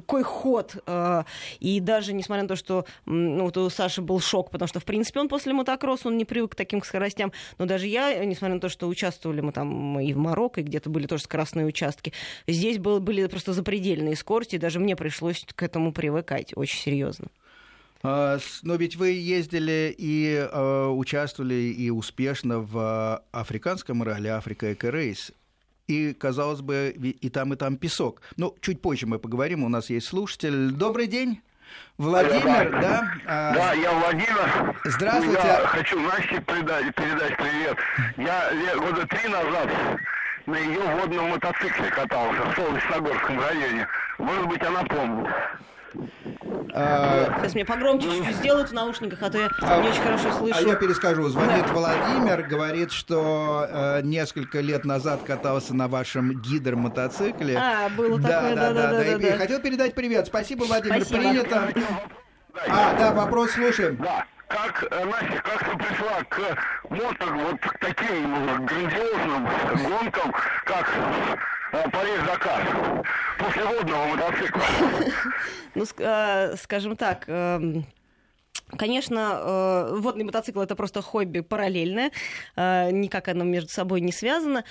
какой 0.00 0.22
ход. 0.22 0.76
А, 0.86 1.24
и 1.60 1.80
даже 1.80 2.12
несмотря 2.12 2.42
на 2.42 2.48
то, 2.48 2.56
что 2.56 2.84
ну, 3.06 3.44
вот 3.44 3.56
у 3.56 3.70
Саши 3.70 4.02
был 4.02 4.20
шок, 4.20 4.50
потому 4.50 4.68
что, 4.68 4.80
в 4.80 4.84
принципе, 4.84 5.20
он 5.20 5.28
после 5.28 5.52
мотокросса, 5.52 6.08
он 6.08 6.16
не 6.16 6.24
привык 6.24 6.52
к 6.52 6.54
таким 6.54 6.82
скоростям. 6.82 7.32
Но 7.58 7.66
даже 7.66 7.86
я, 7.86 8.24
несмотря 8.24 8.54
на 8.54 8.60
то, 8.60 8.68
что 8.68 8.88
участвовали 8.88 9.40
мы 9.40 9.52
там 9.52 10.00
и 10.00 10.12
в 10.12 10.18
Марокко, 10.18 10.60
и 10.60 10.64
где-то 10.64 10.90
были 10.90 11.06
тоже 11.06 11.24
скоростные 11.24 11.66
участки, 11.66 12.12
здесь 12.46 12.78
был, 12.78 13.00
были 13.00 13.26
просто 13.26 13.52
запредельные 13.52 14.16
скорости, 14.16 14.56
и 14.56 14.58
даже 14.58 14.80
мне 14.80 14.96
пришлось 14.96 15.46
к 15.54 15.62
этому 15.62 15.92
привыкать 15.92 16.52
очень 16.56 16.78
серьезно. 16.78 17.28
А, 18.02 18.38
но 18.62 18.74
ведь 18.74 18.96
вы 18.96 19.12
ездили 19.12 19.94
и 19.96 20.34
э, 20.34 20.86
участвовали 20.88 21.54
и 21.54 21.88
успешно 21.90 22.60
в 22.60 23.22
африканском 23.32 24.02
ралли 24.02 24.28
Африка 24.28 24.72
Эко 24.72 24.90
Рейс 24.90 25.32
и, 25.86 26.12
казалось 26.14 26.60
бы, 26.60 26.94
и 26.96 27.28
там, 27.28 27.52
и 27.52 27.56
там 27.56 27.76
песок. 27.76 28.22
Ну, 28.36 28.54
чуть 28.60 28.80
позже 28.80 29.06
мы 29.06 29.18
поговорим, 29.18 29.64
у 29.64 29.68
нас 29.68 29.90
есть 29.90 30.06
слушатель. 30.06 30.70
Добрый 30.70 31.06
день. 31.06 31.40
Владимир, 31.98 32.70
да? 32.70 32.80
Да, 32.80 33.14
а... 33.26 33.54
да 33.54 33.72
я 33.72 33.92
Владимир. 33.92 34.76
Здравствуйте. 34.84 35.42
Я 35.44 35.66
хочу 35.66 36.00
Насте 36.00 36.40
передать, 36.40 36.94
передать 36.94 37.36
привет. 37.36 37.76
Я 38.16 38.76
года 38.76 39.06
три 39.06 39.28
назад 39.28 39.70
на 40.46 40.56
ее 40.56 40.80
водном 40.80 41.30
мотоцикле 41.30 41.90
катался 41.90 42.42
в 42.42 42.54
Солнечногорском 42.54 43.40
районе. 43.40 43.86
Может 44.18 44.46
быть, 44.46 44.62
она 44.62 44.82
помнит. 44.84 45.26
А... 46.72 47.38
Сейчас 47.40 47.54
мне 47.54 47.64
погромче 47.64 48.10
чуть-чуть 48.10 48.36
сделают 48.36 48.70
в 48.70 48.72
наушниках, 48.72 49.22
а 49.22 49.30
то 49.30 49.38
я 49.38 49.48
а... 49.60 49.82
не 49.82 49.88
очень 49.88 50.02
хорошо 50.02 50.32
слышу. 50.32 50.56
А 50.58 50.60
я 50.62 50.74
перескажу. 50.74 51.28
Звонит. 51.28 51.68
Владимир, 51.70 52.42
говорит, 52.42 52.92
что 52.92 53.66
э, 53.68 54.00
несколько 54.02 54.60
лет 54.60 54.84
назад 54.84 55.22
катался 55.24 55.74
на 55.74 55.88
вашем 55.88 56.40
гидромотоцикле. 56.40 57.56
А, 57.56 57.88
было 57.90 58.18
да, 58.18 58.28
такое, 58.28 58.54
да, 58.54 58.72
да, 58.72 58.72
да. 58.72 58.90
да, 58.90 59.04
да, 59.04 59.18
да. 59.18 59.28
И 59.28 59.38
хотел 59.38 59.60
передать 59.60 59.94
привет. 59.94 60.26
Спасибо, 60.26 60.64
Владимир, 60.64 61.04
Спасибо. 61.04 61.20
принято. 61.20 61.72
А, 62.68 62.94
да, 62.98 63.12
вопрос 63.12 63.52
слушаем. 63.52 63.96
Да 63.96 64.26
как, 64.54 64.86
э, 64.90 65.04
Настя, 65.04 65.42
как 65.42 65.58
ты 65.64 65.76
пришла 65.76 66.22
к 66.28 66.38
мото, 66.90 67.26
вот 67.26 67.60
к 67.60 67.78
таким 67.78 68.66
грандиозным 68.66 69.48
гонкам, 69.88 70.32
как 70.64 70.88
э, 70.96 71.36
Париж-Дакар, 71.90 73.04
после 73.38 73.64
водного 73.64 74.06
мотоцикла? 74.06 74.62
Ну, 75.74 75.84
э, 75.98 76.56
скажем 76.56 76.96
так, 76.96 77.24
эм, 77.26 77.84
Конечно, 78.78 79.90
водный 79.98 80.24
мотоцикл 80.24 80.60
это 80.60 80.74
просто 80.74 81.02
хобби 81.02 81.40
параллельное, 81.40 82.10
никак 82.56 83.28
оно 83.28 83.44
между 83.44 83.68
собой 83.68 84.00
не 84.00 84.10
связано. 84.10 84.64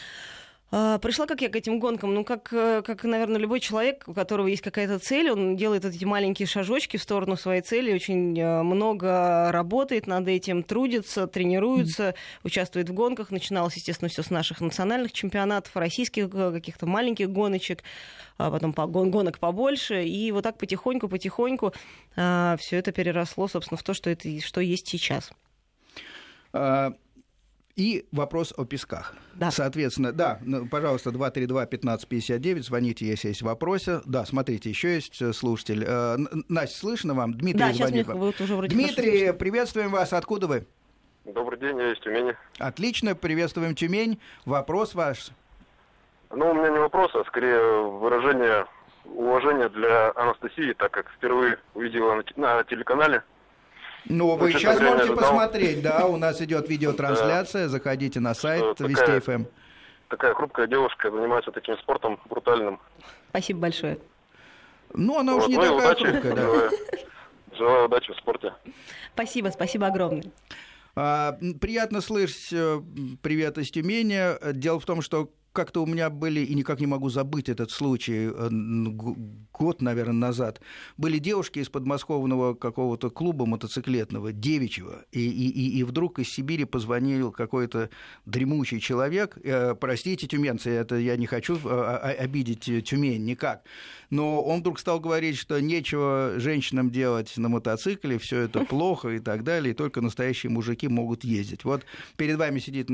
А, 0.75 0.97
пришла 0.97 1.27
как 1.27 1.39
я 1.41 1.49
к 1.49 1.55
этим 1.55 1.77
гонкам, 1.77 2.15
ну, 2.15 2.23
как, 2.23 2.51
э, 2.51 2.81
как, 2.83 3.03
наверное, 3.03 3.39
любой 3.39 3.59
человек, 3.59 4.05
у 4.07 4.13
которого 4.15 4.47
есть 4.47 4.63
какая-то 4.63 4.97
цель, 4.97 5.29
он 5.29 5.55
делает 5.55 5.85
эти 5.85 6.03
маленькие 6.03 6.47
шажочки 6.47 6.97
в 6.97 7.03
сторону 7.03 7.35
своей 7.35 7.61
цели, 7.61 7.93
очень 7.93 8.39
э, 8.39 8.63
много 8.63 9.51
работает 9.51 10.07
над 10.07 10.27
этим, 10.27 10.63
трудится, 10.63 11.27
тренируется, 11.27 12.09
mm. 12.09 12.15
участвует 12.43 12.89
в 12.89 12.93
гонках. 12.95 13.29
Начиналось, 13.29 13.75
естественно, 13.75 14.09
все 14.09 14.23
с 14.23 14.31
наших 14.31 14.61
национальных 14.61 15.11
чемпионатов, 15.11 15.75
российских 15.75 16.29
э, 16.33 16.51
каких-то 16.51 16.87
маленьких 16.87 17.29
гоночек, 17.29 17.83
а 18.39 18.49
потом 18.49 18.71
гонок 18.71 19.37
побольше. 19.37 20.05
И 20.05 20.31
вот 20.31 20.41
так 20.41 20.57
потихоньку-потихоньку 20.57 21.71
а, 22.15 22.57
все 22.57 22.77
это 22.77 22.91
переросло, 22.91 23.47
собственно, 23.47 23.77
в 23.77 23.83
то, 23.83 23.93
что, 23.93 24.09
это, 24.09 24.27
что 24.41 24.59
есть 24.59 24.87
сейчас. 24.87 25.29
И 27.75 28.05
вопрос 28.11 28.53
о 28.55 28.65
песках. 28.65 29.15
Да. 29.33 29.49
Соответственно, 29.49 30.11
да, 30.11 30.37
ну, 30.43 30.67
пожалуйста, 30.67 31.09
232-1559, 31.09 32.61
звоните, 32.61 33.07
если 33.07 33.29
есть 33.29 33.41
вопросы. 33.41 34.01
Да, 34.05 34.25
смотрите, 34.25 34.69
еще 34.69 34.93
есть 34.93 35.19
э, 35.23 35.33
слушатель. 35.33 35.83
Э, 35.87 36.17
Настя, 36.49 36.77
слышно 36.77 37.15
вам? 37.15 37.33
Дмитрий 37.33 37.59
да, 37.59 37.73
звонит. 37.73 38.05
Сейчас 38.05 38.15
вот 38.15 38.39
уже 38.39 38.55
вроде 38.55 38.75
Дмитрий, 38.75 39.33
приветствуем 39.33 39.89
вас. 39.89 40.13
Откуда 40.13 40.45
вы? 40.45 40.67
Добрый 41.25 41.59
день, 41.59 41.79
я 41.79 41.93
из 41.93 41.99
Тюмени. 41.99 42.35
Отлично, 42.59 43.15
приветствуем 43.15 43.73
Тюмень. 43.73 44.19
Вопрос 44.45 44.93
ваш? 44.93 45.31
Ну, 46.29 46.51
у 46.51 46.53
меня 46.53 46.69
не 46.69 46.79
вопрос, 46.79 47.09
а 47.15 47.23
скорее 47.25 47.59
выражение 47.89 48.67
уважения 49.05 49.69
для 49.69 50.11
Анастасии, 50.11 50.73
так 50.73 50.91
как 50.91 51.09
впервые 51.09 51.57
увидела 51.73 52.23
на 52.35 52.63
телеканале 52.65 53.23
ну, 54.05 54.35
вы 54.35 54.51
сейчас 54.51 54.79
можете 54.79 55.15
посмотреть, 55.15 55.81
да, 55.81 56.05
у 56.05 56.17
нас 56.17 56.41
идет 56.41 56.69
видеотрансляция, 56.69 57.67
заходите 57.69 58.19
на 58.19 58.33
сайт 58.33 58.79
Вести 58.79 59.19
ФМ. 59.19 59.45
Такая 60.09 60.33
хрупкая 60.33 60.67
девушка 60.67 61.09
занимается 61.09 61.51
таким 61.51 61.77
спортом 61.77 62.19
брутальным. 62.29 62.79
Спасибо 63.29 63.61
большое. 63.61 63.97
Ну, 64.93 65.19
она 65.19 65.33
вот, 65.33 65.43
уже 65.43 65.49
не 65.49 65.55
ну, 65.55 65.61
такая 65.61 65.77
удачи, 65.77 66.05
хрупкая, 66.05 66.35
да. 66.35 66.69
Желаю 67.57 67.85
удачи 67.85 68.11
в 68.11 68.17
спорте. 68.17 68.53
Спасибо, 69.13 69.49
спасибо 69.49 69.87
огромное. 69.87 70.25
А, 70.95 71.37
приятно 71.59 72.01
слышать 72.01 72.53
э, 72.53 72.81
привет 73.21 73.57
из 73.57 73.71
Тюмени. 73.71 74.53
Дело 74.53 74.79
в 74.79 74.85
том, 74.85 75.01
что 75.01 75.29
как-то 75.53 75.83
у 75.83 75.85
меня 75.85 76.09
были, 76.09 76.41
и 76.41 76.55
никак 76.55 76.79
не 76.79 76.87
могу 76.87 77.09
забыть 77.09 77.47
этот 77.47 77.71
случай, 77.71 78.29
э, 78.33 78.49
год, 79.53 79.81
наверное, 79.81 80.13
назад, 80.13 80.61
были 80.97 81.19
девушки 81.19 81.59
из 81.59 81.69
подмосковного 81.69 82.55
какого-то 82.55 83.09
клуба 83.09 83.45
мотоциклетного, 83.45 84.33
девичьего, 84.33 85.05
и, 85.11 85.21
и, 85.21 85.79
и 85.79 85.83
вдруг 85.83 86.19
из 86.19 86.29
Сибири 86.29 86.65
позвонил 86.65 87.31
какой-то 87.31 87.89
дремучий 88.25 88.79
человек, 88.79 89.37
э, 89.43 89.75
простите, 89.75 90.27
тюменцы, 90.27 90.71
это 90.71 90.95
я 90.95 91.15
не 91.15 91.27
хочу 91.27 91.57
э, 91.63 92.15
обидеть 92.19 92.63
Тюмень 92.83 93.23
никак, 93.23 93.63
но 94.13 94.43
он 94.43 94.59
вдруг 94.59 94.77
стал 94.77 94.99
говорить, 94.99 95.37
что 95.37 95.59
нечего 95.59 96.35
женщинам 96.37 96.91
делать 96.91 97.35
на 97.35 97.49
мотоцикле, 97.49 98.19
все 98.19 98.41
это 98.41 98.63
плохо 98.65 99.09
и 99.09 99.19
так 99.19 99.43
далее, 99.43 99.73
и 99.73 99.75
только 99.75 100.01
настоящие 100.01 100.51
мужики 100.51 100.87
могут 100.87 101.23
ездить. 101.23 101.63
Вот 101.63 101.83
перед 102.15 102.37
вами 102.37 102.59
сидит 102.59 102.89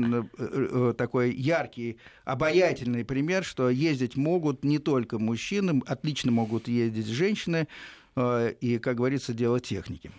такой 0.96 1.34
яркий, 1.34 1.98
обаятельный 2.24 3.04
пример, 3.04 3.44
что 3.44 3.68
ездить 3.68 4.16
могут 4.16 4.64
не 4.64 4.78
только 4.78 5.18
мужчины, 5.18 5.82
отлично 5.86 6.32
могут 6.32 6.68
ездить 6.68 7.06
женщины, 7.06 7.68
э, 8.16 8.54
и, 8.62 8.78
как 8.78 8.96
говорится, 8.96 9.34
дело 9.34 9.60
техники. 9.60 10.10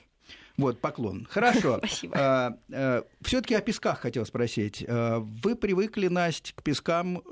Вот, 0.58 0.82
поклон. 0.82 1.26
Хорошо. 1.32 1.80
Спасибо. 1.80 2.14
А, 2.16 2.58
а, 2.72 3.04
Все-таки 3.22 3.56
о 3.56 3.62
песках 3.62 4.02
хотел 4.02 4.24
спросить. 4.28 4.86
Вы 4.88 5.56
привыкли, 5.56 6.10
Настя, 6.10 6.54
к 6.54 6.62
пескам 6.62 7.24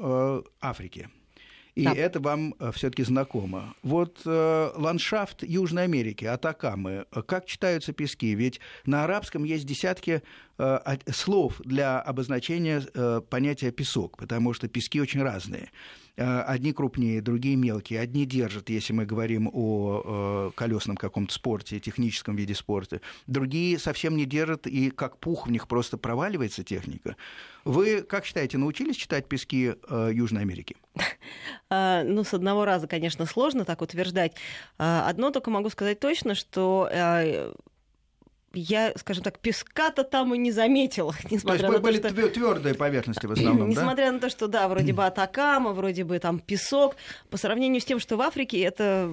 Африки. 0.59 1.09
И 1.79 1.85
да. 1.85 1.93
это 1.93 2.19
вам 2.19 2.55
э, 2.59 2.71
все-таки 2.73 3.03
знакомо. 3.03 3.73
Вот 3.83 4.21
э, 4.25 4.71
ландшафт 4.75 5.43
Южной 5.43 5.83
Америки, 5.83 6.25
Атакамы, 6.25 7.05
как 7.25 7.45
читаются 7.45 7.93
пески? 7.93 8.35
Ведь 8.35 8.59
на 8.85 9.05
арабском 9.05 9.45
есть 9.45 9.65
десятки 9.65 10.21
э, 10.57 10.97
слов 11.11 11.61
для 11.63 12.01
обозначения 12.01 12.83
э, 12.93 13.21
понятия 13.29 13.71
песок, 13.71 14.17
потому 14.17 14.53
что 14.53 14.67
пески 14.67 14.99
очень 14.99 15.23
разные. 15.23 15.71
Э, 16.19 16.41
одни 16.41 16.73
крупнее, 16.73 17.21
другие 17.21 17.55
мелкие. 17.55 18.01
Одни 18.01 18.25
держат, 18.25 18.69
если 18.69 18.91
мы 18.91 19.05
говорим 19.05 19.49
о 19.53 20.49
э, 20.49 20.51
колесном 20.53 20.97
каком-то 20.97 21.33
спорте, 21.33 21.79
техническом 21.79 22.35
виде 22.35 22.53
спорта. 22.53 22.99
Другие 23.25 23.79
совсем 23.79 24.17
не 24.17 24.25
держат, 24.25 24.67
и 24.67 24.89
как 24.89 25.17
пух 25.17 25.47
в 25.47 25.51
них 25.51 25.69
просто 25.69 25.97
проваливается 25.97 26.61
техника. 26.61 27.15
Вы, 27.63 28.01
как 28.01 28.25
считаете, 28.25 28.57
научились 28.57 28.97
читать 28.97 29.29
пески 29.29 29.75
э, 29.89 30.11
Южной 30.13 30.41
Америки? 30.41 30.75
А, 31.71 32.03
ну, 32.03 32.23
с 32.23 32.33
одного 32.33 32.65
раза, 32.65 32.87
конечно, 32.87 33.27
сложно 33.27 33.63
так 33.63 33.83
утверждать. 33.83 34.33
А, 34.79 35.07
одно 35.07 35.29
только 35.29 35.51
могу 35.51 35.69
сказать 35.69 35.99
точно, 35.99 36.33
что 36.33 36.89
я, 38.53 38.93
скажем 38.95 39.23
так, 39.23 39.39
песка-то 39.39 40.03
там 40.03 40.33
и 40.33 40.37
не 40.37 40.51
заметила. 40.51 41.13
Несмотря 41.29 41.59
то 41.67 41.73
есть 41.73 41.77
на 41.77 41.79
были 41.79 41.97
то, 41.99 42.09
что... 42.09 42.29
твердые 42.29 42.75
поверхности 42.75 43.25
в 43.25 43.31
основном, 43.33 43.69
Несмотря 43.69 44.07
да? 44.07 44.11
на 44.13 44.19
то, 44.19 44.29
что, 44.29 44.47
да, 44.47 44.67
вроде 44.67 44.93
бы 44.93 45.05
Атакама, 45.05 45.71
вроде 45.71 46.03
бы 46.03 46.19
там 46.19 46.39
песок, 46.39 46.95
по 47.29 47.37
сравнению 47.37 47.81
с 47.81 47.85
тем, 47.85 47.99
что 47.99 48.17
в 48.17 48.21
Африке 48.21 48.59
это 48.61 49.09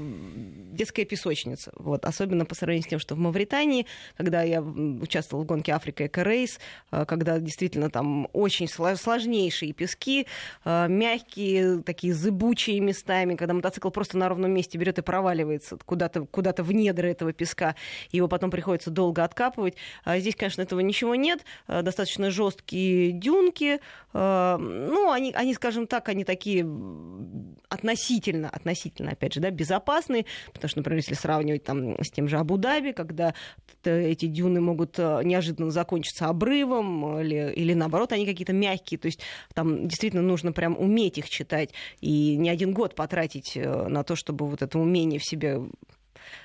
детская 0.72 1.04
песочница. 1.04 1.72
Вот. 1.76 2.04
Особенно 2.04 2.44
по 2.44 2.54
сравнению 2.54 2.84
с 2.84 2.90
тем, 2.90 2.98
что 2.98 3.14
в 3.14 3.18
Мавритании, 3.18 3.86
когда 4.16 4.42
я 4.42 4.62
участвовала 4.62 5.44
в 5.44 5.46
гонке 5.46 5.72
Африка 5.72 6.06
Эко 6.06 6.22
Рейс, 6.22 6.58
э, 6.90 7.04
когда 7.06 7.38
действительно 7.38 7.90
там 7.90 8.28
очень 8.32 8.68
сложнейшие 8.68 9.72
пески, 9.72 10.26
э, 10.64 10.88
мягкие, 10.88 11.82
такие 11.82 12.14
зыбучие 12.14 12.80
местами, 12.80 13.34
когда 13.36 13.54
мотоцикл 13.54 13.90
просто 13.90 14.18
на 14.18 14.28
ровном 14.28 14.52
месте 14.52 14.78
берет 14.78 14.98
и 14.98 15.02
проваливается 15.02 15.78
куда-то 15.84 16.26
куда 16.26 16.54
в 16.56 16.72
недра 16.72 17.06
этого 17.06 17.32
песка, 17.32 17.74
его 18.12 18.28
потом 18.28 18.50
приходится 18.50 18.90
долго 18.90 19.24
откапывать. 19.26 19.74
А 20.04 20.18
здесь, 20.18 20.34
конечно, 20.34 20.62
этого 20.62 20.80
ничего 20.80 21.14
нет. 21.14 21.44
А, 21.66 21.82
достаточно 21.82 22.30
жесткие 22.30 23.12
дюнки. 23.12 23.80
А, 24.12 24.56
ну, 24.58 25.10
они, 25.10 25.32
они, 25.32 25.54
скажем 25.54 25.86
так, 25.86 26.08
они 26.08 26.24
такие 26.24 26.66
относительно, 27.68 28.48
относительно, 28.48 29.10
опять 29.12 29.34
же, 29.34 29.40
да, 29.40 29.50
безопасные, 29.50 30.24
потому 30.52 30.68
что, 30.68 30.78
например, 30.78 30.98
если 30.98 31.14
сравнивать 31.14 31.64
там 31.64 32.02
с 32.02 32.10
тем 32.10 32.28
же 32.28 32.38
Абу-Даби, 32.38 32.92
когда 32.92 33.34
эти 33.84 34.26
дюны 34.26 34.60
могут 34.60 34.98
неожиданно 34.98 35.70
закончиться 35.70 36.26
обрывом 36.26 37.20
или, 37.20 37.52
или 37.54 37.74
наоборот, 37.74 38.12
они 38.12 38.26
какие-то 38.26 38.52
мягкие, 38.52 38.98
то 38.98 39.06
есть 39.06 39.20
там 39.54 39.88
действительно 39.88 40.22
нужно 40.22 40.52
прям 40.52 40.76
уметь 40.78 41.18
их 41.18 41.28
читать 41.28 41.70
и 42.00 42.36
не 42.36 42.48
один 42.48 42.72
год 42.72 42.94
потратить 42.94 43.56
э, 43.56 43.88
на 43.88 44.02
то, 44.04 44.16
чтобы 44.16 44.46
вот 44.46 44.62
это 44.62 44.78
умение 44.78 45.18
в 45.18 45.24
себе 45.24 45.60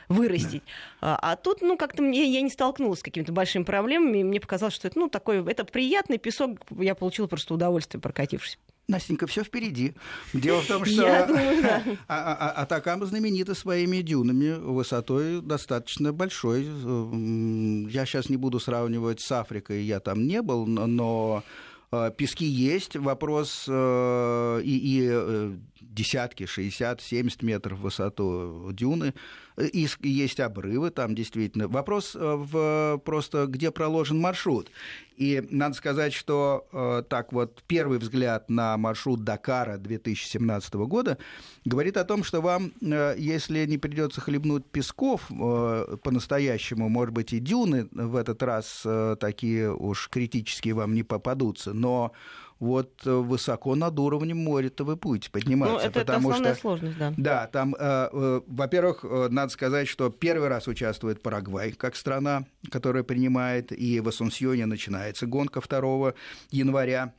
вырастить. 0.09 0.63
Да. 1.01 1.17
А, 1.21 1.31
а 1.31 1.35
тут, 1.35 1.61
ну, 1.61 1.77
как-то 1.77 2.01
мне, 2.01 2.31
я 2.31 2.41
не 2.41 2.49
столкнулась 2.49 2.99
с 2.99 3.03
какими-то 3.03 3.31
большими 3.31 3.63
проблемами, 3.63 4.19
и 4.19 4.23
мне 4.23 4.39
показалось, 4.39 4.73
что 4.73 4.87
это, 4.87 4.99
ну, 4.99 5.09
такой, 5.09 5.43
это 5.49 5.65
приятный 5.65 6.17
песок, 6.17 6.59
я 6.77 6.95
получила 6.95 7.27
просто 7.27 7.53
удовольствие, 7.53 8.01
прокатившись. 8.01 8.57
Настенька, 8.87 9.25
все 9.25 9.43
впереди. 9.43 9.93
Дело 10.33 10.61
в 10.61 10.67
том, 10.67 10.85
что 10.85 11.25
думаю, 11.27 11.61
да. 11.61 11.83
А, 12.07 12.33
а, 12.33 12.49
а, 12.49 12.61
Атакама 12.63 13.05
знаменита 13.05 13.55
своими 13.55 14.01
дюнами 14.01 14.53
высотой 14.53 15.41
достаточно 15.41 16.11
большой. 16.11 16.63
Я 16.63 18.05
сейчас 18.05 18.29
не 18.29 18.37
буду 18.37 18.59
сравнивать 18.59 19.21
с 19.21 19.31
Африкой, 19.31 19.83
я 19.83 19.99
там 19.99 20.27
не 20.27 20.41
был, 20.41 20.65
но 20.65 21.43
э, 21.91 22.11
пески 22.17 22.45
есть. 22.45 22.95
Вопрос 22.95 23.65
э, 23.67 24.61
и, 24.63 24.77
и 24.77 25.07
э, 25.09 25.53
десятки, 25.81 26.45
60, 26.45 27.01
70 27.01 27.43
метров 27.43 27.79
в 27.79 27.81
высоту 27.81 28.69
дюны. 28.71 29.13
И 29.57 29.87
есть 30.01 30.39
обрывы 30.39 30.91
там 30.91 31.13
действительно. 31.13 31.67
Вопрос 31.67 32.15
э, 32.15 32.19
в, 32.19 33.01
просто, 33.03 33.47
где 33.47 33.71
проложен 33.71 34.19
маршрут. 34.19 34.71
И 35.17 35.45
надо 35.51 35.75
сказать, 35.75 36.13
что 36.13 36.67
э, 36.71 37.03
так 37.07 37.33
вот 37.33 37.61
первый 37.67 37.99
взгляд 37.99 38.49
на 38.49 38.77
маршрут 38.77 39.23
Дакара 39.23 39.77
2017 39.77 40.73
года 40.75 41.17
говорит 41.65 41.97
о 41.97 42.05
том, 42.05 42.23
что 42.23 42.41
вам, 42.41 42.71
э, 42.81 43.15
если 43.17 43.65
не 43.65 43.77
придется 43.77 44.21
хлебнуть 44.21 44.65
песков 44.65 45.27
по-настоящему, 45.27 46.89
может 46.89 47.13
быть, 47.13 47.33
и 47.33 47.39
дюны 47.39 47.87
в 47.91 48.15
этот 48.15 48.41
раз 48.41 48.85
такие 49.19 49.73
уж 49.73 50.09
критические 50.09 50.73
вам 50.73 50.93
не 50.93 51.03
попадутся, 51.03 51.73
но 51.73 52.13
вот 52.61 53.01
э, 53.05 53.11
высоко 53.11 53.75
над 53.75 53.97
уровнем 53.97 54.37
моря-то 54.37 54.83
вы 54.85 54.95
будете 54.95 55.31
подниматься. 55.31 55.73
Ну, 55.73 55.79
это, 55.79 55.99
потому 55.99 56.29
это 56.29 56.35
основная 56.35 56.53
что, 56.53 56.61
сложность, 56.61 56.97
да. 56.97 57.13
Да, 57.17 57.47
там, 57.47 57.75
э, 57.77 58.09
э, 58.13 58.41
во-первых, 58.45 59.03
э, 59.03 59.27
надо 59.31 59.51
сказать, 59.51 59.87
что 59.87 60.11
первый 60.11 60.47
раз 60.47 60.67
участвует 60.67 61.23
Парагвай 61.23 61.71
как 61.71 61.95
страна, 61.95 62.45
которая 62.69 63.03
принимает, 63.03 63.71
и 63.71 63.99
в 63.99 64.07
Асунсьоне 64.07 64.67
начинается 64.67 65.25
гонка 65.25 65.59
2 65.59 66.13
января. 66.51 67.13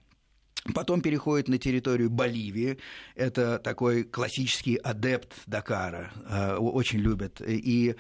Потом 0.77 1.01
переходит 1.01 1.49
на 1.49 1.59
территорию 1.59 2.09
Боливии. 2.09 2.79
Это 3.17 3.59
такой 3.59 4.05
классический 4.05 4.77
адепт 4.77 5.33
Дакара. 5.47 6.13
Э, 6.29 6.55
очень 6.55 7.01
любят. 7.01 7.41
И 7.45 7.97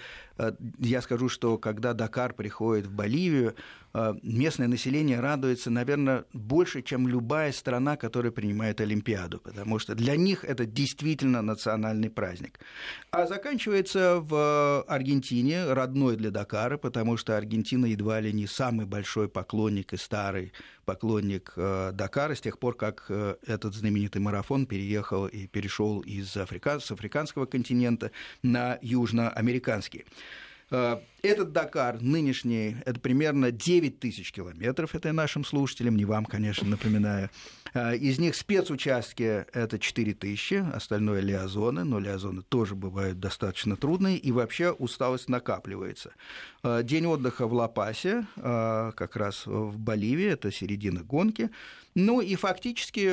я 0.78 1.02
скажу, 1.02 1.28
что 1.28 1.58
когда 1.58 1.94
Дакар 1.94 2.32
приходит 2.34 2.86
в 2.86 2.92
Боливию, 2.92 3.54
Э, 3.94 4.14
местное 4.22 4.68
население 4.68 5.20
радуется, 5.20 5.70
наверное, 5.70 6.24
больше, 6.32 6.82
чем 6.82 7.08
любая 7.08 7.52
страна, 7.52 7.96
которая 7.96 8.32
принимает 8.32 8.80
Олимпиаду, 8.80 9.38
потому 9.38 9.78
что 9.78 9.94
для 9.94 10.16
них 10.16 10.44
это 10.44 10.64
действительно 10.64 11.42
национальный 11.42 12.08
праздник. 12.10 12.58
А 13.10 13.26
заканчивается 13.26 14.20
в 14.20 14.82
Аргентине, 14.82 15.72
родной 15.72 16.16
для 16.16 16.30
Дакара, 16.30 16.78
потому 16.78 17.16
что 17.16 17.36
Аргентина 17.36 17.86
едва 17.86 18.20
ли 18.20 18.32
не 18.32 18.46
самый 18.46 18.86
большой 18.86 19.28
поклонник 19.28 19.92
и 19.92 19.96
старый 19.96 20.52
поклонник 20.84 21.52
э, 21.56 21.90
Дакара 21.92 22.34
с 22.34 22.40
тех 22.40 22.58
пор, 22.58 22.76
как 22.76 23.04
э, 23.08 23.36
этот 23.46 23.74
знаменитый 23.74 24.22
марафон 24.22 24.66
переехал 24.66 25.26
и 25.26 25.46
перешел 25.46 26.00
из 26.00 26.34
Африка, 26.36 26.80
с 26.80 26.90
африканского 26.90 27.44
континента 27.44 28.10
на 28.42 28.78
южноамериканский. 28.80 30.06
Э, 30.72 30.96
этот 31.22 31.52
Дакар 31.52 32.02
нынешний, 32.02 32.76
это 32.84 32.98
примерно 32.98 33.52
9 33.52 34.00
тысяч 34.00 34.32
километров, 34.32 34.94
это 34.94 35.08
я 35.08 35.12
нашим 35.12 35.44
слушателям, 35.44 35.96
не 35.96 36.04
вам, 36.04 36.24
конечно, 36.24 36.68
напоминаю. 36.68 37.30
Э, 37.74 37.96
из 37.96 38.18
них 38.18 38.34
спецучастки 38.34 39.46
это 39.52 39.78
4 39.78 40.14
тысячи, 40.14 40.54
остальное 40.54 41.20
лиазоны, 41.20 41.84
но 41.84 42.00
лиазоны 42.00 42.42
тоже 42.42 42.74
бывают 42.74 43.20
достаточно 43.20 43.76
трудные, 43.76 44.18
и 44.18 44.32
вообще 44.32 44.72
усталость 44.72 45.28
накапливается. 45.28 46.12
Э, 46.64 46.82
день 46.82 47.06
отдыха 47.06 47.46
в 47.46 47.52
Лапасе, 47.52 48.26
как 48.34 49.16
раз 49.16 49.46
в 49.46 49.78
Боливии, 49.78 50.26
это 50.26 50.50
середина 50.50 51.02
гонки. 51.02 51.50
Ну 51.94 52.20
и 52.20 52.36
фактически 52.36 53.06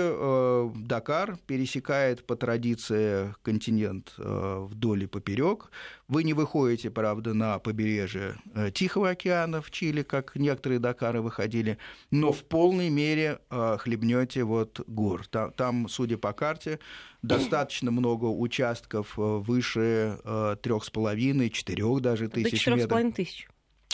Дакар 0.86 1.38
пересекает 1.48 2.26
по 2.26 2.38
традиции 2.38 3.36
континент 3.41 4.13
вдоль 4.17 5.04
и 5.04 5.08
поперек. 5.08 5.69
Вы 6.08 6.24
не 6.24 6.34
выходите, 6.34 6.89
правда, 6.89 7.34
на 7.34 7.60
побережье 7.60 7.99
э, 8.56 8.72
Тихого 8.72 9.10
океана 9.10 9.62
в 9.62 9.72
Чили, 9.72 10.04
как 10.04 10.36
некоторые 10.36 10.80
Дакары 10.80 11.22
выходили, 11.22 11.78
но 12.12 12.32
в 12.32 12.44
полной 12.44 12.90
мере 12.90 13.40
э, 13.50 13.78
хлебнете 13.80 14.44
вот 14.44 14.82
гор. 14.88 15.28
Там, 15.28 15.90
судя 15.90 16.18
по 16.18 16.34
карте, 16.34 16.80
достаточно 17.22 17.92
много 17.92 18.26
участков 18.26 19.18
э, 19.18 19.22
выше 19.22 20.20
трех 20.62 20.84
с 20.84 20.90
половиной, 20.90 21.50
четырех 21.50 22.02
даже 22.02 22.30
тысяч 22.30 22.46
метров. 22.46 22.52
До 22.52 22.58
четырех 22.58 22.84
с 22.84 22.88
половиной 22.88 23.14
тысяч. 23.14 23.48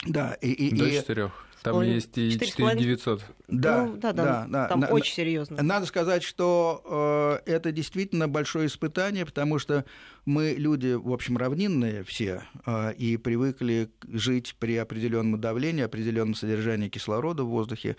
Да, 0.04 0.34
и, 0.34 0.52
и, 0.52 0.74
До 0.74 0.90
четырех. 0.90 1.45
Там 1.72 1.82
есть 1.82 2.16
и 2.18 2.38
4900. 2.38 3.22
Да, 3.48 3.86
ну, 3.86 3.96
да, 3.96 4.12
да, 4.12 4.24
да, 4.24 4.46
да. 4.48 4.68
Там 4.68 4.80
на, 4.80 4.86
очень 4.88 5.14
серьезно. 5.14 5.62
Надо 5.62 5.86
сказать, 5.86 6.22
что 6.22 7.40
э, 7.44 7.50
это 7.50 7.72
действительно 7.72 8.28
большое 8.28 8.66
испытание, 8.66 9.24
потому 9.24 9.58
что 9.58 9.84
мы 10.24 10.54
люди, 10.56 10.94
в 10.94 11.12
общем, 11.12 11.36
равнинные 11.36 12.04
все, 12.04 12.42
э, 12.66 12.94
и 12.94 13.16
привыкли 13.16 13.90
жить 14.08 14.56
при 14.58 14.76
определенном 14.76 15.40
давлении, 15.40 15.82
определенном 15.82 16.34
содержании 16.34 16.88
кислорода 16.88 17.44
в 17.44 17.48
воздухе. 17.48 17.96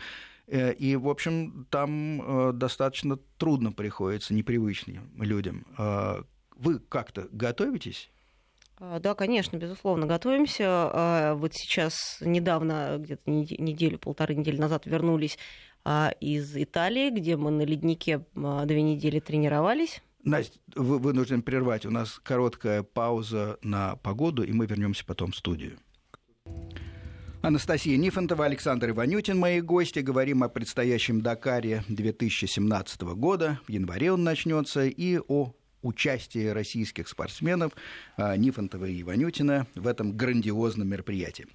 Э, 0.47 0.73
и, 0.73 0.95
в 0.95 1.07
общем, 1.09 1.67
там 1.69 2.49
э, 2.49 2.51
достаточно 2.53 3.17
трудно 3.37 3.71
приходится 3.71 4.33
непривычным 4.33 5.11
людям. 5.21 5.65
Э, 5.77 6.23
вы 6.55 6.79
как-то 6.79 7.27
готовитесь? 7.31 8.09
А, 8.79 8.99
да, 8.99 9.15
конечно, 9.15 9.57
безусловно, 9.57 10.05
готовимся. 10.05 10.65
А, 10.67 11.35
вот 11.35 11.53
сейчас 11.53 12.17
недавно, 12.21 12.97
где-то 12.99 13.29
неделю, 13.29 13.97
полторы 13.97 14.35
недели 14.35 14.57
назад 14.57 14.85
вернулись 14.85 15.37
а, 15.83 16.13
из 16.19 16.55
Италии, 16.55 17.09
где 17.09 17.37
мы 17.37 17.51
на 17.51 17.63
леднике 17.63 18.25
две 18.33 18.81
недели 18.81 19.19
тренировались. 19.19 20.01
Настя, 20.23 20.59
вы 20.75 20.99
вынужден 20.99 21.41
прервать. 21.41 21.85
У 21.85 21.91
нас 21.91 22.19
короткая 22.21 22.83
пауза 22.83 23.57
на 23.61 23.95
погоду, 23.95 24.43
и 24.43 24.51
мы 24.51 24.65
вернемся 24.65 25.05
потом 25.05 25.31
в 25.31 25.35
студию. 25.35 25.77
Анастасия 27.41 27.97
Нифонтова, 27.97 28.45
Александр 28.45 28.89
Иванютин, 28.89 29.37
мои 29.37 29.61
гости. 29.61 29.99
Говорим 29.99 30.43
о 30.43 30.49
предстоящем 30.49 31.21
Дакаре 31.21 31.83
2017 31.87 33.01
года. 33.15 33.59
В 33.67 33.71
январе 33.71 34.11
он 34.11 34.23
начнется. 34.23 34.85
И 34.85 35.19
о 35.19 35.53
участие 35.81 36.53
российских 36.53 37.07
спортсменов 37.07 37.73
а, 38.17 38.35
Нифонтова 38.35 38.85
и 38.85 39.01
Иванютина 39.01 39.67
в 39.75 39.87
этом 39.87 40.15
грандиозном 40.15 40.87
мероприятии. 40.87 41.47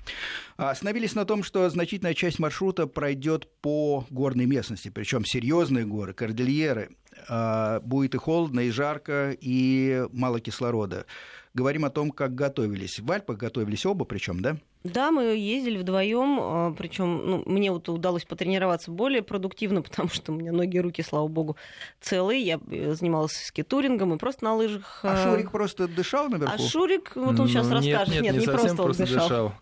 Остановились 0.57 1.15
на 1.15 1.25
том, 1.25 1.43
что 1.43 1.69
значительная 1.69 2.15
часть 2.15 2.39
маршрута 2.39 2.87
пройдет 2.87 3.49
по 3.61 4.07
горной 4.11 4.47
местности, 4.47 4.89
причем 4.89 5.25
серьезные 5.25 5.85
горы, 5.85 6.13
кордильеры. 6.13 6.91
А, 7.29 7.81
будет 7.81 8.15
и 8.15 8.19
холодно, 8.19 8.61
и 8.61 8.71
жарко, 8.71 9.37
и 9.41 10.07
мало 10.13 10.41
кислорода. 10.41 11.07
Говорим 11.55 11.85
о 11.85 11.91
том, 11.91 12.11
как 12.11 12.35
готовились. 12.35 12.99
В 12.99 13.13
Альпах 13.13 13.37
готовились 13.37 13.85
оба, 13.85 14.07
причем, 14.07 14.41
да? 14.41 14.57
Да, 14.85 15.11
мы 15.13 15.25
ездили 15.37 15.79
вдвоем, 15.79 16.39
а, 16.41 16.75
причем 16.77 17.25
ну, 17.25 17.43
мне 17.47 17.71
вот 17.71 17.89
удалось 17.89 18.25
потренироваться 18.25 18.91
более 18.91 19.23
продуктивно, 19.23 19.83
потому 19.83 20.09
что 20.09 20.33
у 20.33 20.35
меня 20.35 20.51
ноги 20.51 20.79
и 20.79 20.81
руки, 20.81 21.03
слава 21.03 21.29
богу, 21.29 21.57
целые. 22.01 22.41
Я 22.41 22.61
э, 22.71 22.95
занималась 22.95 23.33
скейтурингом 23.33 24.15
и 24.15 24.19
просто 24.19 24.45
на 24.45 24.55
лыжах. 24.55 25.01
А 25.03 25.23
Шурик 25.23 25.51
просто 25.51 25.89
дышал 25.89 26.29
наверху? 26.31 26.55
А 26.55 26.59
Шурик, 26.59 27.13
вот 27.15 27.39
он 27.39 27.49
сейчас 27.49 27.69
Ну, 27.69 27.81
нет, 27.81 27.99
расскажет. 27.99 28.15
Нет, 28.15 28.23
Нет, 28.23 28.33
не, 28.33 28.39
не, 28.41 28.47
совсем 28.47 28.77
просто 28.77 28.83
он 28.83 28.87
просто 28.87 29.03
дышал. 29.05 29.29
дышал. 29.29 29.53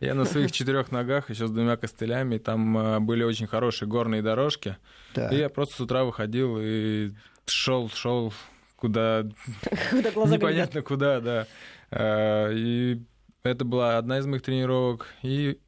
Я 0.00 0.14
на 0.14 0.24
своих 0.24 0.52
четырех 0.52 0.90
ногах, 0.90 1.30
еще 1.30 1.46
с 1.46 1.50
двумя 1.50 1.76
костылями, 1.76 2.36
там 2.38 2.76
э, 2.76 3.00
были 3.00 3.22
очень 3.22 3.46
хорошие 3.46 3.88
горные 3.88 4.20
дорожки. 4.20 4.76
Так. 5.14 5.32
И 5.32 5.36
я 5.36 5.48
просто 5.48 5.76
с 5.76 5.80
утра 5.80 6.04
выходил 6.04 6.58
и 6.60 7.12
шел, 7.46 7.88
шел 7.88 8.32
куда 8.80 9.24
Куда 9.90 10.10
глаза 10.10 10.36
глядят. 10.36 10.40
непонятно 10.40 10.82
куда, 10.82 11.20
да. 11.20 11.46
Э, 11.90 12.52
И 12.54 13.02
это 13.42 13.64
была 13.64 13.98
одна 13.98 14.18
из 14.18 14.26
моих 14.26 14.42
тренировок. 14.42 15.06
И 15.22 15.58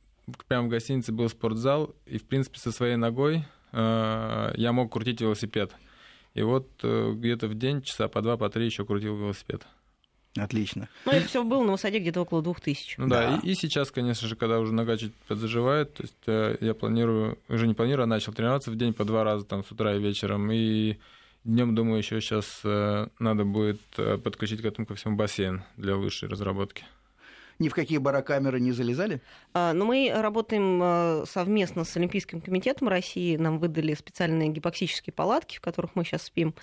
прямо 0.48 0.66
в 0.66 0.70
гостинице 0.70 1.12
был 1.12 1.28
спортзал, 1.28 1.94
и, 2.06 2.18
в 2.18 2.24
принципе, 2.24 2.58
со 2.58 2.72
своей 2.72 2.96
ногой 2.96 3.44
э, 3.72 4.52
я 4.56 4.72
мог 4.72 4.92
крутить 4.92 5.20
велосипед. 5.20 5.72
И 6.34 6.42
вот 6.42 6.68
э, 6.82 7.12
где-то 7.14 7.46
в 7.48 7.54
день, 7.54 7.82
часа 7.82 8.08
по 8.08 8.22
два, 8.22 8.36
по 8.36 8.48
три 8.48 8.64
еще 8.64 8.84
крутил 8.84 9.16
велосипед. 9.16 9.66
Отлично. 10.34 10.88
Ну, 11.04 11.12
это 11.12 11.26
все 11.28 11.44
было 11.44 11.62
на 11.62 11.72
высоте 11.72 11.98
где-то 11.98 12.22
около 12.22 12.40
двух 12.40 12.58
тысяч. 12.60 12.94
Ну 12.96 13.06
да, 13.06 13.32
Да. 13.36 13.40
И, 13.42 13.50
и 13.50 13.54
сейчас, 13.54 13.90
конечно 13.90 14.26
же, 14.26 14.34
когда 14.34 14.60
уже 14.60 14.72
нога 14.72 14.96
чуть 14.96 15.14
подзаживает, 15.28 15.92
то 15.92 16.02
есть 16.04 16.16
э, 16.26 16.56
я 16.62 16.72
планирую, 16.72 17.38
уже 17.50 17.66
не 17.66 17.74
планирую, 17.74 18.04
а 18.04 18.06
начал 18.06 18.32
тренироваться 18.32 18.70
в 18.70 18.76
день 18.76 18.94
по 18.94 19.04
два 19.04 19.24
раза, 19.24 19.44
там, 19.44 19.62
с 19.62 19.70
утра 19.70 19.94
и 19.94 20.00
вечером. 20.00 20.50
И 20.50 20.96
днем, 21.44 21.74
думаю, 21.74 21.98
еще 21.98 22.20
сейчас 22.20 22.60
э, 22.64 23.08
надо 23.18 23.44
будет 23.44 23.80
э, 23.96 24.18
подключить 24.18 24.62
к 24.62 24.64
этому 24.64 24.86
ко 24.86 24.94
всему 24.94 25.16
бассейн 25.16 25.62
для 25.76 25.96
лучшей 25.96 26.28
разработки. 26.28 26.84
Ни 27.58 27.68
в 27.68 27.74
какие 27.74 27.98
барокамеры 27.98 28.60
не 28.60 28.72
залезали? 28.72 29.20
А, 29.54 29.72
Но 29.72 29.84
мы 29.84 30.12
работаем 30.14 30.80
а, 30.82 31.24
совместно 31.26 31.84
с 31.84 31.96
Олимпийским 31.96 32.40
комитетом 32.40 32.88
России. 32.88 33.36
Нам 33.36 33.58
выдали 33.58 33.94
специальные 33.94 34.48
гипоксические 34.48 35.12
палатки, 35.12 35.56
в 35.56 35.60
которых 35.60 35.94
мы 35.94 36.04
сейчас 36.04 36.22
спим. 36.24 36.54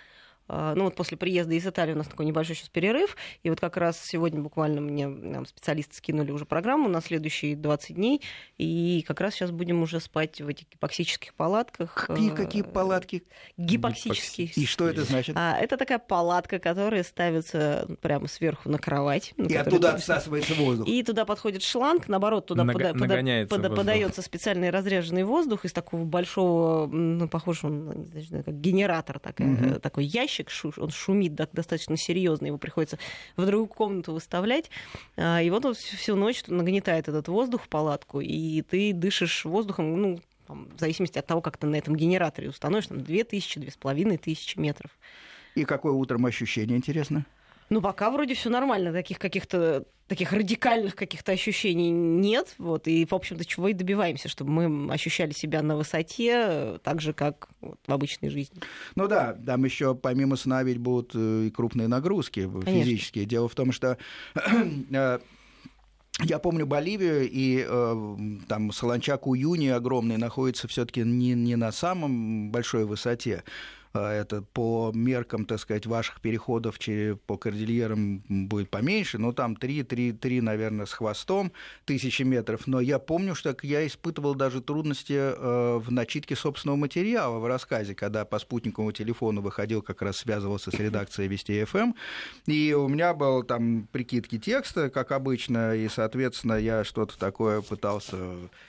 А, 0.52 0.74
Ну 0.76 0.86
вот 0.86 0.96
после 0.96 1.16
приезда 1.16 1.54
из 1.54 1.66
Италии 1.68 1.94
у 1.94 1.98
нас 1.98 2.08
такой 2.08 2.26
небольшой 2.26 2.56
сейчас 2.56 2.70
перерыв. 2.70 3.16
И 3.44 3.50
вот 3.50 3.60
как 3.60 3.78
раз 3.78 4.04
сегодня 4.04 4.42
буквально 4.42 4.82
мне 4.82 5.08
нам 5.08 5.46
специалисты 5.46 5.96
скинули 5.96 6.32
уже 6.32 6.46
программу 6.46 6.90
на 6.90 7.02
следующие 7.02 7.56
20 7.56 7.96
дней. 7.96 8.22
И 8.58 9.06
как 9.08 9.22
раз 9.22 9.36
сейчас 9.36 9.52
будем 9.52 9.82
уже 9.84 10.00
спать 10.00 10.42
в 10.42 10.48
этих 10.48 10.68
гипоксических 10.72 11.34
палатках. 11.36 12.08
Какие, 12.08 12.32
А, 12.32 12.36
какие 12.36 12.62
палатки? 12.64 13.24
Гипоксические. 13.58 14.48
И 14.56 14.66
что 14.66 14.88
это 14.88 15.04
значит? 15.04 15.36
А, 15.38 15.58
это 15.58 15.78
такая 15.78 16.00
палатка, 16.00 16.60
которая 16.60 17.04
ставится 17.04 17.88
прямо 18.02 18.28
сверху 18.28 18.70
на 18.70 18.78
кровать. 18.80 19.34
на 19.38 19.44
И 19.44 19.48
которой 19.50 19.68
оттуда 19.68 19.90
ты- 19.92 19.98
отсасывается 19.98 20.54
воздух. 20.56 20.88
и 20.88 21.04
туда 21.04 21.26
подходит 21.26 21.62
шланг, 21.62 22.08
наоборот, 22.08 22.48
туда 22.48 22.64
Нага- 22.64 22.94
пода- 22.94 23.48
пода- 23.48 23.70
подается 23.70 24.22
специальный 24.22 24.70
разряженный 24.70 25.24
воздух 25.24 25.66
из 25.66 25.74
такого 25.74 26.04
большого, 26.06 26.88
ну, 26.88 27.28
похож 27.28 27.64
он, 27.64 28.08
не 28.14 28.22
знаю, 28.22 28.44
как 28.44 28.60
генератор, 28.60 29.20
такая, 29.20 29.76
э, 29.76 29.80
такой 29.80 30.06
ящик, 30.06 30.39
шу- 30.48 30.74
он 30.78 30.90
шумит 30.92 31.36
да- 31.36 31.48
достаточно 31.52 31.98
серьезно, 31.98 32.46
его 32.48 32.58
приходится 32.58 32.98
в 33.36 33.46
другую 33.46 33.68
комнату 33.68 34.14
выставлять. 34.14 34.70
А, 35.18 35.42
И 35.42 35.50
вот 35.50 35.66
он 35.66 35.74
всю 35.74 36.16
ночь 36.16 36.44
нагнетает 36.48 37.08
этот 37.08 37.28
воздух 37.28 37.64
в 37.64 37.68
палатку, 37.68 38.22
и 38.22 38.62
ты 38.62 38.94
дышишь 38.94 39.44
воздухом, 39.46 40.02
ну, 40.02 40.22
в 40.48 40.80
зависимости 40.80 41.20
от 41.20 41.28
того, 41.28 41.42
как 41.42 41.58
ты 41.58 41.68
на 41.68 41.76
этом 41.76 41.96
генераторе 41.96 42.50
установишь, 42.50 42.88
там, 42.88 43.00
2000-2500 43.00 44.58
метров. 44.58 44.92
И 45.56 45.66
какое 45.66 45.94
утром 45.94 46.26
ощущение, 46.26 46.78
интересно? 46.78 47.26
Ну, 47.70 47.82
пока 47.82 48.10
вроде 48.10 48.34
все 48.34 48.50
нормально, 48.50 48.92
таких 48.92 49.20
каких-то 49.20 49.86
таких 50.08 50.34
радикальных 50.34 50.96
каких-то 50.96 51.32
ощущений 51.32 51.92
нет. 51.92 52.56
Вот, 52.58 52.88
и, 52.88 53.06
в 53.06 53.14
общем-то, 53.14 53.46
чего 53.46 53.68
и 53.68 53.74
добиваемся, 53.74 54.28
чтобы 54.28 54.52
мы 54.52 54.92
ощущали 54.92 55.32
себя 55.32 55.62
на 55.62 55.78
высоте, 55.78 56.32
э, 56.34 56.78
так 56.84 57.00
же, 57.00 57.14
как 57.14 57.48
вот, 57.62 57.80
в 57.86 57.94
обычной 57.94 58.30
жизни. 58.30 58.60
Ну 58.96 59.08
да, 59.08 59.34
там 59.34 59.64
еще 59.66 59.94
помимо 59.94 60.36
сна 60.36 60.64
ведь 60.64 60.80
будут 60.80 61.12
э, 61.14 61.46
и 61.46 61.52
крупные 61.52 61.88
нагрузки 61.88 62.42
Конечно. 62.42 62.72
физические. 62.72 63.26
Дело 63.26 63.48
в 63.48 63.54
том, 63.54 63.72
что 63.72 64.00
э, 64.92 65.20
я 66.22 66.40
помню 66.40 66.66
Боливию, 66.66 67.30
и 67.30 67.66
э, 67.68 68.18
там 68.48 68.72
Солончак 68.72 69.28
Уюни 69.28 69.68
огромный 69.68 70.18
находится 70.18 70.68
все-таки 70.68 71.02
не, 71.02 71.34
не 71.34 71.56
на 71.56 71.72
самом 71.72 72.52
большой 72.52 72.86
высоте. 72.86 73.44
А 73.92 74.14
Это 74.14 74.44
по 74.44 74.92
меркам, 74.94 75.46
так 75.46 75.60
сказать, 75.60 75.88
ваших 75.88 76.22
переходов 76.22 76.78
по 77.26 77.38
кордильерам 77.38 78.24
будет 78.30 78.70
поменьше, 78.70 79.18
но 79.18 79.32
там 79.32 79.56
3, 79.56 79.84
3, 79.84 80.12
3, 80.14 80.42
наверное, 80.42 80.86
с 80.86 80.94
хвостом 80.94 81.52
тысячи 81.86 82.22
метров. 82.22 82.68
Но 82.68 82.80
я 82.82 83.00
помню, 83.00 83.34
что 83.34 83.56
я 83.64 83.88
испытывал 83.88 84.36
даже 84.36 84.62
трудности 84.62 85.14
э, 85.14 85.78
в 85.78 85.92
начитке 85.92 86.36
собственного 86.36 86.78
материала 86.78 87.40
в 87.40 87.48
рассказе, 87.48 87.96
когда 87.96 88.26
по 88.26 88.38
спутниковому 88.38 88.92
телефону 88.92 89.42
выходил, 89.42 89.82
как 89.82 90.04
раз 90.04 90.18
связывался 90.18 90.70
с 90.70 90.76
редакцией 90.76 91.28
Вести 91.28 91.64
ФМ, 91.64 91.94
и 92.46 92.74
у 92.74 92.88
меня 92.88 93.16
был 93.16 93.42
там 93.44 93.88
прикидки 93.92 94.38
текста, 94.40 94.90
как 94.92 95.12
обычно, 95.12 95.76
и, 95.76 95.88
соответственно, 95.90 96.54
я 96.54 96.84
что-то 96.84 97.18
такое 97.18 97.62
пытался 97.62 98.18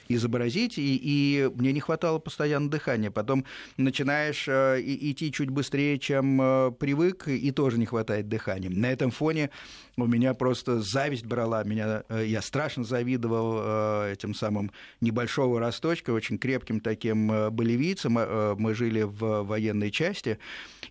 изобразить, 0.09 0.79
и, 0.79 0.97
и 0.97 1.51
мне 1.55 1.73
не 1.73 1.81
хватало 1.81 2.19
постоянно 2.19 2.71
дыхания. 2.71 3.11
Потом 3.11 3.45
начинаешь 3.77 4.47
э, 4.49 4.81
и- 4.81 5.10
идти 5.11 5.33
чуть 5.33 5.51
быстрее, 5.51 5.99
чем 5.99 6.41
э, 6.41 6.71
привык, 6.73 7.29
и 7.29 7.51
тоже 7.51 7.79
не 7.79 7.87
хватает 7.87 8.29
дыхания. 8.29 8.71
На 8.71 8.91
этом 8.93 9.11
фоне 9.11 9.51
у 9.97 10.07
меня 10.07 10.35
просто 10.35 10.81
зависть 10.81 11.27
брала 11.27 11.65
меня. 11.65 12.05
э, 12.09 12.25
Я 12.27 12.43
страшно 12.43 12.85
завидовал 12.85 13.61
э, 13.63 14.13
этим 14.13 14.35
самым 14.35 14.71
небольшого 15.01 15.61
росточка, 15.61 16.11
очень 16.11 16.39
крепким 16.39 16.81
таким 16.81 17.51
боливийцам. 17.51 18.19
Э, 18.19 18.55
Мы 18.57 18.75
жили 18.75 19.03
в 19.03 19.43
военной 19.43 19.91
части, 19.91 20.39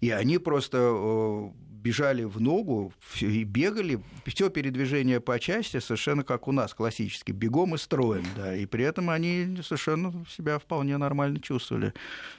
и 0.02 0.10
они 0.12 0.38
просто 0.38 1.52
бежали 1.82 2.24
в 2.24 2.40
ногу 2.40 2.94
и 3.20 3.44
бегали. 3.44 4.00
Все 4.26 4.50
передвижение 4.50 5.20
по 5.20 5.40
части 5.40 5.80
совершенно 5.80 6.24
как 6.24 6.48
у 6.48 6.52
нас, 6.52 6.74
классически. 6.74 7.32
Бегом 7.32 7.76
и 7.76 7.78
строем, 7.78 8.26
да. 8.36 8.56
И 8.56 8.66
при 8.66 8.84
этом 8.84 9.10
они 9.10 9.58
совершенно 9.64 10.26
себя 10.30 10.60
вполне 10.60 10.98
нормально 10.98 11.40
чувствовали. 11.40 11.94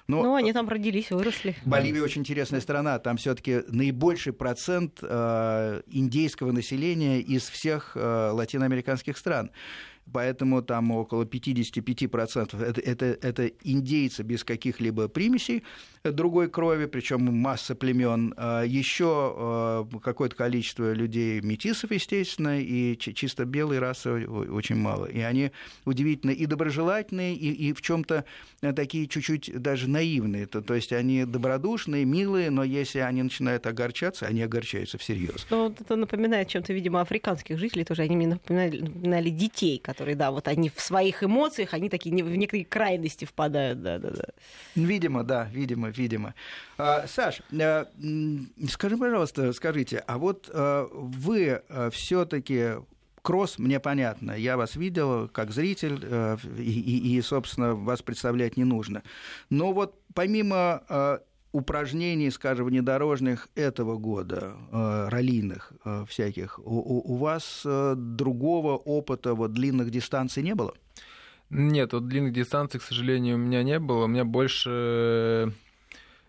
Но 0.06 0.22
Ну, 0.22 0.34
они 0.34 0.52
там 0.52 0.68
родились, 0.68 1.10
выросли. 1.10 1.56
Боливия 1.64 2.02
очень 2.02 2.20
интересная 2.20 2.60
страна. 2.60 2.98
Там 2.98 3.16
все-таки 3.16 3.62
наибольший 3.68 4.32
процент 4.32 4.98
э, 5.02 5.82
индейского 5.86 6.52
населения 6.52 7.20
из 7.20 7.48
всех 7.48 7.92
э, 7.94 8.30
латиноамериканских 8.32 9.16
стран. 9.16 9.50
Поэтому 10.12 10.62
там 10.62 10.90
около 10.90 11.24
55% 11.24 12.62
это, 12.62 12.80
это, 12.80 13.04
это 13.22 13.46
индейцы 13.62 14.22
без 14.22 14.42
каких-либо 14.44 15.08
примесей 15.08 15.62
другой 16.02 16.48
крови, 16.48 16.86
причем 16.86 17.22
масса 17.36 17.74
племен. 17.74 18.34
Еще 18.66 19.86
какое-то 20.02 20.34
количество 20.34 20.92
людей 20.92 21.40
метисов, 21.42 21.90
естественно, 21.90 22.60
и 22.60 22.96
чи- 22.96 23.14
чисто 23.14 23.44
белой 23.44 23.78
расы 23.78 24.26
очень 24.26 24.76
мало. 24.76 25.06
И 25.06 25.20
они 25.20 25.52
удивительно 25.84 26.30
и 26.30 26.46
доброжелательные, 26.46 27.34
и, 27.34 27.68
и 27.68 27.72
в 27.72 27.82
чем-то 27.82 28.24
такие 28.74 29.06
чуть-чуть 29.06 29.60
даже 29.60 29.88
наивные. 29.88 30.46
То, 30.46 30.62
то 30.62 30.74
есть 30.74 30.92
они 30.92 31.24
добродушные, 31.24 32.04
милые, 32.04 32.50
но 32.50 32.64
если 32.64 33.00
они 33.00 33.22
начинают 33.22 33.66
огорчаться, 33.66 34.26
они 34.26 34.42
огорчаются 34.42 34.98
всерьез. 34.98 35.46
Ну, 35.50 35.70
это 35.78 35.96
напоминает 35.96 36.48
чем-то, 36.48 36.72
видимо, 36.72 37.00
африканских 37.00 37.58
жителей 37.58 37.84
тоже. 37.84 38.02
Они 38.02 38.16
мне 38.16 38.28
напоминали, 38.28 38.80
напоминали 38.80 39.28
детей, 39.28 39.78
которые, 39.78 39.99
да, 40.14 40.30
вот 40.30 40.48
они 40.48 40.68
в 40.70 40.80
своих 40.80 41.22
эмоциях, 41.22 41.74
они 41.74 41.88
такие 41.88 42.14
в 42.24 42.28
некоторые 42.36 42.64
крайности 42.64 43.24
впадают, 43.24 43.82
да-да-да. 43.82 44.24
Видимо, 44.74 45.24
да, 45.24 45.44
видимо, 45.52 45.88
видимо. 45.88 46.34
А, 46.78 47.06
Саш, 47.06 47.42
м, 48.02 48.50
скажи, 48.68 48.96
пожалуйста, 48.96 49.52
скажите, 49.52 49.98
а 50.06 50.18
вот 50.18 50.50
а, 50.52 50.86
вы 50.92 51.62
все-таки 51.92 52.74
Кросс, 53.22 53.58
мне 53.58 53.80
понятно, 53.80 54.32
я 54.32 54.56
вас 54.56 54.76
видел 54.76 55.28
как 55.28 55.50
зритель, 55.50 55.98
э, 56.02 56.38
и, 56.56 56.62
и- 56.62 57.16
и, 57.18 57.20
собственно, 57.20 57.74
вас 57.74 58.00
представлять 58.00 58.56
не 58.56 58.64
нужно. 58.64 59.02
Но 59.50 59.72
вот 59.74 60.00
помимо 60.14 60.82
э, 60.88 61.18
упражнений, 61.52 62.30
скажем, 62.30 62.66
внедорожных 62.66 63.48
этого 63.54 63.96
года, 63.96 64.52
э, 64.72 65.08
раллийных 65.08 65.72
э, 65.84 66.04
всяких, 66.08 66.58
у, 66.58 66.78
у- 66.78 67.12
у 67.12 67.16
вас 67.16 67.62
э, 67.64 67.94
другого 67.96 68.76
опыта 68.76 69.34
вот, 69.34 69.52
длинных 69.52 69.90
дистанций 69.90 70.42
не 70.42 70.54
было? 70.54 70.74
Нет, 71.50 71.92
вот 71.92 72.06
длинных 72.06 72.32
дистанций, 72.32 72.78
к 72.78 72.82
сожалению, 72.82 73.34
у 73.36 73.38
меня 73.38 73.62
не 73.62 73.78
было. 73.78 74.04
У 74.04 74.08
меня 74.08 74.24
больше... 74.24 75.52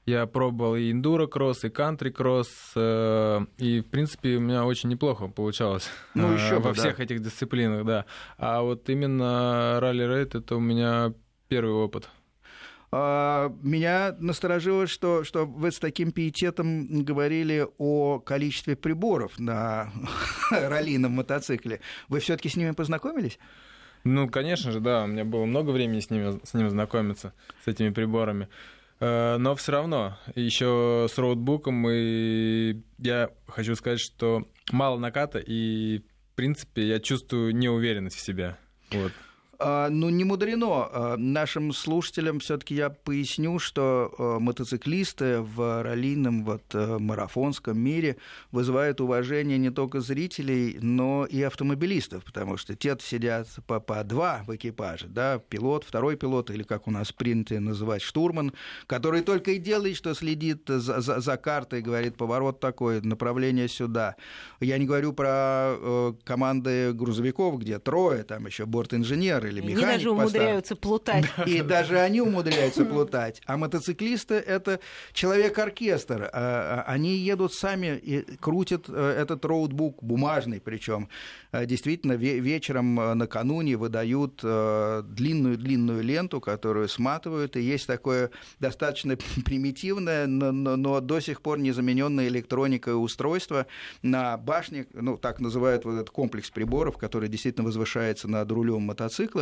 Я 0.08 0.26
пробовал 0.26 0.76
и 0.76 0.92
эндуро-кросс, 0.92 1.64
и 1.64 1.70
кантри-кросс, 1.70 2.72
э, 2.76 3.46
и, 3.60 3.82
в 3.82 3.86
принципе, 3.86 4.38
у 4.38 4.40
меня 4.40 4.66
очень 4.66 4.90
неплохо 4.90 5.28
получалось 5.28 5.88
ну, 6.16 6.34
еще 6.34 6.56
во 6.56 6.70
бы, 6.70 6.74
всех 6.74 6.98
да. 6.98 7.04
этих 7.04 7.22
дисциплинах, 7.22 7.86
да. 7.86 8.06
А 8.40 8.64
вот 8.64 8.90
именно 8.90 9.78
ралли-рейд— 9.80 10.34
это 10.36 10.56
у 10.56 10.60
меня 10.60 11.14
первый 11.50 11.76
опыт. 11.76 12.10
А, 12.94 13.54
меня 13.62 14.16
насторожило, 14.20 14.86
что, 14.86 15.24
что 15.24 15.46
вы 15.46 15.72
с 15.72 15.80
таким 15.80 16.12
пиететом 16.12 17.04
говорили 17.04 17.66
о 17.78 18.20
количестве 18.20 18.76
приборов 18.76 19.40
на 19.40 19.92
раллийном 20.52 21.14
мотоцикле. 21.14 21.80
Вы 22.10 22.20
все-таки 22.20 22.50
с 22.50 22.58
ними 22.58 22.72
познакомились? 22.72 23.40
Ну, 24.04 24.28
конечно 24.28 24.72
же, 24.72 24.82
да. 24.82 25.04
У 25.04 25.08
меня 25.08 25.24
было 25.24 25.46
много 25.46 25.70
времени 25.70 26.02
с 26.02 26.10
ними, 26.10 26.40
с 26.44 26.54
ними 26.54 26.68
знакомиться, 26.68 27.34
с 27.64 27.68
этими 27.68 27.92
приборами. 27.92 28.50
Э, 29.00 29.38
но 29.38 29.56
все 29.56 29.72
равно, 29.72 30.18
еще 30.36 31.08
с 31.10 31.18
роутбуком, 31.18 31.88
и 31.90 32.82
я 32.98 33.30
хочу 33.48 33.76
сказать, 33.76 34.00
что 34.00 34.48
мало 34.72 35.00
наката, 35.00 35.40
и, 35.40 36.00
в 36.34 36.36
принципе, 36.36 36.88
я 36.88 37.00
чувствую 37.00 37.56
неуверенность 37.56 38.18
в 38.18 38.22
себе. 38.22 38.58
Вот. 38.92 39.14
А, 39.64 39.90
ну, 39.90 40.10
не 40.10 40.24
мудрено. 40.24 40.90
А, 40.92 41.18
нашим 41.18 41.72
слушателям 41.72 42.40
все-таки 42.40 42.74
я 42.74 42.90
поясню, 42.90 43.60
что 43.60 44.12
а, 44.18 44.40
мотоциклисты 44.40 45.42
в 45.42 45.84
раллийном 45.84 46.44
вот, 46.44 46.64
марафонском 46.74 47.78
мире 47.78 48.18
вызывают 48.52 49.02
уважение 49.02 49.60
не 49.60 49.70
только 49.70 50.02
зрителей, 50.02 50.80
но 50.82 51.26
и 51.26 51.44
автомобилистов, 51.44 52.24
потому 52.24 52.58
что 52.58 52.76
те 52.76 52.98
сидят 53.00 53.48
по, 53.68 53.80
по 53.80 54.04
два 54.04 54.42
в 54.48 54.56
экипаже, 54.56 55.06
да, 55.08 55.38
пилот, 55.38 55.84
второй 55.84 56.16
пилот, 56.16 56.50
или 56.50 56.64
как 56.64 56.88
у 56.88 56.92
нас 56.92 57.12
принято 57.12 57.60
называть, 57.60 58.02
штурман, 58.02 58.54
который 58.88 59.22
только 59.22 59.52
и 59.52 59.60
делает, 59.60 59.96
что 59.96 60.16
следит 60.16 60.64
за, 60.68 61.02
за, 61.02 61.20
за 61.20 61.38
картой, 61.38 61.82
говорит, 61.82 62.18
поворот 62.18 62.60
такой, 62.60 63.02
направление 63.02 63.68
сюда. 63.68 64.16
Я 64.60 64.80
не 64.80 64.88
говорю 64.88 65.14
про 65.14 65.76
э, 65.78 66.14
команды 66.24 66.94
грузовиков, 66.94 67.60
где 67.60 67.78
трое, 67.78 68.24
там 68.24 68.48
еще 68.48 68.66
борт-инженер 68.66 69.51
или 69.52 69.62
механик. 69.62 69.84
Они 69.84 69.98
даже 69.98 70.12
умудряются 70.12 70.76
плутать. 70.76 71.26
И 71.46 71.62
даже 71.62 72.00
они 72.00 72.22
умудряются 72.22 72.86
плутать. 72.86 73.42
А 73.46 73.58
мотоциклисты— 73.58 74.36
это 74.36 74.80
человек-оркестр. 75.14 76.30
А, 76.34 76.84
а, 76.88 76.92
они 76.92 77.16
едут 77.16 77.54
сами 77.54 77.98
и 77.98 78.22
крутят 78.38 78.86
э, 78.88 79.16
этот 79.22 79.46
роутбук, 79.46 80.04
бумажный 80.04 80.60
причем. 80.60 81.10
Э, 81.52 81.66
действительно, 81.66 82.14
вечером 82.14 83.00
э, 83.00 83.14
накануне 83.14 83.78
выдают 83.78 84.42
длинную-длинную 84.42 86.02
ленту, 86.02 86.40
которую 86.40 86.88
сматывают. 86.88 87.56
И 87.56 87.62
есть 87.62 87.88
такое 87.88 88.32
достаточно 88.60 89.18
примитивное, 89.46 90.28
но, 90.28 90.52
но 90.52 91.00
до 91.02 91.20
сих 91.20 91.42
пор 91.42 91.60
незамененное 91.60 92.28
электроникой 92.28 92.94
устройство 92.94 93.68
на 94.02 94.38
башне, 94.38 94.88
ну, 94.94 95.18
так 95.18 95.40
называют 95.40 95.86
вот 95.86 95.94
этот 95.96 96.10
комплекс 96.10 96.50
приборов, 96.50 96.98
который 96.98 97.30
действительно 97.30 97.66
возвышается 97.66 98.28
над 98.28 98.52
рулем 98.52 98.82
мотоцикла, 98.84 99.41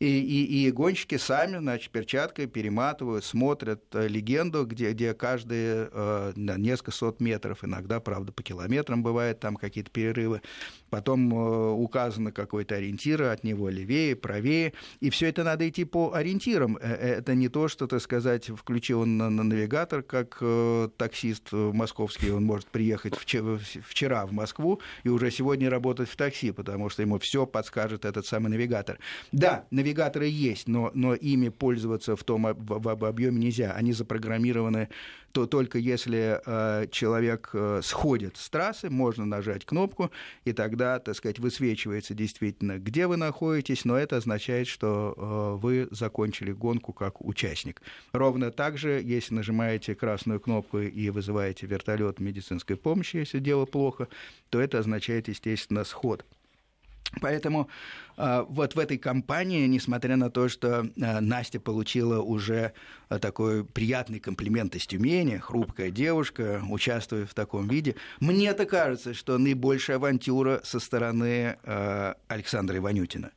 и, 0.00 0.06
и, 0.06 0.66
и 0.66 0.70
гонщики 0.70 1.16
сами, 1.16 1.58
значит, 1.58 1.90
перчаткой 1.90 2.46
перематывают, 2.46 3.24
смотрят 3.24 3.82
э, 3.94 4.08
легенду, 4.08 4.66
где, 4.66 4.92
где 4.92 5.14
каждые 5.14 5.88
э, 5.92 6.32
несколько 6.36 6.90
сот 6.90 7.20
метров, 7.20 7.64
иногда, 7.64 8.00
правда, 8.00 8.32
по 8.32 8.42
километрам 8.42 9.02
бывает 9.02 9.40
там 9.40 9.56
какие-то 9.56 9.90
перерывы, 9.90 10.42
потом 10.94 11.34
э, 11.34 11.70
указано 11.72 12.30
какой-то 12.30 12.76
ориентир, 12.76 13.22
от 13.22 13.42
него 13.42 13.68
левее, 13.68 14.14
правее, 14.14 14.74
и 15.00 15.10
все 15.10 15.26
это 15.26 15.42
надо 15.42 15.68
идти 15.68 15.84
по 15.84 16.12
ориентирам. 16.12 16.76
Э, 16.76 16.82
э, 16.82 17.14
это 17.14 17.34
не 17.34 17.48
то, 17.48 17.66
что, 17.66 17.88
так 17.88 18.00
сказать, 18.00 18.48
включил 18.48 19.04
на, 19.04 19.28
на 19.28 19.42
навигатор, 19.42 20.04
как 20.04 20.38
э, 20.40 20.88
таксист 20.96 21.50
московский, 21.50 22.30
он 22.30 22.44
может 22.44 22.68
приехать 22.68 23.16
вчера 23.16 24.24
в 24.24 24.30
Москву 24.30 24.80
и 25.02 25.08
уже 25.08 25.32
сегодня 25.32 25.68
работать 25.68 26.08
в 26.08 26.14
такси, 26.14 26.52
потому 26.52 26.90
что 26.90 27.02
ему 27.02 27.18
все 27.18 27.44
подскажет 27.44 28.04
этот 28.04 28.24
самый 28.24 28.50
навигатор. 28.50 29.00
Да, 29.32 29.64
навигаторы 29.72 30.28
есть, 30.28 30.68
но, 30.68 30.92
но 30.94 31.14
ими 31.14 31.48
пользоваться 31.48 32.14
в 32.14 32.22
том 32.22 32.44
в, 32.44 32.94
в 32.94 33.04
объеме 33.04 33.40
нельзя. 33.40 33.72
Они 33.72 33.92
запрограммированы 33.92 34.90
то 35.34 35.46
только 35.46 35.78
если 35.78 36.40
э, 36.46 36.86
человек 36.92 37.50
э, 37.54 37.80
сходит 37.82 38.36
с 38.36 38.48
трассы, 38.48 38.88
можно 38.88 39.26
нажать 39.26 39.64
кнопку, 39.66 40.12
и 40.44 40.52
тогда, 40.52 41.00
так 41.00 41.16
сказать, 41.16 41.40
высвечивается 41.40 42.14
действительно, 42.14 42.78
где 42.78 43.08
вы 43.08 43.16
находитесь, 43.16 43.84
но 43.84 43.96
это 43.96 44.18
означает, 44.18 44.68
что 44.68 45.12
э, 45.16 45.60
вы 45.60 45.88
закончили 45.90 46.52
гонку 46.52 46.92
как 46.92 47.20
участник. 47.20 47.82
Ровно 48.12 48.52
так 48.52 48.78
же, 48.78 49.02
если 49.04 49.34
нажимаете 49.34 49.96
красную 49.96 50.38
кнопку 50.38 50.78
и 50.78 51.10
вызываете 51.10 51.66
вертолет 51.66 52.20
медицинской 52.20 52.76
помощи, 52.76 53.16
если 53.16 53.40
дело 53.40 53.64
плохо, 53.64 54.06
то 54.50 54.60
это 54.60 54.78
означает, 54.78 55.26
естественно, 55.26 55.82
сход. 55.82 56.24
Поэтому 57.20 57.68
э, 58.16 58.44
вот 58.48 58.74
в 58.74 58.78
этой 58.78 58.98
кампании, 58.98 59.66
несмотря 59.66 60.16
на 60.16 60.30
то, 60.30 60.48
что 60.48 60.86
э, 60.96 61.20
Настя 61.20 61.60
получила 61.60 62.20
уже 62.20 62.72
э, 63.08 63.18
такой 63.18 63.64
приятный 63.64 64.20
комплимент 64.20 64.74
из 64.74 64.86
Тюмени, 64.86 65.36
хрупкая 65.36 65.90
девушка, 65.90 66.62
участвуя 66.68 67.26
в 67.26 67.34
таком 67.34 67.68
виде, 67.68 67.96
мне-то 68.20 68.66
кажется, 68.66 69.14
что 69.14 69.38
наибольшая 69.38 69.96
авантюра 69.96 70.60
со 70.64 70.80
стороны 70.80 71.56
Александра 72.28 72.76
Иванютина. 72.76 73.30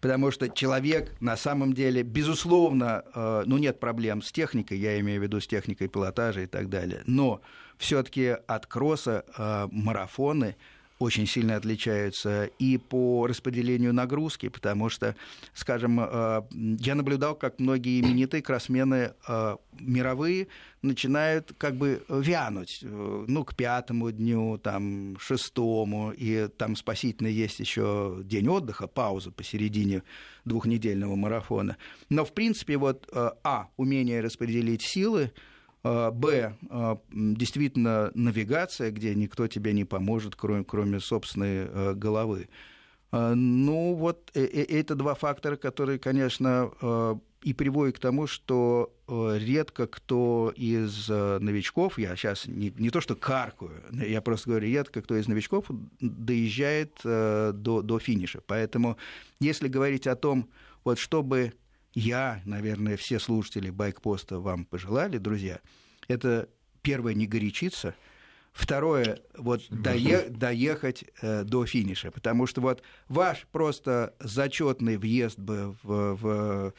Потому 0.00 0.30
что 0.30 0.48
человек 0.48 1.12
на 1.20 1.36
самом 1.36 1.72
деле, 1.72 2.02
безусловно, 2.02 3.04
ну 3.14 3.58
нет 3.58 3.80
проблем 3.80 4.22
с 4.22 4.32
техникой, 4.32 4.78
я 4.78 4.98
имею 5.00 5.20
в 5.20 5.22
виду 5.22 5.40
с 5.40 5.46
техникой 5.46 5.88
пилотажа 5.88 6.42
и 6.42 6.46
так 6.46 6.68
далее, 6.68 7.02
но 7.06 7.40
все-таки 7.78 8.36
от 8.46 8.66
кросса 8.66 9.24
марафоны– 9.70 10.56
очень 11.02 11.26
сильно 11.26 11.56
отличаются 11.56 12.44
и 12.58 12.78
по 12.78 13.26
распределению 13.26 13.92
нагрузки, 13.92 14.48
потому 14.48 14.88
что, 14.88 15.16
скажем, 15.52 16.00
э, 16.00 16.42
я 16.52 16.94
наблюдал, 16.94 17.34
как 17.34 17.58
многие 17.58 18.00
именитые 18.00 18.42
кроссмены 18.42 19.12
э, 19.28 19.56
мировые 19.80 20.48
начинают 20.80 21.52
как 21.58 21.76
бы 21.76 22.02
вянуть, 22.08 22.80
э, 22.82 23.24
ну, 23.26 23.44
к 23.44 23.54
пятому 23.56 24.10
дню, 24.12 24.58
там, 24.58 25.18
шестому, 25.18 26.12
и 26.12 26.48
там 26.56 26.76
спасительно 26.76 27.28
есть 27.28 27.58
еще 27.58 28.20
день 28.24 28.48
отдыха, 28.48 28.86
пауза 28.86 29.32
посередине 29.32 30.02
двухнедельного 30.44 31.16
марафона. 31.16 31.76
Но, 32.08 32.24
в 32.24 32.32
принципе, 32.32 32.76
вот, 32.76 33.08
а, 33.12 33.68
умение 33.76 34.20
распределить 34.20 34.82
силы, 34.82 35.32
б. 35.84 36.54
А, 36.70 36.98
действительно 37.10 38.10
навигация, 38.14 38.90
где 38.90 39.14
никто 39.14 39.48
тебе 39.48 39.72
не 39.72 39.84
поможет, 39.84 40.36
кроме, 40.36 40.64
кроме 40.64 41.00
собственной 41.00 41.66
э, 41.66 41.94
головы. 41.94 42.48
А, 43.10 43.34
ну, 43.34 43.94
вот 43.94 44.30
э, 44.34 44.44
э, 44.44 44.80
это 44.80 44.94
два 44.94 45.14
фактора, 45.14 45.56
которые, 45.56 45.98
конечно, 45.98 47.20
и 47.42 47.54
приводят 47.54 47.96
к 47.96 47.98
тому, 47.98 48.28
что 48.28 48.94
редко 49.08 49.88
кто 49.88 50.52
из 50.54 51.08
новичков, 51.08 51.98
я 51.98 52.14
сейчас 52.14 52.46
не, 52.46 52.72
не 52.78 52.90
то 52.90 53.00
что 53.00 53.16
каркую, 53.16 53.82
я 53.90 54.20
просто 54.20 54.50
говорю, 54.50 54.68
редко 54.68 55.02
кто 55.02 55.16
из 55.16 55.26
новичков 55.26 55.66
доезжает 55.98 57.00
до, 57.02 57.52
до 57.82 57.98
финиша. 57.98 58.42
Поэтому, 58.46 58.96
если 59.40 59.66
говорить 59.66 60.06
о 60.06 60.14
том, 60.14 60.48
вот 60.84 61.00
чтобы 61.00 61.52
я, 61.94 62.40
наверное, 62.44 62.96
все 62.96 63.18
слушатели 63.18 63.70
байкпоста 63.70 64.38
вам 64.38 64.64
пожелали, 64.64 65.18
друзья, 65.18 65.60
это 66.08 66.48
первое 66.82 67.14
не 67.14 67.26
горячиться, 67.26 67.94
второе 68.52 69.20
вот 69.36 69.62
дое, 69.70 70.28
доехать 70.28 71.04
э, 71.20 71.44
до 71.44 71.66
финиша, 71.66 72.10
потому 72.10 72.46
что 72.46 72.60
вот 72.60 72.82
ваш 73.08 73.46
просто 73.52 74.14
зачетный 74.20 74.96
въезд 74.96 75.38
бы 75.38 75.76
в, 75.82 76.14
в 76.16 76.74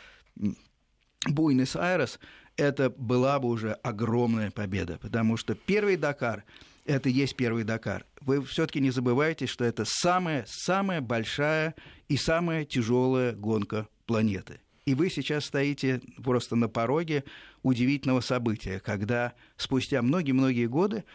Буэнос-Айрес 1.28 2.20
это 2.58 2.90
была 2.90 3.40
бы 3.40 3.50
уже 3.50 3.74
огромная 3.74 4.52
победа, 4.52 4.98
потому 5.00 5.38
что 5.38 5.56
первый 5.56 5.96
Дакар 5.96 6.44
это 6.86 7.10
есть 7.10 7.36
первый 7.36 7.64
Дакар. 7.64 8.06
Вы 8.22 8.44
все-таки 8.44 8.80
не 8.80 8.92
забывайте, 8.92 9.48
что 9.48 9.64
это 9.64 9.86
самая, 9.86 10.46
самая 10.48 11.02
большая 11.02 11.76
и 12.10 12.18
самая 12.18 12.66
тяжелая 12.66 13.34
гонка 13.34 13.88
планеты. 14.06 14.60
И 14.86 14.96
вы 14.96 15.10
сейчас 15.10 15.46
стоите 15.46 16.02
просто 16.24 16.56
на 16.56 16.68
пороге 16.68 17.24
удивительного 17.62 18.22
события, 18.22 18.80
когда 18.80 19.34
спустя 19.56 20.02
многие-многие 20.02 20.66
годы 20.66 21.06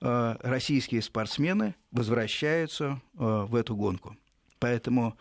э, 0.00 0.36
российские 0.40 1.02
спортсмены 1.02 1.76
возвращаются 1.92 3.00
э, 3.14 3.18
в 3.18 3.54
эту 3.54 3.76
гонку. 3.76 4.16
Поэтому 4.58 5.16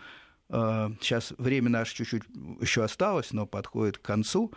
э, 0.49 0.89
сейчас 0.99 1.33
время 1.37 1.69
наше 1.69 1.95
чуть-чуть 1.95 2.23
еще 2.59 2.83
осталось, 2.83 3.33
но 3.33 3.45
подходит 3.45 3.99
к 3.99 4.01
концу. 4.01 4.51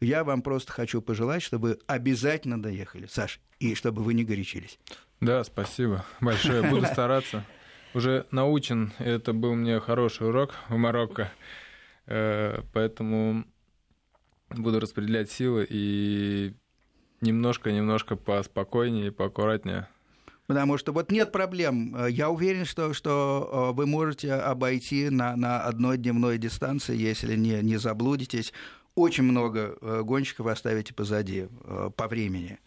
Я 0.00 0.24
вам 0.24 0.42
просто 0.42 0.72
хочу 0.72 1.00
пожелать, 1.00 1.42
чтобы 1.42 1.78
обязательно 1.86 2.60
доехали, 2.60 3.06
Саш, 3.06 3.40
и 3.58 3.74
чтобы 3.74 4.02
вы 4.02 4.14
не 4.14 4.24
горячились. 4.24 4.78
Да, 5.20 5.44
спасибо 5.44 6.04
большое. 6.20 6.62
Буду 6.62 6.86
стараться. 6.92 7.44
Уже 7.92 8.26
научен, 8.30 8.92
это 8.98 9.32
был 9.32 9.54
мне 9.54 9.80
хороший 9.80 10.28
урок 10.28 10.54
в 10.68 10.76
Марокко. 10.76 11.32
Э, 12.10 12.62
поэтому 12.72 13.44
буду 14.50 14.80
распределять 14.80 15.30
силы 15.30 15.66
и 15.70 16.52
немножко-немножко 17.20 18.16
поспокойнее 18.16 19.12
поаккуратнее. 19.12 19.88
Потому 20.48 20.76
что 20.78 20.92
вот 20.92 21.12
нет 21.12 21.30
проблем. 21.30 21.96
Я 22.08 22.28
уверен, 22.28 22.64
что, 22.64 22.92
что 22.92 23.72
вы 23.72 23.86
можете 23.86 24.32
обойти 24.32 25.08
на, 25.08 25.36
на 25.36 25.62
одной 25.62 25.96
дневной 25.96 26.38
дистанции, 26.38 26.96
если 26.96 27.36
не, 27.36 27.62
не 27.62 27.76
заблудитесь. 27.76 28.52
Очень 28.96 29.22
много 29.22 29.76
гонщиков 30.02 30.48
оставите 30.48 30.92
позади 30.92 31.46
по 31.94 32.08
времени 32.08 32.58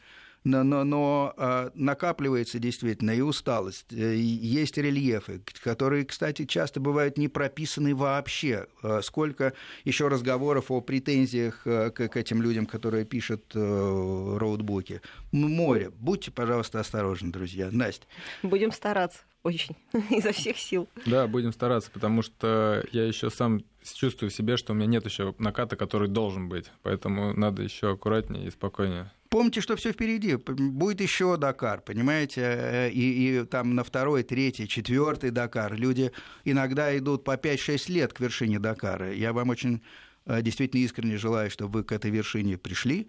но, 0.43 0.63
но, 0.63 0.83
но 0.83 1.33
а, 1.37 1.71
накапливается 1.73 2.59
действительно 2.59 3.11
и 3.11 3.21
усталость. 3.21 3.85
Э, 3.91 4.15
есть 4.15 4.77
рельефы, 4.77 5.41
которые, 5.63 6.05
кстати, 6.05 6.45
часто 6.45 6.79
бывают 6.79 7.17
не 7.17 7.27
прописаны 7.27 7.95
вообще. 7.95 8.67
А, 8.81 9.01
сколько 9.01 9.53
еще 9.83 10.07
разговоров 10.07 10.69
о 10.69 10.81
претензиях 10.81 11.61
э, 11.65 11.91
к, 11.91 12.09
к 12.09 12.17
этим 12.17 12.41
людям, 12.41 12.65
которые 12.65 13.05
пишут 13.05 13.51
э, 13.55 14.37
роутбуки. 14.39 15.01
Море. 15.31 15.91
Будьте, 15.97 16.31
пожалуйста, 16.31 16.79
осторожны, 16.79 17.31
друзья. 17.31 17.69
Настя. 17.71 18.05
Будем 18.41 18.71
стараться 18.71 19.19
очень, 19.43 19.75
изо 20.09 20.31
всех 20.31 20.57
сил. 20.57 20.89
Да, 21.05 21.27
будем 21.27 21.53
стараться, 21.53 21.91
потому 21.91 22.21
что 22.21 22.83
я 22.91 23.05
еще 23.05 23.29
сам 23.29 23.63
чувствую 23.83 24.29
в 24.29 24.33
себе, 24.33 24.57
что 24.57 24.73
у 24.73 24.75
меня 24.75 24.87
нет 24.87 25.05
еще 25.05 25.35
наката, 25.37 25.75
который 25.75 26.07
должен 26.07 26.49
быть. 26.49 26.71
Поэтому 26.81 27.33
надо 27.33 27.61
еще 27.61 27.91
аккуратнее 27.91 28.47
и 28.47 28.51
спокойнее 28.51 29.11
помните, 29.34 29.61
что 29.61 29.75
все 29.75 29.91
впереди. 29.91 30.36
Будет 30.36 31.01
еще 31.01 31.38
Дакар, 31.38 31.81
понимаете? 31.81 32.41
Э, 32.41 32.89
и, 32.89 33.39
и 33.39 33.45
там 33.45 33.73
на 33.73 33.84
второй, 33.84 34.21
третий, 34.21 34.67
четвертый 34.67 35.31
Дакар. 35.31 35.73
Люди 35.73 36.11
иногда 36.45 36.95
идут 36.95 37.23
по 37.23 37.36
5-6 37.36 37.91
лет 37.91 38.13
к 38.13 38.19
вершине 38.19 38.59
Дакара. 38.59 39.11
Я 39.11 39.34
вам 39.34 39.49
очень 39.49 39.81
э, 40.27 40.43
действительно 40.43 40.81
искренне 40.81 41.17
желаю, 41.17 41.49
чтобы 41.49 41.79
вы 41.79 41.84
к 41.84 41.91
этой 41.91 42.11
вершине 42.11 42.59
пришли, 42.59 43.07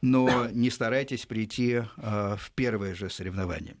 но 0.00 0.48
не 0.52 0.70
старайтесь 0.70 1.26
прийти 1.26 1.72
э, 1.72 1.82
в 1.96 2.52
первое 2.54 2.94
же 2.94 3.10
соревнование. 3.10 3.76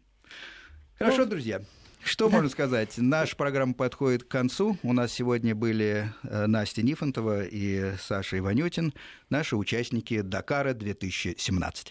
Хорошо, 0.98 1.18
ну, 1.18 1.26
друзья. 1.26 1.62
Что 2.04 2.28
можно 2.28 2.50
сказать? 2.50 2.94
Наша 2.98 3.34
программа 3.34 3.72
подходит 3.72 4.24
к 4.24 4.28
концу. 4.28 4.76
У 4.82 4.92
нас 4.92 5.10
сегодня 5.12 5.54
были 5.54 6.12
Настя 6.22 6.82
Нифонтова 6.82 7.44
и 7.44 7.96
Саша 7.98 8.38
Иванютин, 8.38 8.92
наши 9.30 9.56
участники 9.56 10.20
Дакара 10.20 10.74
2017. 10.74 11.82